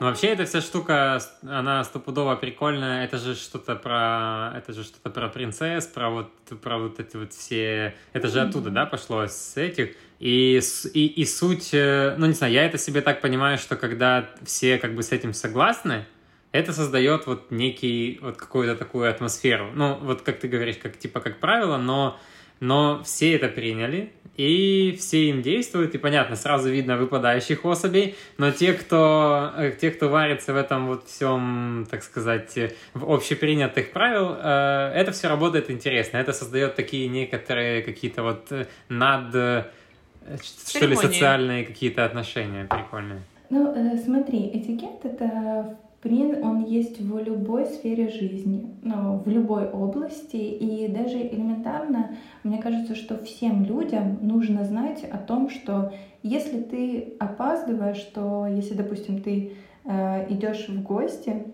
ну, 0.00 0.06
вообще, 0.06 0.28
эта 0.28 0.46
вся 0.46 0.62
штука, 0.62 1.20
она 1.42 1.84
стопудово 1.84 2.34
прикольная. 2.34 3.04
Это 3.04 3.18
же 3.18 3.34
что-то 3.34 3.76
про... 3.76 4.50
Это 4.56 4.72
же 4.72 4.82
что-то 4.82 5.10
про 5.10 5.28
принцесс, 5.28 5.86
про 5.86 6.08
вот, 6.08 6.32
про 6.62 6.78
вот 6.78 6.98
эти 6.98 7.16
вот 7.16 7.34
все... 7.34 7.94
Это 8.14 8.28
же 8.28 8.40
оттуда, 8.40 8.70
да, 8.70 8.86
пошло 8.86 9.26
с 9.26 9.58
этих. 9.58 9.90
И, 10.18 10.58
и, 10.94 11.06
и 11.06 11.24
суть... 11.26 11.74
Э, 11.74 12.14
ну, 12.16 12.24
не 12.24 12.32
знаю, 12.32 12.50
я 12.54 12.64
это 12.64 12.78
себе 12.78 13.02
так 13.02 13.20
понимаю, 13.20 13.58
что 13.58 13.76
когда 13.76 14.30
все 14.42 14.78
как 14.78 14.94
бы 14.94 15.02
с 15.02 15.12
этим 15.12 15.34
согласны, 15.34 16.06
это 16.52 16.72
создает 16.72 17.26
вот 17.26 17.50
некий, 17.50 18.18
вот 18.22 18.38
какую-то 18.38 18.76
такую 18.76 19.10
атмосферу. 19.10 19.70
Ну, 19.74 19.98
вот 20.00 20.22
как 20.22 20.40
ты 20.40 20.48
говоришь, 20.48 20.78
как 20.78 20.96
типа 20.96 21.20
как 21.20 21.40
правило, 21.40 21.76
но, 21.76 22.18
но 22.60 23.02
все 23.02 23.34
это 23.34 23.48
приняли, 23.48 24.12
и 24.36 24.96
все 24.98 25.28
им 25.28 25.42
действуют, 25.42 25.94
и 25.94 25.98
понятно, 25.98 26.36
сразу 26.36 26.70
видно 26.70 26.96
выпадающих 26.96 27.64
особей, 27.64 28.14
но 28.38 28.50
те, 28.50 28.72
кто, 28.72 29.52
э, 29.56 29.72
те, 29.78 29.90
кто 29.90 30.08
варится 30.08 30.54
в 30.54 30.56
этом 30.56 30.86
вот 30.86 31.06
всем, 31.06 31.86
так 31.90 32.02
сказать, 32.02 32.56
в 32.94 33.12
общепринятых 33.12 33.92
правил, 33.92 34.36
э, 34.38 34.92
это 34.94 35.12
все 35.12 35.28
работает 35.28 35.70
интересно, 35.70 36.16
это 36.18 36.32
создает 36.32 36.74
такие 36.74 37.08
некоторые 37.08 37.82
какие-то 37.82 38.22
вот 38.22 38.46
э, 38.50 38.66
над, 38.88 39.30
что 39.32 40.86
ли, 40.86 40.96
социальные 40.96 41.64
какие-то 41.64 42.04
отношения 42.04 42.64
прикольные. 42.64 43.20
Ну, 43.50 43.74
смотри, 44.02 44.48
этикет— 44.54 45.04
это 45.04 45.76
он 46.02 46.64
есть 46.64 47.00
в 47.00 47.18
любой 47.18 47.66
сфере 47.66 48.08
жизни, 48.08 48.74
ну, 48.82 49.18
в 49.18 49.28
любой 49.28 49.68
области, 49.68 50.36
и 50.36 50.88
даже 50.88 51.18
элементарно, 51.18 52.16
мне 52.42 52.58
кажется, 52.58 52.94
что 52.94 53.18
всем 53.22 53.64
людям 53.64 54.18
нужно 54.22 54.64
знать 54.64 55.04
о 55.04 55.18
том, 55.18 55.50
что 55.50 55.92
если 56.22 56.60
ты 56.62 57.14
опаздываешь, 57.18 58.02
то 58.14 58.46
если, 58.46 58.74
допустим, 58.74 59.22
ты 59.22 59.52
э, 59.84 60.32
идешь 60.32 60.68
в 60.68 60.82
гости, 60.82 61.44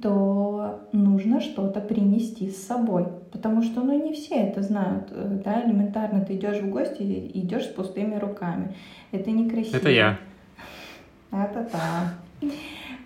то 0.00 0.88
нужно 0.92 1.40
что-то 1.40 1.80
принести 1.80 2.50
с 2.50 2.64
собой, 2.64 3.06
потому 3.32 3.62
что, 3.62 3.82
ну, 3.82 4.00
не 4.00 4.14
все 4.14 4.36
это 4.36 4.62
знают, 4.62 5.08
э, 5.10 5.40
да, 5.44 5.64
элементарно 5.66 6.24
ты 6.24 6.36
идешь 6.36 6.60
в 6.60 6.70
гости 6.70 7.02
и 7.02 7.40
идешь 7.40 7.64
с 7.64 7.68
пустыми 7.68 8.14
руками, 8.14 8.74
это 9.10 9.30
некрасиво. 9.30 9.76
Это 9.76 9.90
я. 9.90 10.18
Это 11.32 11.68
да. 11.72 12.48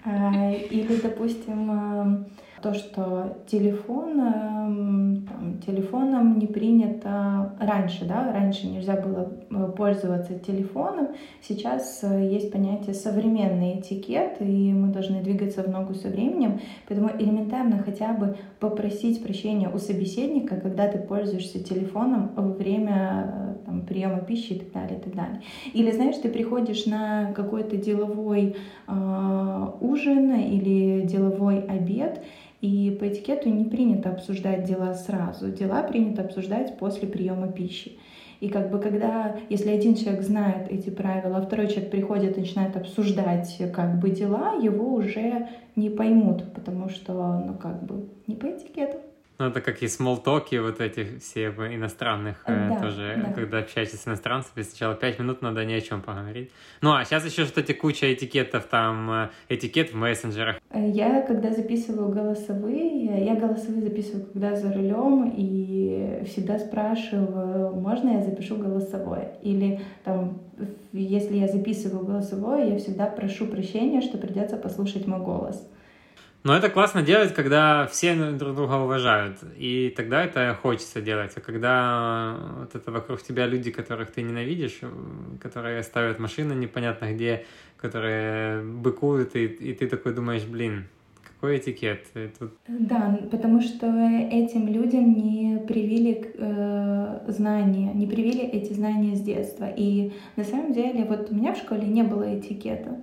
А, 0.05 0.52
или, 0.52 0.96
допустим, 0.96 2.26
то, 2.64 2.72
что 2.72 3.36
телефон, 3.46 4.18
эм, 4.18 5.26
там, 5.28 5.58
телефоном 5.66 6.38
не 6.38 6.46
принято 6.46 7.52
раньше, 7.60 8.06
да, 8.06 8.32
раньше 8.32 8.66
нельзя 8.66 8.96
было 8.96 9.30
э, 9.50 9.72
пользоваться 9.76 10.38
телефоном, 10.38 11.08
сейчас 11.42 12.00
э, 12.02 12.26
есть 12.26 12.50
понятие 12.50 12.94
современный 12.94 13.80
этикет, 13.80 14.40
и 14.40 14.72
мы 14.72 14.88
должны 14.88 15.20
двигаться 15.22 15.62
в 15.62 15.68
ногу 15.68 15.92
со 15.92 16.08
временем, 16.08 16.58
поэтому 16.88 17.10
элементарно 17.18 17.82
хотя 17.84 18.14
бы 18.14 18.38
попросить 18.60 19.22
прощения 19.22 19.68
у 19.68 19.76
собеседника, 19.76 20.56
когда 20.56 20.88
ты 20.88 20.98
пользуешься 20.98 21.62
телефоном 21.62 22.30
во 22.34 22.48
время 22.48 23.30
э, 23.30 23.54
там, 23.66 23.82
приема 23.82 24.20
пищи 24.20 24.54
и 24.54 24.58
так 24.60 24.72
далее, 24.72 24.98
и 24.98 25.02
так 25.02 25.14
далее. 25.14 25.42
Или, 25.74 25.90
знаешь, 25.90 26.16
ты 26.16 26.30
приходишь 26.30 26.86
на 26.86 27.30
какой-то 27.34 27.76
деловой 27.76 28.56
э, 28.88 29.68
ужин 29.82 30.34
или 30.34 31.02
деловой 31.02 31.60
обед, 31.60 32.22
и 32.64 32.90
по 32.98 33.06
этикету 33.06 33.50
не 33.50 33.66
принято 33.66 34.08
обсуждать 34.08 34.64
дела 34.64 34.94
сразу. 34.94 35.50
Дела 35.50 35.82
принято 35.82 36.22
обсуждать 36.22 36.78
после 36.78 37.06
приема 37.06 37.48
пищи. 37.48 37.98
И 38.40 38.48
как 38.48 38.70
бы 38.70 38.78
когда, 38.78 39.36
если 39.50 39.68
один 39.68 39.94
человек 39.94 40.22
знает 40.22 40.72
эти 40.72 40.88
правила, 40.88 41.36
а 41.36 41.42
второй 41.42 41.68
человек 41.68 41.90
приходит 41.90 42.38
и 42.38 42.40
начинает 42.40 42.74
обсуждать 42.74 43.60
как 43.74 44.00
бы 44.00 44.08
дела, 44.08 44.54
его 44.54 44.94
уже 44.94 45.48
не 45.76 45.90
поймут, 45.90 46.54
потому 46.54 46.88
что, 46.88 47.12
ну 47.46 47.54
как 47.54 47.82
бы, 47.82 48.08
не 48.26 48.34
по 48.34 48.46
этикету. 48.46 48.96
Ну, 49.37 49.47
это 49.47 49.61
как 49.61 49.82
и 49.82 49.89
смолтоки 49.89 50.55
вот 50.57 50.80
эти 50.80 51.18
все 51.18 51.47
иностранных 51.49 52.37
э, 52.47 52.68
да, 52.70 52.80
тоже, 52.80 53.20
да. 53.20 53.32
когда 53.32 53.59
общаешься 53.59 53.97
с 53.97 54.07
иностранцами, 54.07 54.62
сначала 54.62 54.95
пять 54.95 55.18
минут 55.18 55.43
надо 55.43 55.64
ни 55.64 55.72
о 55.72 55.80
чем 55.80 56.03
поговорить. 56.03 56.53
Ну, 56.82 56.95
а 56.95 57.05
сейчас 57.05 57.26
еще 57.26 57.45
что-то 57.45 57.74
куча 57.74 58.14
этикетов, 58.14 58.66
там, 58.66 59.11
э, 59.11 59.28
этикет 59.49 59.93
в 59.93 59.97
мессенджерах. 59.97 60.61
Э, 60.70 60.89
я, 60.89 61.22
когда 61.22 61.51
записываю 61.51 62.11
голосовые, 62.11 63.24
я 63.24 63.35
голосовые 63.35 63.82
записываю, 63.82 64.26
когда 64.26 64.55
за 64.55 64.72
рулем, 64.72 65.32
и 65.37 66.22
всегда 66.26 66.61
спрашиваю, 66.61 67.74
можно 67.74 68.11
я 68.11 68.22
запишу 68.22 68.57
голосовое? 68.57 69.32
Или 69.43 69.80
там, 70.05 70.39
если 70.93 71.39
я 71.39 71.49
записываю 71.49 72.05
голосовое, 72.05 72.70
я 72.70 72.78
всегда 72.78 73.07
прошу 73.07 73.47
прощения, 73.47 74.01
что 74.01 74.16
придется 74.16 74.57
послушать 74.57 75.09
мой 75.09 75.18
голос. 75.18 75.61
Но 76.45 76.55
это 76.55 76.68
классно 76.68 77.01
делать, 77.01 77.34
когда 77.34 77.86
все 77.86 78.14
друг 78.32 78.55
друга 78.55 78.74
уважают. 78.74 79.38
И 79.57 79.92
тогда 79.97 80.22
это 80.22 80.55
хочется 80.61 81.01
делать. 81.01 81.32
А 81.36 81.40
когда 81.40 82.36
вот 82.61 82.74
это 82.74 82.92
вокруг 82.92 83.22
тебя 83.22 83.47
люди, 83.47 83.70
которых 83.70 84.12
ты 84.12 84.20
ненавидишь, 84.20 84.80
которые 85.40 85.82
ставят 85.82 86.18
машины 86.18 86.53
непонятно 86.53 87.14
где, 87.14 87.47
которые 87.78 88.62
быкуют, 88.62 89.34
и, 89.36 89.47
и 89.47 89.72
ты 89.72 89.88
такой 89.88 90.12
думаешь, 90.12 90.45
блин, 90.45 90.84
какой 91.45 91.57
этикет? 91.57 92.05
Тут... 92.38 92.53
Да, 92.68 93.18
потому 93.30 93.62
что 93.62 93.86
этим 94.30 94.68
людям 94.68 95.14
не 95.14 95.64
привили 95.66 96.30
э, 96.34 97.20
знания, 97.28 97.90
не 97.95 98.07
привили 98.07 98.42
эти 98.42 98.74
знания 98.74 99.16
с 99.16 99.20
детства. 99.22 99.66
И 99.74 100.12
на 100.36 100.45
самом 100.45 100.74
деле, 100.74 101.07
вот 101.07 101.30
у 101.30 101.34
меня 101.34 101.55
в 101.55 101.57
школе 101.57 101.86
не 101.86 102.03
было 102.03 102.38
этикета. 102.38 103.01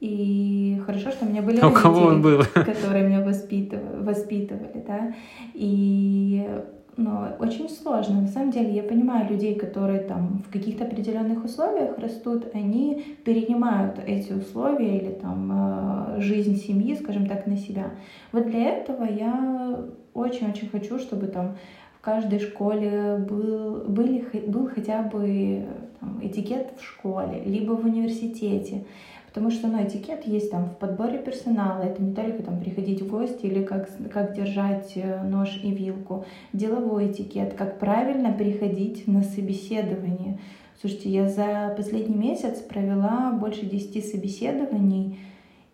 И 0.00 0.80
хорошо, 0.86 1.10
что 1.10 1.26
у 1.26 1.28
меня 1.28 1.42
были 1.42 1.60
а 1.60 1.68
у 1.68 1.72
кого 1.72 2.06
он 2.06 2.22
был? 2.22 2.42
которые 2.54 3.06
меня 3.06 3.22
воспитывали, 3.22 4.02
воспитывали, 4.02 4.82
да. 4.86 5.14
И 5.52 6.48
но 6.96 7.34
очень 7.38 7.68
сложно. 7.70 8.20
На 8.20 8.28
самом 8.28 8.50
деле 8.50 8.74
я 8.74 8.82
понимаю 8.82 9.30
людей, 9.30 9.54
которые 9.54 10.00
там 10.00 10.42
в 10.46 10.52
каких-то 10.52 10.84
определенных 10.84 11.44
условиях 11.44 11.98
растут, 11.98 12.48
они 12.54 13.16
перенимают 13.24 13.98
эти 14.06 14.32
условия 14.32 14.98
или 14.98 15.12
там 15.12 16.16
э, 16.16 16.20
жизнь 16.20 16.56
семьи, 16.56 16.94
скажем 16.96 17.26
так, 17.26 17.46
на 17.46 17.56
себя. 17.56 17.92
Вот 18.32 18.46
для 18.46 18.70
этого 18.70 19.04
я 19.04 19.86
очень-очень 20.12 20.68
хочу, 20.68 20.98
чтобы 20.98 21.28
там 21.28 21.56
в 22.00 22.02
каждой 22.02 22.40
школе 22.40 23.18
был, 23.18 23.84
были, 23.86 24.24
был 24.46 24.70
хотя 24.70 25.02
бы 25.02 25.66
там, 26.00 26.18
этикет 26.22 26.68
в 26.78 26.82
школе, 26.82 27.42
либо 27.44 27.72
в 27.72 27.84
университете. 27.84 28.84
Потому 29.26 29.50
что 29.50 29.68
ну, 29.68 29.86
этикет 29.86 30.26
есть 30.26 30.50
там 30.50 30.64
в 30.64 30.76
подборе 30.78 31.18
персонала. 31.18 31.82
Это 31.82 32.02
не 32.02 32.14
только 32.14 32.42
там 32.42 32.58
приходить 32.58 33.02
в 33.02 33.08
гости 33.08 33.44
или 33.44 33.62
как, 33.62 33.90
как 34.10 34.34
держать 34.34 34.92
э, 34.94 35.22
нож 35.22 35.60
и 35.62 35.70
вилку. 35.72 36.24
Деловой 36.54 37.12
этикет, 37.12 37.52
как 37.52 37.78
правильно 37.78 38.32
приходить 38.32 39.06
на 39.06 39.22
собеседование. 39.22 40.38
Слушайте, 40.80 41.10
я 41.10 41.28
за 41.28 41.74
последний 41.76 42.16
месяц 42.16 42.60
провела 42.60 43.30
больше 43.32 43.66
10 43.66 44.10
собеседований, 44.10 45.18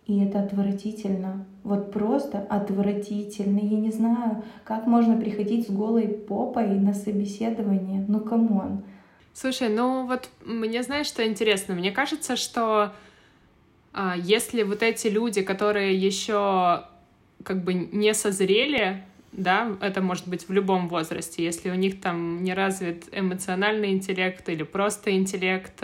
и 0.07 0.23
это 0.23 0.39
отвратительно. 0.39 1.45
Вот 1.63 1.91
просто 1.91 2.39
отвратительно. 2.39 3.59
Я 3.59 3.77
не 3.77 3.91
знаю, 3.91 4.43
как 4.63 4.87
можно 4.87 5.17
приходить 5.17 5.67
с 5.67 5.69
голой 5.69 6.07
попой 6.07 6.67
на 6.67 6.93
собеседование. 6.93 8.05
Ну, 8.07 8.21
come 8.21 8.56
on. 8.56 8.83
Слушай, 9.33 9.69
ну 9.69 10.07
вот 10.07 10.29
мне 10.45 10.81
знаешь, 10.81 11.07
что 11.07 11.27
интересно? 11.27 11.75
Мне 11.75 11.91
кажется, 11.91 12.37
что 12.37 12.93
а, 13.93 14.15
если 14.17 14.63
вот 14.63 14.81
эти 14.81 15.07
люди, 15.07 15.41
которые 15.41 15.95
еще 15.95 16.85
как 17.43 17.63
бы 17.63 17.73
не 17.73 18.13
созрели, 18.13 19.03
да, 19.33 19.75
это 19.81 20.01
может 20.01 20.27
быть 20.27 20.47
в 20.47 20.53
любом 20.53 20.87
возрасте, 20.87 21.43
если 21.43 21.69
у 21.69 21.75
них 21.75 22.01
там 22.01 22.43
не 22.43 22.53
развит 22.53 23.09
эмоциональный 23.11 23.91
интеллект 23.91 24.47
или 24.49 24.63
просто 24.63 25.15
интеллект, 25.15 25.83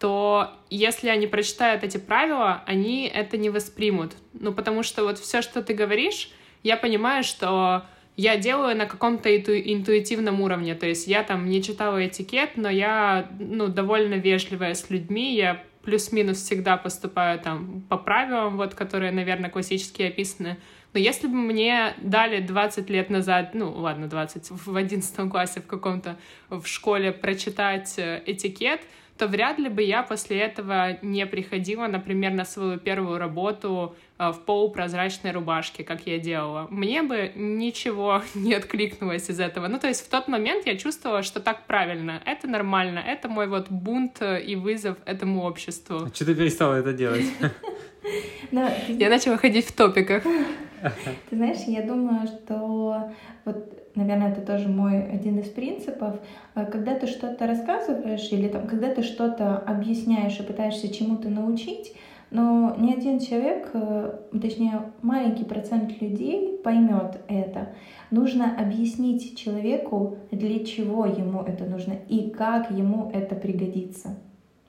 то 0.00 0.50
если 0.70 1.08
они 1.10 1.26
прочитают 1.26 1.84
эти 1.84 1.98
правила, 1.98 2.64
они 2.66 3.06
это 3.06 3.36
не 3.36 3.50
воспримут. 3.50 4.16
Ну, 4.32 4.52
потому 4.52 4.82
что 4.82 5.04
вот 5.04 5.18
все, 5.18 5.42
что 5.42 5.62
ты 5.62 5.74
говоришь, 5.74 6.30
я 6.62 6.78
понимаю, 6.78 7.22
что 7.22 7.84
я 8.16 8.38
делаю 8.38 8.74
на 8.76 8.86
каком-то 8.86 9.34
инту 9.36 9.52
интуитивном 9.52 10.40
уровне. 10.40 10.74
То 10.74 10.86
есть 10.86 11.06
я 11.06 11.22
там 11.22 11.46
не 11.48 11.62
читала 11.62 12.06
этикет, 12.06 12.56
но 12.56 12.70
я, 12.70 13.28
ну, 13.38 13.68
довольно 13.68 14.14
вежливая 14.14 14.74
с 14.74 14.88
людьми, 14.88 15.36
я 15.36 15.62
плюс-минус 15.82 16.38
всегда 16.38 16.78
поступаю 16.78 17.38
там 17.38 17.82
по 17.88 17.98
правилам, 17.98 18.56
вот, 18.56 18.74
которые, 18.74 19.12
наверное, 19.12 19.50
классически 19.50 20.02
описаны. 20.02 20.56
Но 20.92 20.98
если 20.98 21.26
бы 21.26 21.34
мне 21.34 21.94
дали 21.98 22.40
20 22.40 22.88
лет 22.90 23.10
назад, 23.10 23.50
ну 23.54 23.70
ладно, 23.70 24.08
20, 24.08 24.50
в 24.50 24.76
11 24.76 25.30
классе 25.30 25.60
в 25.60 25.66
каком-то 25.66 26.16
в 26.48 26.64
школе 26.66 27.12
прочитать 27.12 27.94
э, 27.98 28.22
этикет, 28.26 28.80
то 29.20 29.28
вряд 29.28 29.58
ли 29.58 29.68
бы 29.68 29.82
я 29.82 30.02
после 30.02 30.38
этого 30.38 30.96
не 31.02 31.26
приходила, 31.26 31.86
например, 31.86 32.32
на 32.32 32.46
свою 32.46 32.78
первую 32.78 33.18
работу 33.18 33.94
в 34.28 34.40
полупрозрачной 34.44 35.32
рубашке, 35.32 35.82
как 35.82 36.06
я 36.06 36.18
делала. 36.18 36.66
Мне 36.70 37.02
бы 37.02 37.32
ничего 37.34 38.22
не 38.34 38.54
откликнулось 38.54 39.30
из 39.30 39.40
этого. 39.40 39.68
Ну, 39.68 39.78
то 39.78 39.88
есть 39.88 40.06
в 40.06 40.10
тот 40.10 40.28
момент 40.28 40.66
я 40.66 40.76
чувствовала, 40.76 41.22
что 41.22 41.40
так 41.40 41.66
правильно, 41.66 42.20
это 42.26 42.46
нормально, 42.46 42.98
это 42.98 43.28
мой 43.28 43.48
вот 43.48 43.70
бунт 43.70 44.18
э, 44.20 44.42
и 44.42 44.56
вызов 44.56 44.98
этому 45.06 45.44
обществу. 45.44 46.04
А 46.06 46.14
что 46.14 46.26
ты 46.26 46.34
перестала 46.34 46.74
это 46.74 46.92
делать? 46.92 47.24
Я 48.88 49.10
начала 49.10 49.36
ходить 49.36 49.66
в 49.66 49.72
топиках. 49.72 50.22
Ты 51.30 51.36
знаешь, 51.36 51.58
я 51.66 51.82
думаю, 51.82 52.26
что 52.26 53.12
вот 53.44 53.80
наверное, 53.94 54.32
это 54.32 54.40
тоже 54.40 54.68
мой 54.68 55.02
один 55.02 55.38
из 55.38 55.48
принципов, 55.48 56.16
э, 56.54 56.64
когда 56.66 56.94
ты 56.94 57.06
что-то 57.06 57.46
рассказываешь 57.46 58.28
или 58.32 58.48
там, 58.48 58.66
когда 58.66 58.94
ты 58.94 59.02
что-то 59.02 59.58
объясняешь 59.58 60.38
и 60.38 60.42
пытаешься 60.42 60.92
чему-то 60.92 61.28
научить, 61.28 61.92
но 62.30 62.76
ни 62.78 62.92
один 62.92 63.18
человек, 63.18 63.70
э, 63.72 64.18
точнее 64.40 64.92
маленький 65.02 65.44
процент 65.44 66.00
людей 66.00 66.58
поймет 66.62 67.20
это. 67.28 67.74
Нужно 68.10 68.56
объяснить 68.56 69.36
человеку, 69.36 70.16
для 70.30 70.64
чего 70.64 71.06
ему 71.06 71.42
это 71.42 71.64
нужно 71.64 71.94
и 72.08 72.30
как 72.30 72.70
ему 72.70 73.10
это 73.12 73.34
пригодится. 73.34 74.16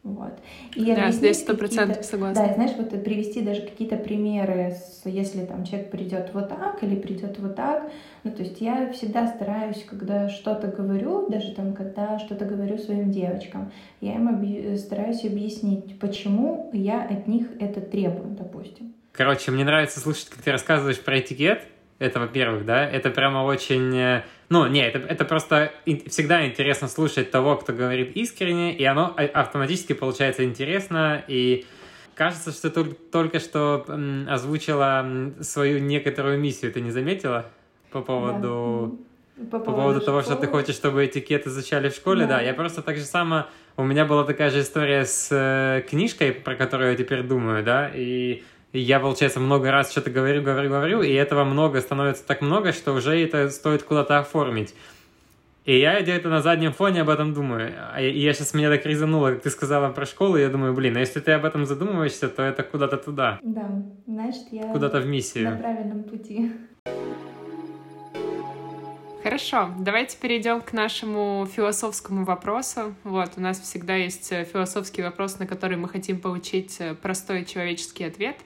Вот. 0.04 0.34
И 0.76 0.96
да, 0.96 1.12
здесь 1.12 1.42
сто 1.42 1.56
процентов 1.56 2.04
согласна. 2.04 2.48
Да, 2.48 2.54
знаешь, 2.56 2.72
вот 2.76 2.90
привести 3.04 3.42
даже 3.42 3.62
какие-то 3.62 3.98
примеры, 3.98 4.72
с, 4.72 5.04
если 5.06 5.46
там 5.46 5.64
человек 5.64 5.92
придет 5.92 6.32
вот 6.34 6.50
так 6.50 6.82
или 6.82 6.96
придет 6.96 7.38
вот 7.38 7.56
так. 7.56 7.92
Ну, 8.24 8.32
то 8.32 8.42
есть 8.42 8.60
я 8.62 8.92
всегда 8.94 9.28
стараюсь, 9.28 9.86
когда 9.88 10.28
что-то 10.28 10.68
говорю, 10.68 11.30
даже 11.30 11.54
там, 11.54 11.74
когда 11.74 12.18
что-то 12.18 12.46
говорю 12.46 12.80
своим 12.80 13.12
девочкам, 13.12 13.72
я 14.00 14.16
им 14.16 14.28
объ... 14.28 14.76
стараюсь 14.78 15.24
объяснить, 15.24 16.00
почему 16.00 16.72
я 16.74 17.04
от 17.04 17.28
них 17.28 17.48
это 17.60 17.80
требую, 17.80 18.32
допустим. 18.32 18.96
Короче, 19.12 19.52
мне 19.52 19.64
нравится 19.64 20.00
слушать, 20.00 20.30
как 20.30 20.42
ты 20.42 20.52
рассказываешь 20.52 21.00
про 21.00 21.20
этикет. 21.20 21.62
Это, 22.00 22.20
во-первых, 22.20 22.66
да, 22.66 22.90
это 22.90 23.12
прямо 23.12 23.44
очень 23.44 23.96
э, 23.96 24.24
ну, 24.52 24.68
не, 24.68 24.86
это, 24.86 25.00
это 25.00 25.24
просто 25.24 25.72
всегда 26.08 26.46
интересно 26.46 26.90
слушать 26.90 27.32
того, 27.32 27.56
кто 27.56 27.72
говорит 27.72 28.18
искренне, 28.18 28.76
и 28.76 28.84
оно 28.84 29.14
а, 29.16 29.24
автоматически 29.24 29.94
получается 29.94 30.44
интересно, 30.44 31.24
и 31.30 31.66
кажется, 32.16 32.52
что 32.52 32.70
ты 32.70 32.84
только 32.84 33.40
что 33.40 33.86
озвучила 34.30 35.32
свою 35.40 35.80
некоторую 35.80 36.38
миссию, 36.38 36.74
ты 36.74 36.82
не 36.82 36.92
заметила? 36.92 37.46
По 37.92 38.02
поводу... 38.02 39.00
Да. 39.38 39.52
По, 39.52 39.60
по 39.60 39.72
поводу 39.72 40.02
того, 40.02 40.22
что 40.22 40.36
ты 40.36 40.48
хочешь, 40.48 40.76
чтобы 40.76 41.06
этикет 41.06 41.48
изучали 41.48 41.88
в 41.88 41.96
школе, 41.96 42.26
да. 42.26 42.40
да. 42.40 42.42
Я 42.42 42.54
просто 42.54 42.82
так 42.82 42.98
же 42.98 43.06
само... 43.06 43.46
У 43.78 43.86
меня 43.86 44.04
была 44.04 44.26
такая 44.26 44.50
же 44.50 44.60
история 44.60 45.06
с 45.06 45.30
э, 45.32 45.82
книжкой, 45.90 46.34
про 46.34 46.56
которую 46.56 46.92
я 46.92 46.98
теперь 46.98 47.24
думаю, 47.24 47.64
да, 47.64 47.90
и 47.96 48.44
я, 48.80 49.00
получается, 49.00 49.40
много 49.40 49.72
раз 49.72 49.92
что-то 49.92 50.10
говорю, 50.10 50.42
говорю, 50.42 50.70
говорю, 50.70 51.02
и 51.02 51.12
этого 51.12 51.44
много 51.44 51.82
становится 51.82 52.26
так 52.26 52.42
много, 52.42 52.72
что 52.72 52.94
уже 52.94 53.22
это 53.22 53.50
стоит 53.50 53.84
куда-то 53.84 54.20
оформить. 54.20 54.74
И 55.64 55.78
я 55.78 56.02
где-то 56.02 56.30
на 56.30 56.42
заднем 56.42 56.74
фоне 56.74 57.02
об 57.02 57.10
этом 57.10 57.34
думаю. 57.34 57.74
А 57.94 58.02
и 58.02 58.18
я 58.20 58.34
сейчас 58.34 58.56
меня 58.56 58.70
так 58.70 58.84
резануло, 58.86 59.32
как 59.32 59.44
ты 59.44 59.50
сказала 59.52 59.92
про 59.92 60.06
школу, 60.08 60.38
я 60.38 60.50
думаю, 60.50 60.74
блин, 60.74 60.98
а 60.98 61.02
если 61.02 61.20
ты 61.20 61.34
об 61.34 61.46
этом 61.46 61.66
задумываешься, 61.66 62.30
то 62.30 62.42
это 62.42 62.64
куда-то 62.64 62.98
туда. 62.98 63.40
Да, 63.44 63.70
значит, 64.08 64.44
я 64.52 64.64
куда-то 64.72 65.00
в 65.00 65.06
миссию. 65.06 65.52
на 65.52 65.58
правильном 65.58 66.04
пути. 66.04 66.52
Хорошо, 69.22 69.70
давайте 69.78 70.18
перейдем 70.18 70.62
к 70.62 70.74
нашему 70.74 71.46
философскому 71.46 72.26
вопросу. 72.26 72.96
Вот, 73.04 73.34
у 73.38 73.42
нас 73.42 73.60
всегда 73.60 73.94
есть 73.96 74.32
э, 74.32 74.46
философский 74.46 75.04
вопрос, 75.04 75.38
на 75.38 75.46
который 75.46 75.78
мы 75.78 75.88
хотим 75.88 76.20
получить 76.20 76.78
э, 76.80 76.96
простой 76.96 77.46
человеческий 77.46 78.06
ответ. 78.06 78.38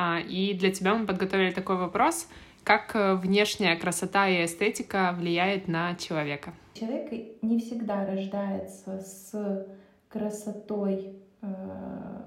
А, 0.00 0.20
и 0.20 0.54
для 0.54 0.70
тебя 0.70 0.94
мы 0.94 1.06
подготовили 1.06 1.50
такой 1.50 1.76
вопрос. 1.76 2.28
Как 2.62 2.94
э, 2.94 3.16
внешняя 3.16 3.74
красота 3.74 4.28
и 4.28 4.44
эстетика 4.44 5.12
влияет 5.18 5.66
на 5.66 5.96
человека? 5.96 6.54
Человек 6.74 7.10
не 7.42 7.58
всегда 7.58 8.06
рождается 8.06 9.00
с 9.00 9.66
красотой 10.08 11.14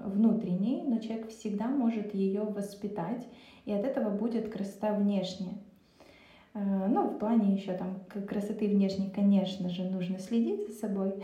внутренней, 0.04 0.82
но 0.86 0.98
человек 0.98 1.28
всегда 1.28 1.66
может 1.66 2.14
ее 2.14 2.42
воспитать, 2.42 3.26
и 3.66 3.72
от 3.72 3.84
этого 3.84 4.10
будет 4.10 4.50
красота 4.50 4.92
внешняя. 4.92 5.54
Э, 6.54 6.86
ну, 6.88 7.08
в 7.08 7.18
плане 7.18 7.54
еще 7.54 7.72
там 7.72 8.00
красоты 8.28 8.68
внешней, 8.68 9.10
конечно 9.10 9.70
же, 9.70 9.84
нужно 9.84 10.18
следить 10.18 10.68
за 10.68 10.74
собой. 10.74 11.14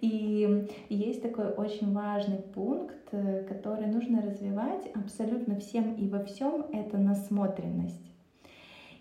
И 0.00 0.68
есть 0.88 1.22
такой 1.22 1.50
очень 1.52 1.92
важный 1.92 2.38
пункт, 2.38 3.08
э, 3.12 3.44
который 3.48 3.86
нужно 3.86 4.22
развивать 4.22 4.86
абсолютно 4.94 5.58
всем 5.58 5.94
и 5.94 6.08
во 6.08 6.24
всем, 6.24 6.66
это 6.72 6.98
насмотренность. 6.98 8.06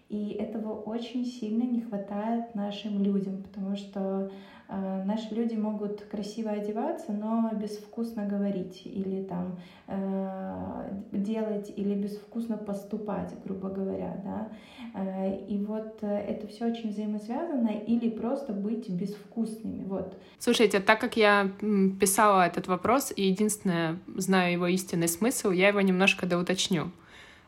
И 0.10 0.30
этого 0.30 0.74
очень 0.74 1.26
сильно 1.26 1.64
не 1.64 1.82
хватает 1.82 2.54
нашим 2.54 3.02
людям, 3.02 3.44
потому 3.44 3.76
что 3.76 4.32
наши 4.68 5.34
люди 5.34 5.56
могут 5.56 6.02
красиво 6.06 6.52
одеваться, 6.52 7.12
но 7.12 7.52
безвкусно 7.54 8.26
говорить 8.26 8.82
или 8.86 9.24
там 9.24 9.60
э, 9.88 10.90
делать 11.12 11.72
или 11.76 11.94
безвкусно 11.94 12.58
поступать, 12.58 13.32
грубо 13.44 13.70
говоря, 13.70 14.22
да. 14.24 14.50
Э, 14.96 15.38
и 15.48 15.58
вот 15.58 16.00
э, 16.02 16.08
это 16.08 16.48
все 16.48 16.66
очень 16.66 16.90
взаимосвязано 16.90 17.70
или 17.70 18.10
просто 18.10 18.54
быть 18.54 18.90
безвкусными, 18.90 19.84
вот. 19.86 20.18
Слушайте, 20.40 20.80
так 20.80 21.00
как 21.00 21.18
я 21.18 21.52
писала 22.00 22.48
этот 22.48 22.68
вопрос 22.68 23.14
и 23.16 23.24
единственное 23.24 24.00
знаю 24.16 24.54
его 24.54 24.68
истинный 24.68 25.08
смысл, 25.08 25.52
я 25.52 25.68
его 25.68 25.82
немножко 25.82 26.26
доуточню. 26.26 26.92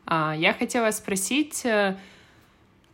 А, 0.06 0.34
я 0.36 0.52
хотела 0.52 0.90
спросить 0.90 1.64
э, 1.64 1.96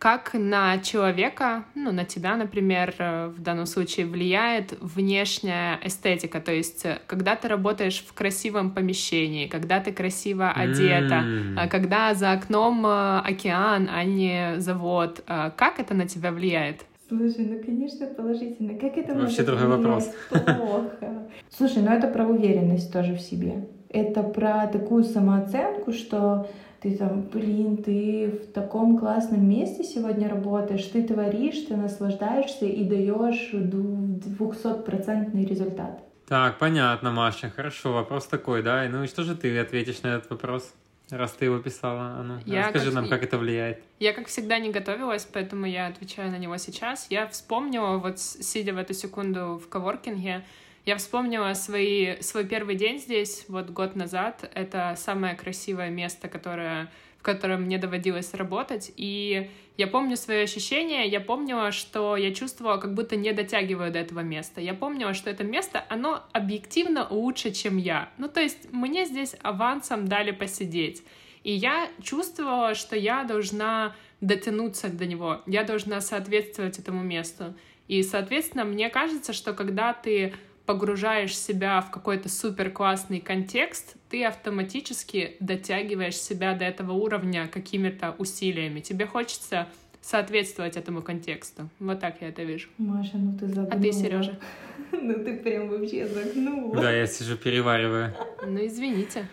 как 0.05 0.35
на 0.35 0.77
человека, 0.81 1.65
ну, 1.75 1.91
на 1.91 2.05
тебя, 2.05 2.37
например, 2.37 2.95
э, 2.99 3.29
в 3.29 3.41
данном 3.41 3.65
случае 3.65 4.05
влияет 4.05 4.77
внешняя 4.83 5.81
эстетика? 5.83 6.43
То 6.43 6.53
есть, 6.53 6.85
э, 6.85 6.99
когда 7.07 7.37
ты 7.37 7.49
работаешь 7.49 8.05
в 8.07 8.13
красивом 8.13 8.73
помещении, 8.73 9.47
когда 9.47 9.81
ты 9.81 9.93
красиво 9.93 10.51
одета, 10.51 11.25
mm. 11.25 11.69
когда 11.69 12.13
за 12.13 12.33
окном 12.33 12.85
океан, 12.85 13.89
а 13.91 14.05
не 14.05 14.61
завод, 14.61 15.25
как 15.27 15.81
это 15.81 15.95
на 15.95 16.07
тебя 16.07 16.33
влияет? 16.33 16.85
Слушай, 17.09 17.47
ну 17.47 17.65
конечно 17.65 18.07
положительно. 18.09 18.75
Как 18.79 18.99
это 18.99 19.15
Вообще 19.15 19.43
может 19.43 19.47
другой 19.47 19.69
вопрос. 19.69 20.11
Плохо. 20.29 21.29
Слушай, 21.49 21.83
ну 21.83 21.91
это 21.91 22.09
про 22.09 22.27
уверенность 22.27 22.93
тоже 22.93 23.15
в 23.15 23.21
себе. 23.21 23.55
Это 23.89 24.23
про 24.23 24.67
такую 24.67 25.05
самооценку, 25.05 25.93
что 25.93 26.47
ты 26.85 26.97
там, 26.99 27.23
блин, 27.23 27.79
ты 27.79 28.29
в 28.29 28.53
таком 28.53 28.99
классном 28.99 29.49
месте 29.49 29.83
сегодня 29.85 30.29
работаешь, 30.29 30.85
ты 30.85 31.03
творишь, 31.03 31.61
ты 31.67 31.77
наслаждаешься 31.77 32.67
и 32.67 32.85
даешь 32.85 33.49
двухсотпроцентный 33.53 35.47
результат. 35.47 36.05
Так, 36.29 36.59
понятно, 36.59 37.11
Маша, 37.11 37.49
хорошо, 37.49 37.95
вопрос 37.95 38.27
такой, 38.27 38.63
да? 38.63 38.87
Ну 38.91 39.03
и 39.03 39.07
что 39.07 39.23
же 39.23 39.35
ты 39.35 39.59
ответишь 39.59 40.03
на 40.03 40.09
этот 40.09 40.29
вопрос? 40.31 40.75
Раз 41.09 41.33
ты 41.33 41.47
его 41.47 41.59
писала, 41.59 42.17
а 42.19 42.23
ну, 42.23 42.39
я 42.45 42.65
расскажи 42.65 42.87
как... 42.87 42.95
нам, 42.95 43.09
как 43.09 43.23
это 43.23 43.39
влияет. 43.39 43.83
Я, 43.99 44.13
как 44.13 44.27
всегда, 44.27 44.59
не 44.59 44.71
готовилась, 44.71 45.27
поэтому 45.31 45.65
я 45.65 45.87
отвечаю 45.87 46.31
на 46.31 46.39
него 46.39 46.59
сейчас. 46.59 47.07
Я 47.09 47.27
вспомнила, 47.29 47.97
вот 47.97 48.21
сидя 48.21 48.75
в 48.75 48.79
эту 48.79 48.93
секунду 48.93 49.59
в 49.59 49.69
коворкинге, 49.71 50.45
я 50.85 50.97
вспомнила 50.97 51.55
свои, 51.55 52.21
свой 52.21 52.45
первый 52.45 52.75
день 52.75 52.99
здесь, 52.99 53.47
вот 53.49 53.71
год 53.71 53.97
назад. 53.97 54.51
Это 54.55 54.95
самое 54.97 55.35
красивое 55.35 55.89
место, 55.89 56.29
которое, 56.29 56.91
в 57.19 57.23
котором 57.23 57.63
мне 57.63 57.79
доводилось 57.79 58.35
работать. 58.35 58.93
И 58.97 59.51
я 59.79 59.87
помню 59.87 60.17
свои 60.17 60.43
ощущения, 60.43 61.07
я 61.09 61.21
помнила, 61.21 61.73
что 61.73 62.17
я 62.17 62.35
чувствовала, 62.35 62.77
как 62.77 62.93
будто 62.93 63.17
не 63.17 63.33
дотягиваю 63.33 63.91
до 63.91 63.99
этого 63.99 64.21
места. 64.21 64.61
Я 64.61 64.75
помнила, 64.75 65.15
что 65.15 65.31
это 65.31 65.43
место, 65.43 65.85
оно 65.89 66.23
объективно 66.33 67.09
лучше, 67.09 67.51
чем 67.51 67.79
я. 67.79 68.11
Ну, 68.19 68.29
то 68.29 68.41
есть 68.41 68.71
мне 68.71 69.07
здесь 69.07 69.35
авансом 69.43 70.07
дали 70.07 70.33
посидеть. 70.33 71.03
И 71.45 71.53
я 71.53 71.89
чувствовала, 72.03 72.75
что 72.75 72.95
я 72.95 73.25
должна 73.25 73.97
дотянуться 74.21 74.89
до 74.89 75.07
него, 75.07 75.43
я 75.47 75.65
должна 75.65 76.01
соответствовать 76.01 76.79
этому 76.79 77.03
месту. 77.03 77.55
И, 77.89 78.03
соответственно, 78.03 78.65
мне 78.65 78.89
кажется, 78.89 79.33
что 79.33 79.53
когда 79.53 79.93
ты 79.93 80.35
погружаешь 80.67 81.37
себя 81.37 81.81
в 81.81 81.91
какой-то 81.91 82.29
супер 82.29 82.71
классный 82.71 83.21
контекст, 83.21 83.97
ты 84.09 84.25
автоматически 84.25 85.37
дотягиваешь 85.41 86.17
себя 86.17 86.55
до 86.55 86.65
этого 86.65 86.93
уровня 86.93 87.49
какими-то 87.49 88.15
усилиями. 88.19 88.81
Тебе 88.81 89.07
хочется 89.07 89.69
соответствовать 90.01 90.77
этому 90.77 91.03
контексту. 91.03 91.69
Вот 91.79 92.01
так 92.01 92.21
я 92.21 92.29
это 92.29 92.43
вижу. 92.43 92.69
Маша, 92.79 93.17
ну 93.17 93.37
ты 93.39 93.47
загнула. 93.47 93.73
А 93.73 93.81
ты, 93.81 93.93
Сережа? 93.93 94.39
Ну 94.93 95.13
ты 95.25 95.37
прям 95.39 95.69
вообще 95.69 96.07
загнула. 96.07 96.77
Да, 96.77 96.93
я 96.93 97.07
сижу 97.07 97.37
перевариваю. 97.37 98.15
Ну 98.47 98.65
извините. 98.65 99.27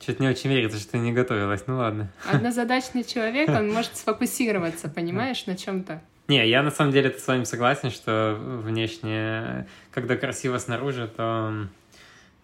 Что-то 0.00 0.22
не 0.22 0.28
очень 0.28 0.50
верится, 0.50 0.78
что 0.78 0.92
ты 0.92 0.98
не 0.98 1.12
готовилась. 1.12 1.64
Ну 1.66 1.78
ладно. 1.78 2.12
Однозадачный 2.30 3.04
человек, 3.04 3.48
он 3.48 3.72
может 3.72 3.96
сфокусироваться, 3.96 4.88
понимаешь, 4.88 5.46
на 5.46 5.56
чем-то. 5.56 6.00
Не, 6.28 6.46
я 6.46 6.62
на 6.62 6.70
самом 6.70 6.92
деле 6.92 7.10
с 7.10 7.26
вами 7.26 7.44
согласен, 7.44 7.90
что 7.90 8.36
внешне, 8.38 9.66
когда 9.90 10.14
красиво 10.14 10.58
снаружи, 10.58 11.08
то, 11.08 11.66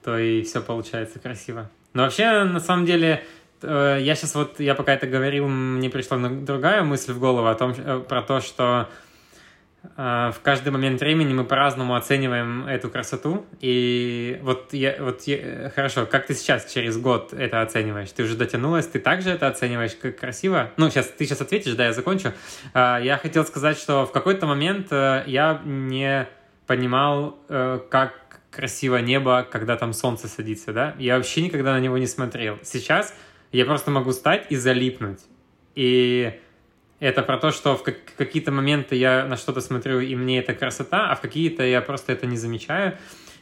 то 0.03 0.17
и 0.19 0.43
все 0.43 0.63
получается 0.63 1.19
красиво. 1.19 1.71
Но 1.93 2.05
вообще, 2.05 2.45
на 2.45 2.61
самом 2.61 2.87
деле, 2.87 3.25
э, 3.61 3.99
я 4.01 4.15
сейчас 4.15 4.35
вот, 4.35 4.59
я 4.59 4.75
пока 4.75 4.95
это 4.95 5.07
говорил, 5.07 5.49
мне 5.49 5.91
пришла 5.91 6.17
другая 6.17 6.83
мысль 6.83 7.13
в 7.13 7.19
голову 7.19 7.47
о 7.47 7.55
том, 7.55 7.75
э, 7.77 8.03
про 8.09 8.23
то, 8.23 8.41
что 8.41 8.89
в 9.97 10.37
каждый 10.43 10.71
момент 10.71 11.01
времени 11.01 11.33
мы 11.35 11.45
по-разному 11.45 11.95
оцениваем 11.95 12.67
эту 12.67 12.89
красоту. 12.89 13.45
И 13.61 14.39
вот, 14.43 14.73
я, 14.73 14.97
вот 14.99 15.23
я, 15.23 15.71
хорошо, 15.75 16.07
как 16.07 16.27
ты 16.27 16.35
сейчас 16.35 16.73
через 16.73 16.97
год 16.99 17.33
это 17.33 17.61
оцениваешь? 17.63 18.11
Ты 18.11 18.25
уже 18.25 18.37
дотянулась, 18.37 18.87
ты 18.87 18.99
также 18.99 19.31
это 19.31 19.47
оцениваешь 19.47 19.95
как 19.95 20.19
красиво? 20.19 20.71
Ну, 20.77 20.91
сейчас 20.91 21.09
ты 21.09 21.27
сейчас 21.27 21.41
ответишь, 21.41 21.75
да, 21.75 21.87
я 21.87 21.93
закончу. 21.93 22.33
А, 22.73 22.99
я 22.99 23.19
хотел 23.19 23.45
сказать, 23.45 23.79
что 23.79 24.07
в 24.07 24.13
какой-то 24.13 24.47
момент 24.47 24.89
э, 24.91 25.25
я 25.27 25.61
не 25.65 26.29
понимал, 26.67 27.39
э, 27.49 27.81
как 27.91 28.41
красиво 28.51 28.97
небо, 28.97 29.47
когда 29.51 29.77
там 29.77 29.93
солнце 29.93 30.29
садится, 30.29 30.73
да? 30.73 30.95
Я 30.99 31.17
вообще 31.17 31.43
никогда 31.43 31.73
на 31.73 31.81
него 31.81 31.99
не 31.99 32.07
смотрел. 32.07 32.59
Сейчас 32.63 33.15
я 33.53 33.65
просто 33.65 33.91
могу 33.91 34.13
стать 34.13 34.47
и 34.51 34.57
залипнуть. 34.57 35.21
И 35.75 36.41
это 37.01 37.23
про 37.23 37.39
то, 37.39 37.51
что 37.51 37.77
в 37.77 37.83
какие-то 37.83 38.53
моменты 38.53 38.97
я 38.97 39.27
на 39.27 39.37
что-то 39.37 39.61
смотрю, 39.61 40.01
и 40.01 40.15
мне 40.15 40.39
это 40.39 40.55
красота, 40.55 41.11
а 41.11 41.17
в 41.17 41.21
какие-то 41.21 41.63
я 41.63 41.81
просто 41.81 42.13
это 42.13 42.27
не 42.27 42.37
замечаю. 42.37 42.97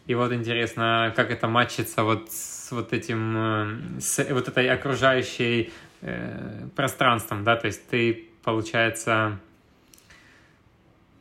И 0.07 0.15
вот 0.15 0.33
интересно, 0.33 1.13
как 1.15 1.31
это 1.31 1.47
матчится 1.47 2.03
вот 2.03 2.33
с 2.33 2.73
вот 2.73 2.93
этим, 2.93 3.37
э, 3.37 4.01
с 4.01 4.25
вот 4.31 4.49
этой 4.49 4.69
окружающей 4.69 5.73
э, 6.01 6.67
пространством, 6.75 7.45
да, 7.45 7.57
то 7.57 7.67
есть 7.67 7.87
ты, 7.89 8.29
получается, 8.43 9.39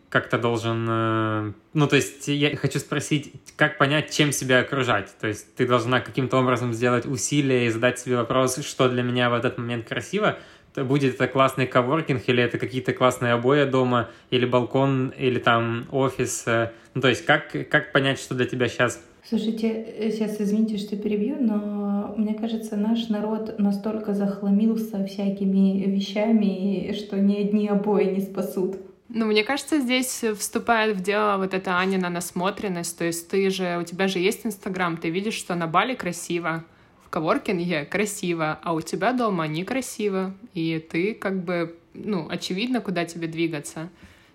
как-то 0.09 0.39
должен... 0.39 0.87
Э, 0.89 1.53
ну, 1.73 1.87
то 1.87 1.95
есть 1.95 2.27
я 2.27 2.55
хочу 2.57 2.79
спросить, 2.79 3.33
как 3.55 3.77
понять, 3.77 4.11
чем 4.11 4.31
себя 4.31 4.59
окружать? 4.59 5.15
То 5.19 5.27
есть 5.27 5.55
ты 5.55 5.67
должна 5.67 6.01
каким-то 6.01 6.37
образом 6.37 6.73
сделать 6.73 7.05
усилие 7.05 7.67
и 7.67 7.69
задать 7.69 7.99
себе 7.99 8.17
вопрос, 8.17 8.65
что 8.65 8.89
для 8.89 9.03
меня 9.03 9.29
в 9.29 9.33
этот 9.33 9.57
момент 9.57 9.87
красиво, 9.87 10.39
будет 10.75 11.15
это 11.15 11.27
классный 11.27 11.67
коворкинг, 11.67 12.23
или 12.27 12.43
это 12.43 12.57
какие-то 12.57 12.93
классные 12.93 13.33
обои 13.33 13.65
дома, 13.65 14.09
или 14.29 14.45
балкон, 14.45 15.13
или 15.17 15.39
там 15.39 15.85
офис. 15.91 16.43
Э, 16.47 16.71
ну, 16.93 17.01
то 17.01 17.09
есть 17.09 17.25
как, 17.25 17.51
как 17.69 17.91
понять, 17.91 18.19
что 18.19 18.35
для 18.35 18.45
тебя 18.45 18.67
сейчас? 18.67 19.01
Слушайте, 19.27 19.69
э, 19.69 20.11
сейчас 20.11 20.39
извините, 20.39 20.77
что 20.77 20.95
перебью, 20.97 21.37
но 21.39 22.13
мне 22.17 22.33
кажется, 22.33 22.75
наш 22.75 23.07
народ 23.09 23.59
настолько 23.59 24.13
захламился 24.13 25.05
всякими 25.05 25.85
вещами, 25.85 26.93
что 26.93 27.17
ни 27.17 27.35
одни 27.37 27.67
обои 27.67 28.05
не 28.05 28.21
спасут. 28.21 28.77
Ну, 29.13 29.25
мне 29.25 29.43
кажется, 29.43 29.79
здесь 29.79 30.23
вступает 30.37 30.95
в 30.95 31.01
дело 31.01 31.37
вот 31.37 31.53
эта 31.53 31.77
Анина 31.77 32.09
насмотренность. 32.09 32.97
То 32.97 33.03
есть 33.03 33.27
ты 33.27 33.49
же, 33.49 33.77
у 33.81 33.83
тебя 33.83 34.07
же 34.07 34.19
есть 34.19 34.45
Инстаграм, 34.45 34.95
ты 34.95 35.09
видишь, 35.09 35.33
что 35.33 35.53
на 35.55 35.67
Бали 35.67 35.95
красиво, 35.95 36.63
коворкинге 37.11 37.85
красиво, 37.85 38.59
а 38.63 38.73
у 38.73 38.81
тебя 38.81 39.13
дома 39.13 39.47
некрасиво, 39.47 40.33
и 40.55 40.79
ты 40.79 41.13
как 41.13 41.43
бы, 41.43 41.75
ну, 41.93 42.27
очевидно, 42.29 42.81
куда 42.81 43.05
тебе 43.05 43.27
двигаться. 43.27 43.89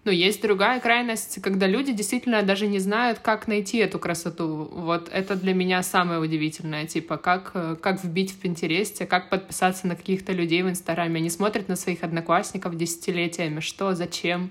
Но 0.04 0.12
есть 0.12 0.40
другая 0.40 0.78
крайность, 0.78 1.42
когда 1.42 1.66
люди 1.66 1.92
действительно 1.92 2.42
даже 2.42 2.68
не 2.68 2.78
знают, 2.78 3.18
как 3.18 3.48
найти 3.48 3.78
эту 3.78 3.98
красоту. 3.98 4.68
Вот 4.70 5.08
это 5.12 5.34
для 5.34 5.52
меня 5.52 5.82
самое 5.82 6.20
удивительное. 6.20 6.86
Типа, 6.86 7.16
как, 7.16 7.80
как 7.80 8.04
вбить 8.04 8.30
в 8.30 8.38
Пинтересте, 8.38 9.04
как 9.04 9.30
подписаться 9.30 9.88
на 9.88 9.96
каких-то 9.96 10.30
людей 10.30 10.62
в 10.62 10.70
Инстаграме. 10.70 11.16
Они 11.16 11.28
смотрят 11.28 11.68
на 11.68 11.74
своих 11.74 12.04
одноклассников 12.04 12.76
десятилетиями. 12.76 13.58
Что, 13.58 13.96
зачем? 13.96 14.50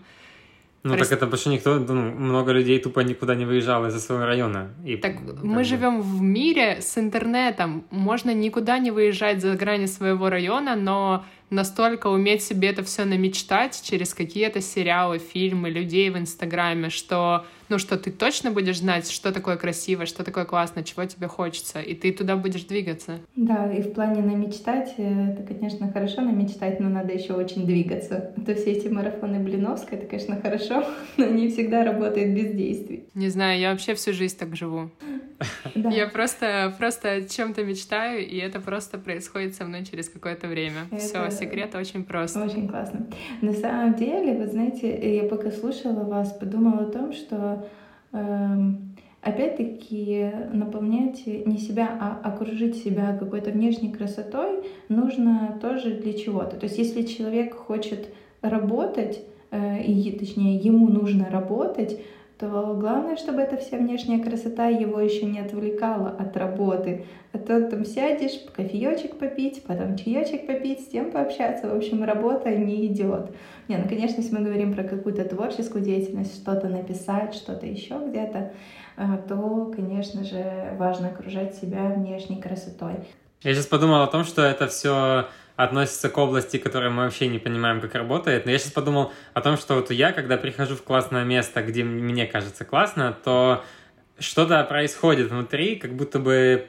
Ну 0.85 0.93
Просто... 0.93 1.15
так 1.15 1.17
это 1.17 1.25
потому 1.25 1.41
что 1.41 1.49
никто, 1.49 1.79
ну, 1.79 2.11
много 2.11 2.51
людей 2.51 2.79
тупо 2.79 2.99
никуда 2.99 3.33
не 3.33 3.45
выезжал 3.45 3.87
из-за 3.87 3.99
своего 3.99 4.25
района. 4.25 4.69
И, 4.85 4.97
так 4.97 5.15
мы 5.41 5.55
бы... 5.55 5.63
живем 5.63 5.99
в 5.99 6.21
мире 6.21 6.77
с 6.79 6.99
интернетом. 6.99 7.85
Можно 7.89 8.35
никуда 8.35 8.77
не 8.77 8.91
выезжать 8.91 9.41
за 9.41 9.55
грани 9.55 9.87
своего 9.87 10.29
района, 10.29 10.75
но 10.75 11.25
настолько 11.49 12.05
уметь 12.05 12.43
себе 12.43 12.67
это 12.67 12.83
все 12.83 13.03
намечтать 13.03 13.81
через 13.83 14.13
какие-то 14.13 14.61
сериалы, 14.61 15.17
фильмы, 15.17 15.71
людей 15.71 16.11
в 16.11 16.19
Инстаграме, 16.19 16.91
что 16.91 17.47
ну, 17.69 17.79
что 17.79 17.97
ты 17.97 18.11
точно 18.11 18.51
будешь 18.51 18.79
знать, 18.79 19.09
что 19.09 19.31
такое 19.31 19.57
красиво, 19.57 20.05
что 20.05 20.23
такое 20.23 20.45
классно, 20.45 20.83
чего 20.83 21.05
тебе 21.05 21.27
хочется, 21.27 21.81
и 21.81 21.95
ты 21.95 22.11
туда 22.11 22.35
будешь 22.35 22.63
двигаться. 22.63 23.19
Да, 23.35 23.71
и 23.71 23.81
в 23.81 23.93
плане 23.93 24.21
намечтать, 24.21 24.93
э, 24.97 25.31
это, 25.31 25.43
конечно, 25.43 25.91
хорошо 25.91 26.21
намечтать, 26.21 26.79
но 26.79 26.89
надо 26.89 27.13
еще 27.13 27.33
очень 27.33 27.65
двигаться. 27.65 28.33
То 28.45 28.55
все 28.55 28.73
эти 28.73 28.87
марафоны 28.87 29.39
Блиновской, 29.39 29.97
это, 29.97 30.07
конечно, 30.07 30.39
хорошо, 30.41 30.85
но 31.17 31.25
не 31.25 31.49
всегда 31.49 31.83
работает 31.83 32.35
без 32.35 32.53
действий. 32.53 33.05
Не 33.13 33.29
знаю, 33.29 33.59
я 33.59 33.71
вообще 33.71 33.95
всю 33.95 34.13
жизнь 34.13 34.37
так 34.37 34.55
живу. 34.55 34.89
Да. 35.75 35.89
Я 35.89 36.07
просто, 36.07 36.73
просто 36.77 37.11
о 37.11 37.21
чем-то 37.21 37.63
мечтаю, 37.63 38.25
и 38.25 38.37
это 38.37 38.59
просто 38.59 38.97
происходит 38.97 39.55
со 39.55 39.65
мной 39.65 39.85
через 39.85 40.09
какое-то 40.09 40.47
время. 40.47 40.87
Это... 40.91 41.01
Все, 41.01 41.29
секрет 41.31 41.75
очень 41.75 42.03
прост. 42.03 42.37
Очень 42.37 42.67
классно. 42.67 43.07
На 43.41 43.53
самом 43.53 43.95
деле, 43.95 44.35
вы 44.35 44.47
знаете, 44.47 45.15
я 45.15 45.23
пока 45.23 45.51
слушала 45.51 46.03
вас, 46.03 46.31
подумала 46.33 46.83
о 46.83 46.91
том, 46.91 47.11
что 47.11 47.54
опять-таки 49.25 50.31
наполнять 50.53 51.25
не 51.25 51.57
себя, 51.57 51.89
а 51.99 52.21
окружить 52.23 52.77
себя 52.77 53.17
какой-то 53.17 53.49
внешней 53.49 53.91
красотой 53.91 54.63
нужно 54.87 55.57
тоже 55.61 55.95
для 55.95 56.13
чего-то. 56.13 56.57
То 56.57 56.65
есть 56.67 56.77
если 56.77 57.01
человек 57.01 57.55
хочет 57.55 58.09
работать, 58.41 59.25
э, 59.49 59.81
и, 59.83 60.11
точнее, 60.11 60.57
ему 60.57 60.87
нужно 60.89 61.29
работать, 61.31 61.99
то 62.37 62.75
главное, 62.77 63.15
чтобы 63.15 63.41
эта 63.41 63.55
вся 63.55 63.77
внешняя 63.77 64.21
красота 64.21 64.67
его 64.67 64.99
еще 64.99 65.25
не 65.25 65.39
отвлекала 65.39 66.09
от 66.09 66.35
работы. 66.35 67.05
А 67.31 67.37
то 67.37 67.61
там 67.69 67.85
сядешь, 67.85 68.41
кофеечек 68.53 69.17
попить, 69.17 69.63
потом 69.63 69.95
чаечек 69.95 70.45
попить, 70.45 70.81
с 70.81 70.87
тем 70.87 71.11
пообщаться. 71.11 71.69
В 71.69 71.75
общем, 71.75 72.03
работа 72.03 72.49
не 72.49 72.87
идет. 72.87 73.31
Не, 73.69 73.77
ну, 73.77 73.87
конечно, 73.87 74.21
если 74.21 74.35
мы 74.35 74.41
говорим 74.41 74.73
про 74.73 74.83
какую-то 74.83 75.23
творческую 75.23 75.83
деятельность, 75.83 76.35
что-то 76.35 76.67
написать, 76.67 77.33
что-то 77.33 77.65
еще 77.65 78.01
где-то, 78.05 78.51
э, 78.97 79.03
то, 79.29 79.71
конечно 79.73 80.25
же, 80.25 80.75
важно 80.77 81.07
окружать 81.07 81.55
себя 81.55 81.85
внешней 81.87 82.41
красотой. 82.41 82.95
Я 83.43 83.53
сейчас 83.53 83.67
подумал 83.67 84.01
о 84.01 84.07
том, 84.07 84.25
что 84.25 84.41
это 84.41 84.67
все 84.67 85.25
относится 85.55 86.09
к 86.09 86.17
области, 86.17 86.57
которой 86.57 86.89
мы 86.89 87.03
вообще 87.03 87.27
не 87.27 87.39
понимаем, 87.39 87.79
как 87.81 87.95
работает. 87.95 88.45
Но 88.45 88.51
я 88.51 88.57
сейчас 88.57 88.71
подумал 88.71 89.13
о 89.33 89.41
том, 89.41 89.57
что 89.57 89.75
вот 89.75 89.91
я, 89.91 90.11
когда 90.11 90.37
прихожу 90.37 90.75
в 90.75 90.83
классное 90.83 91.23
место, 91.23 91.61
где 91.61 91.83
мне 91.83 92.25
кажется 92.27 92.65
классно, 92.65 93.15
то 93.23 93.63
что-то 94.19 94.63
происходит 94.63 95.29
внутри, 95.29 95.77
как 95.77 95.93
будто 95.93 96.19
бы, 96.19 96.67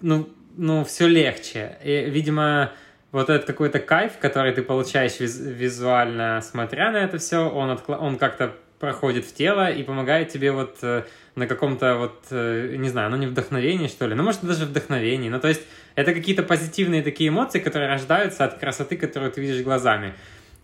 ну, 0.00 0.28
ну, 0.56 0.84
все 0.84 1.06
легче. 1.06 1.78
И, 1.82 2.10
видимо, 2.10 2.72
вот 3.12 3.30
этот 3.30 3.46
какой-то 3.46 3.78
кайф, 3.78 4.18
который 4.20 4.52
ты 4.52 4.62
получаешь 4.62 5.20
виз 5.20 5.38
визуально, 5.40 6.40
смотря 6.42 6.90
на 6.90 6.98
это 6.98 7.18
все, 7.18 7.48
он, 7.48 7.78
он 7.86 8.18
как-то 8.18 8.54
проходит 8.80 9.24
в 9.24 9.34
тело 9.34 9.70
и 9.70 9.82
помогает 9.82 10.30
тебе 10.30 10.52
вот 10.52 10.78
э, 10.82 11.04
на 11.34 11.46
каком-то 11.46 11.96
вот, 11.96 12.26
э, 12.30 12.76
не 12.76 12.88
знаю, 12.88 13.10
ну 13.10 13.16
не 13.16 13.26
вдохновении, 13.26 13.88
что 13.88 14.06
ли, 14.06 14.14
ну 14.14 14.22
может 14.22 14.42
даже 14.42 14.66
вдохновении, 14.66 15.28
ну 15.28 15.40
то 15.40 15.48
есть 15.48 15.62
это 15.94 16.14
какие-то 16.14 16.42
позитивные 16.42 17.02
такие 17.02 17.28
эмоции, 17.28 17.58
которые 17.58 17.88
рождаются 17.88 18.44
от 18.44 18.58
красоты, 18.58 18.96
которую 18.96 19.32
ты 19.32 19.40
видишь 19.40 19.62
глазами, 19.62 20.14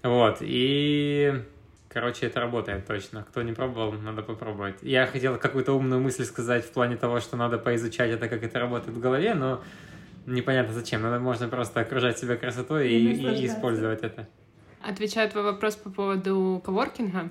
вот, 0.02 0.38
и... 0.40 1.42
Короче, 1.92 2.26
это 2.26 2.38
работает 2.38 2.86
точно. 2.86 3.24
Кто 3.24 3.42
не 3.42 3.52
пробовал, 3.52 3.90
надо 3.94 4.22
попробовать. 4.22 4.76
Я 4.80 5.06
хотел 5.06 5.36
какую-то 5.38 5.72
умную 5.72 6.00
мысль 6.00 6.24
сказать 6.24 6.64
в 6.64 6.70
плане 6.70 6.96
того, 6.96 7.18
что 7.18 7.36
надо 7.36 7.58
поизучать 7.58 8.12
это, 8.12 8.28
как 8.28 8.44
это 8.44 8.60
работает 8.60 8.96
в 8.96 9.00
голове, 9.00 9.34
но 9.34 9.60
непонятно 10.24 10.72
зачем. 10.72 11.02
Надо 11.02 11.18
можно 11.18 11.48
просто 11.48 11.80
окружать 11.80 12.16
себя 12.16 12.36
красотой 12.36 12.88
и, 12.88 13.12
и, 13.12 13.42
и 13.42 13.46
использовать 13.46 14.04
это. 14.04 14.28
Отвечаю 14.80 15.28
твой 15.30 15.42
вопрос 15.42 15.74
по 15.74 15.90
поводу 15.90 16.62
коворкинга. 16.64 17.28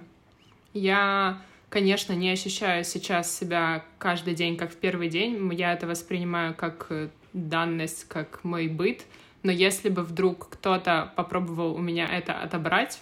Я, 0.74 1.42
конечно, 1.70 2.14
не 2.14 2.32
ощущаю 2.32 2.84
сейчас 2.84 3.36
себя 3.36 3.84
каждый 3.98 4.36
день 4.36 4.58
как 4.58 4.72
в 4.72 4.76
первый 4.76 5.10
день. 5.10 5.54
Я 5.54 5.74
это 5.74 5.88
воспринимаю 5.88 6.54
как 6.54 6.88
э, 6.90 7.10
данность, 7.34 8.08
как 8.08 8.44
мой 8.44 8.68
быт. 8.68 9.06
Но 9.44 9.52
если 9.52 9.90
бы 9.90 10.04
вдруг 10.04 10.50
кто-то 10.50 11.14
попробовал 11.16 11.74
у 11.76 11.80
меня 11.80 12.06
это 12.06 12.34
отобрать, 12.34 13.00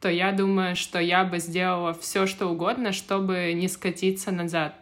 то 0.00 0.08
я 0.08 0.32
думаю, 0.32 0.76
что 0.76 0.98
я 0.98 1.24
бы 1.24 1.38
сделала 1.38 1.92
все, 1.92 2.26
что 2.26 2.46
угодно, 2.46 2.92
чтобы 2.92 3.52
не 3.54 3.68
скатиться 3.68 4.30
назад. 4.30 4.74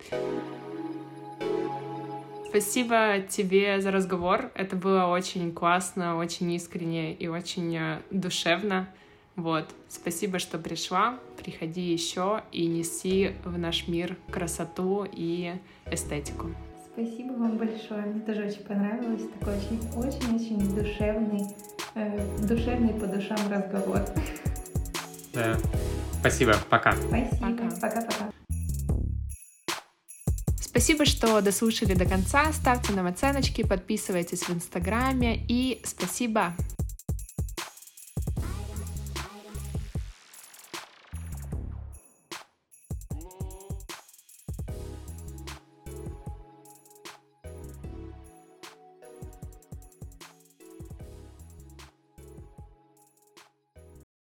Спасибо 2.48 3.18
тебе 3.28 3.80
за 3.80 3.90
разговор. 3.90 4.50
Это 4.54 4.74
было 4.74 5.06
очень 5.06 5.52
классно, 5.52 6.16
очень 6.16 6.50
искренне 6.52 7.12
и 7.12 7.26
очень 7.28 7.76
э, 7.76 7.98
душевно. 8.10 8.88
Вот. 9.38 9.72
Спасибо, 9.88 10.40
что 10.40 10.58
пришла. 10.58 11.20
Приходи 11.36 11.92
еще 11.92 12.42
и 12.50 12.66
неси 12.66 13.34
в 13.44 13.56
наш 13.56 13.86
мир 13.86 14.16
красоту 14.32 15.06
и 15.10 15.54
эстетику. 15.88 16.50
Спасибо 16.92 17.34
вам 17.34 17.56
большое. 17.56 18.02
Мне 18.02 18.20
тоже 18.22 18.46
очень 18.46 18.64
понравилось. 18.64 19.22
Такой 19.38 19.54
очень-очень-очень 19.54 20.74
душевный, 20.74 21.46
э, 21.94 22.46
душевный 22.48 22.94
по 22.94 23.06
душам 23.06 23.38
разговор. 23.48 24.00
Да. 25.32 25.56
Спасибо. 26.18 26.56
Пока. 26.68 26.96
Спасибо. 26.96 27.70
Пока-пока. 27.80 28.32
Спасибо, 30.60 31.04
что 31.04 31.40
дослушали 31.40 31.94
до 31.94 32.06
конца. 32.06 32.52
Ставьте 32.52 32.92
нам 32.92 33.06
оценочки, 33.06 33.62
подписывайтесь 33.62 34.48
в 34.48 34.50
Инстаграме 34.50 35.44
и 35.46 35.80
спасибо. 35.84 36.54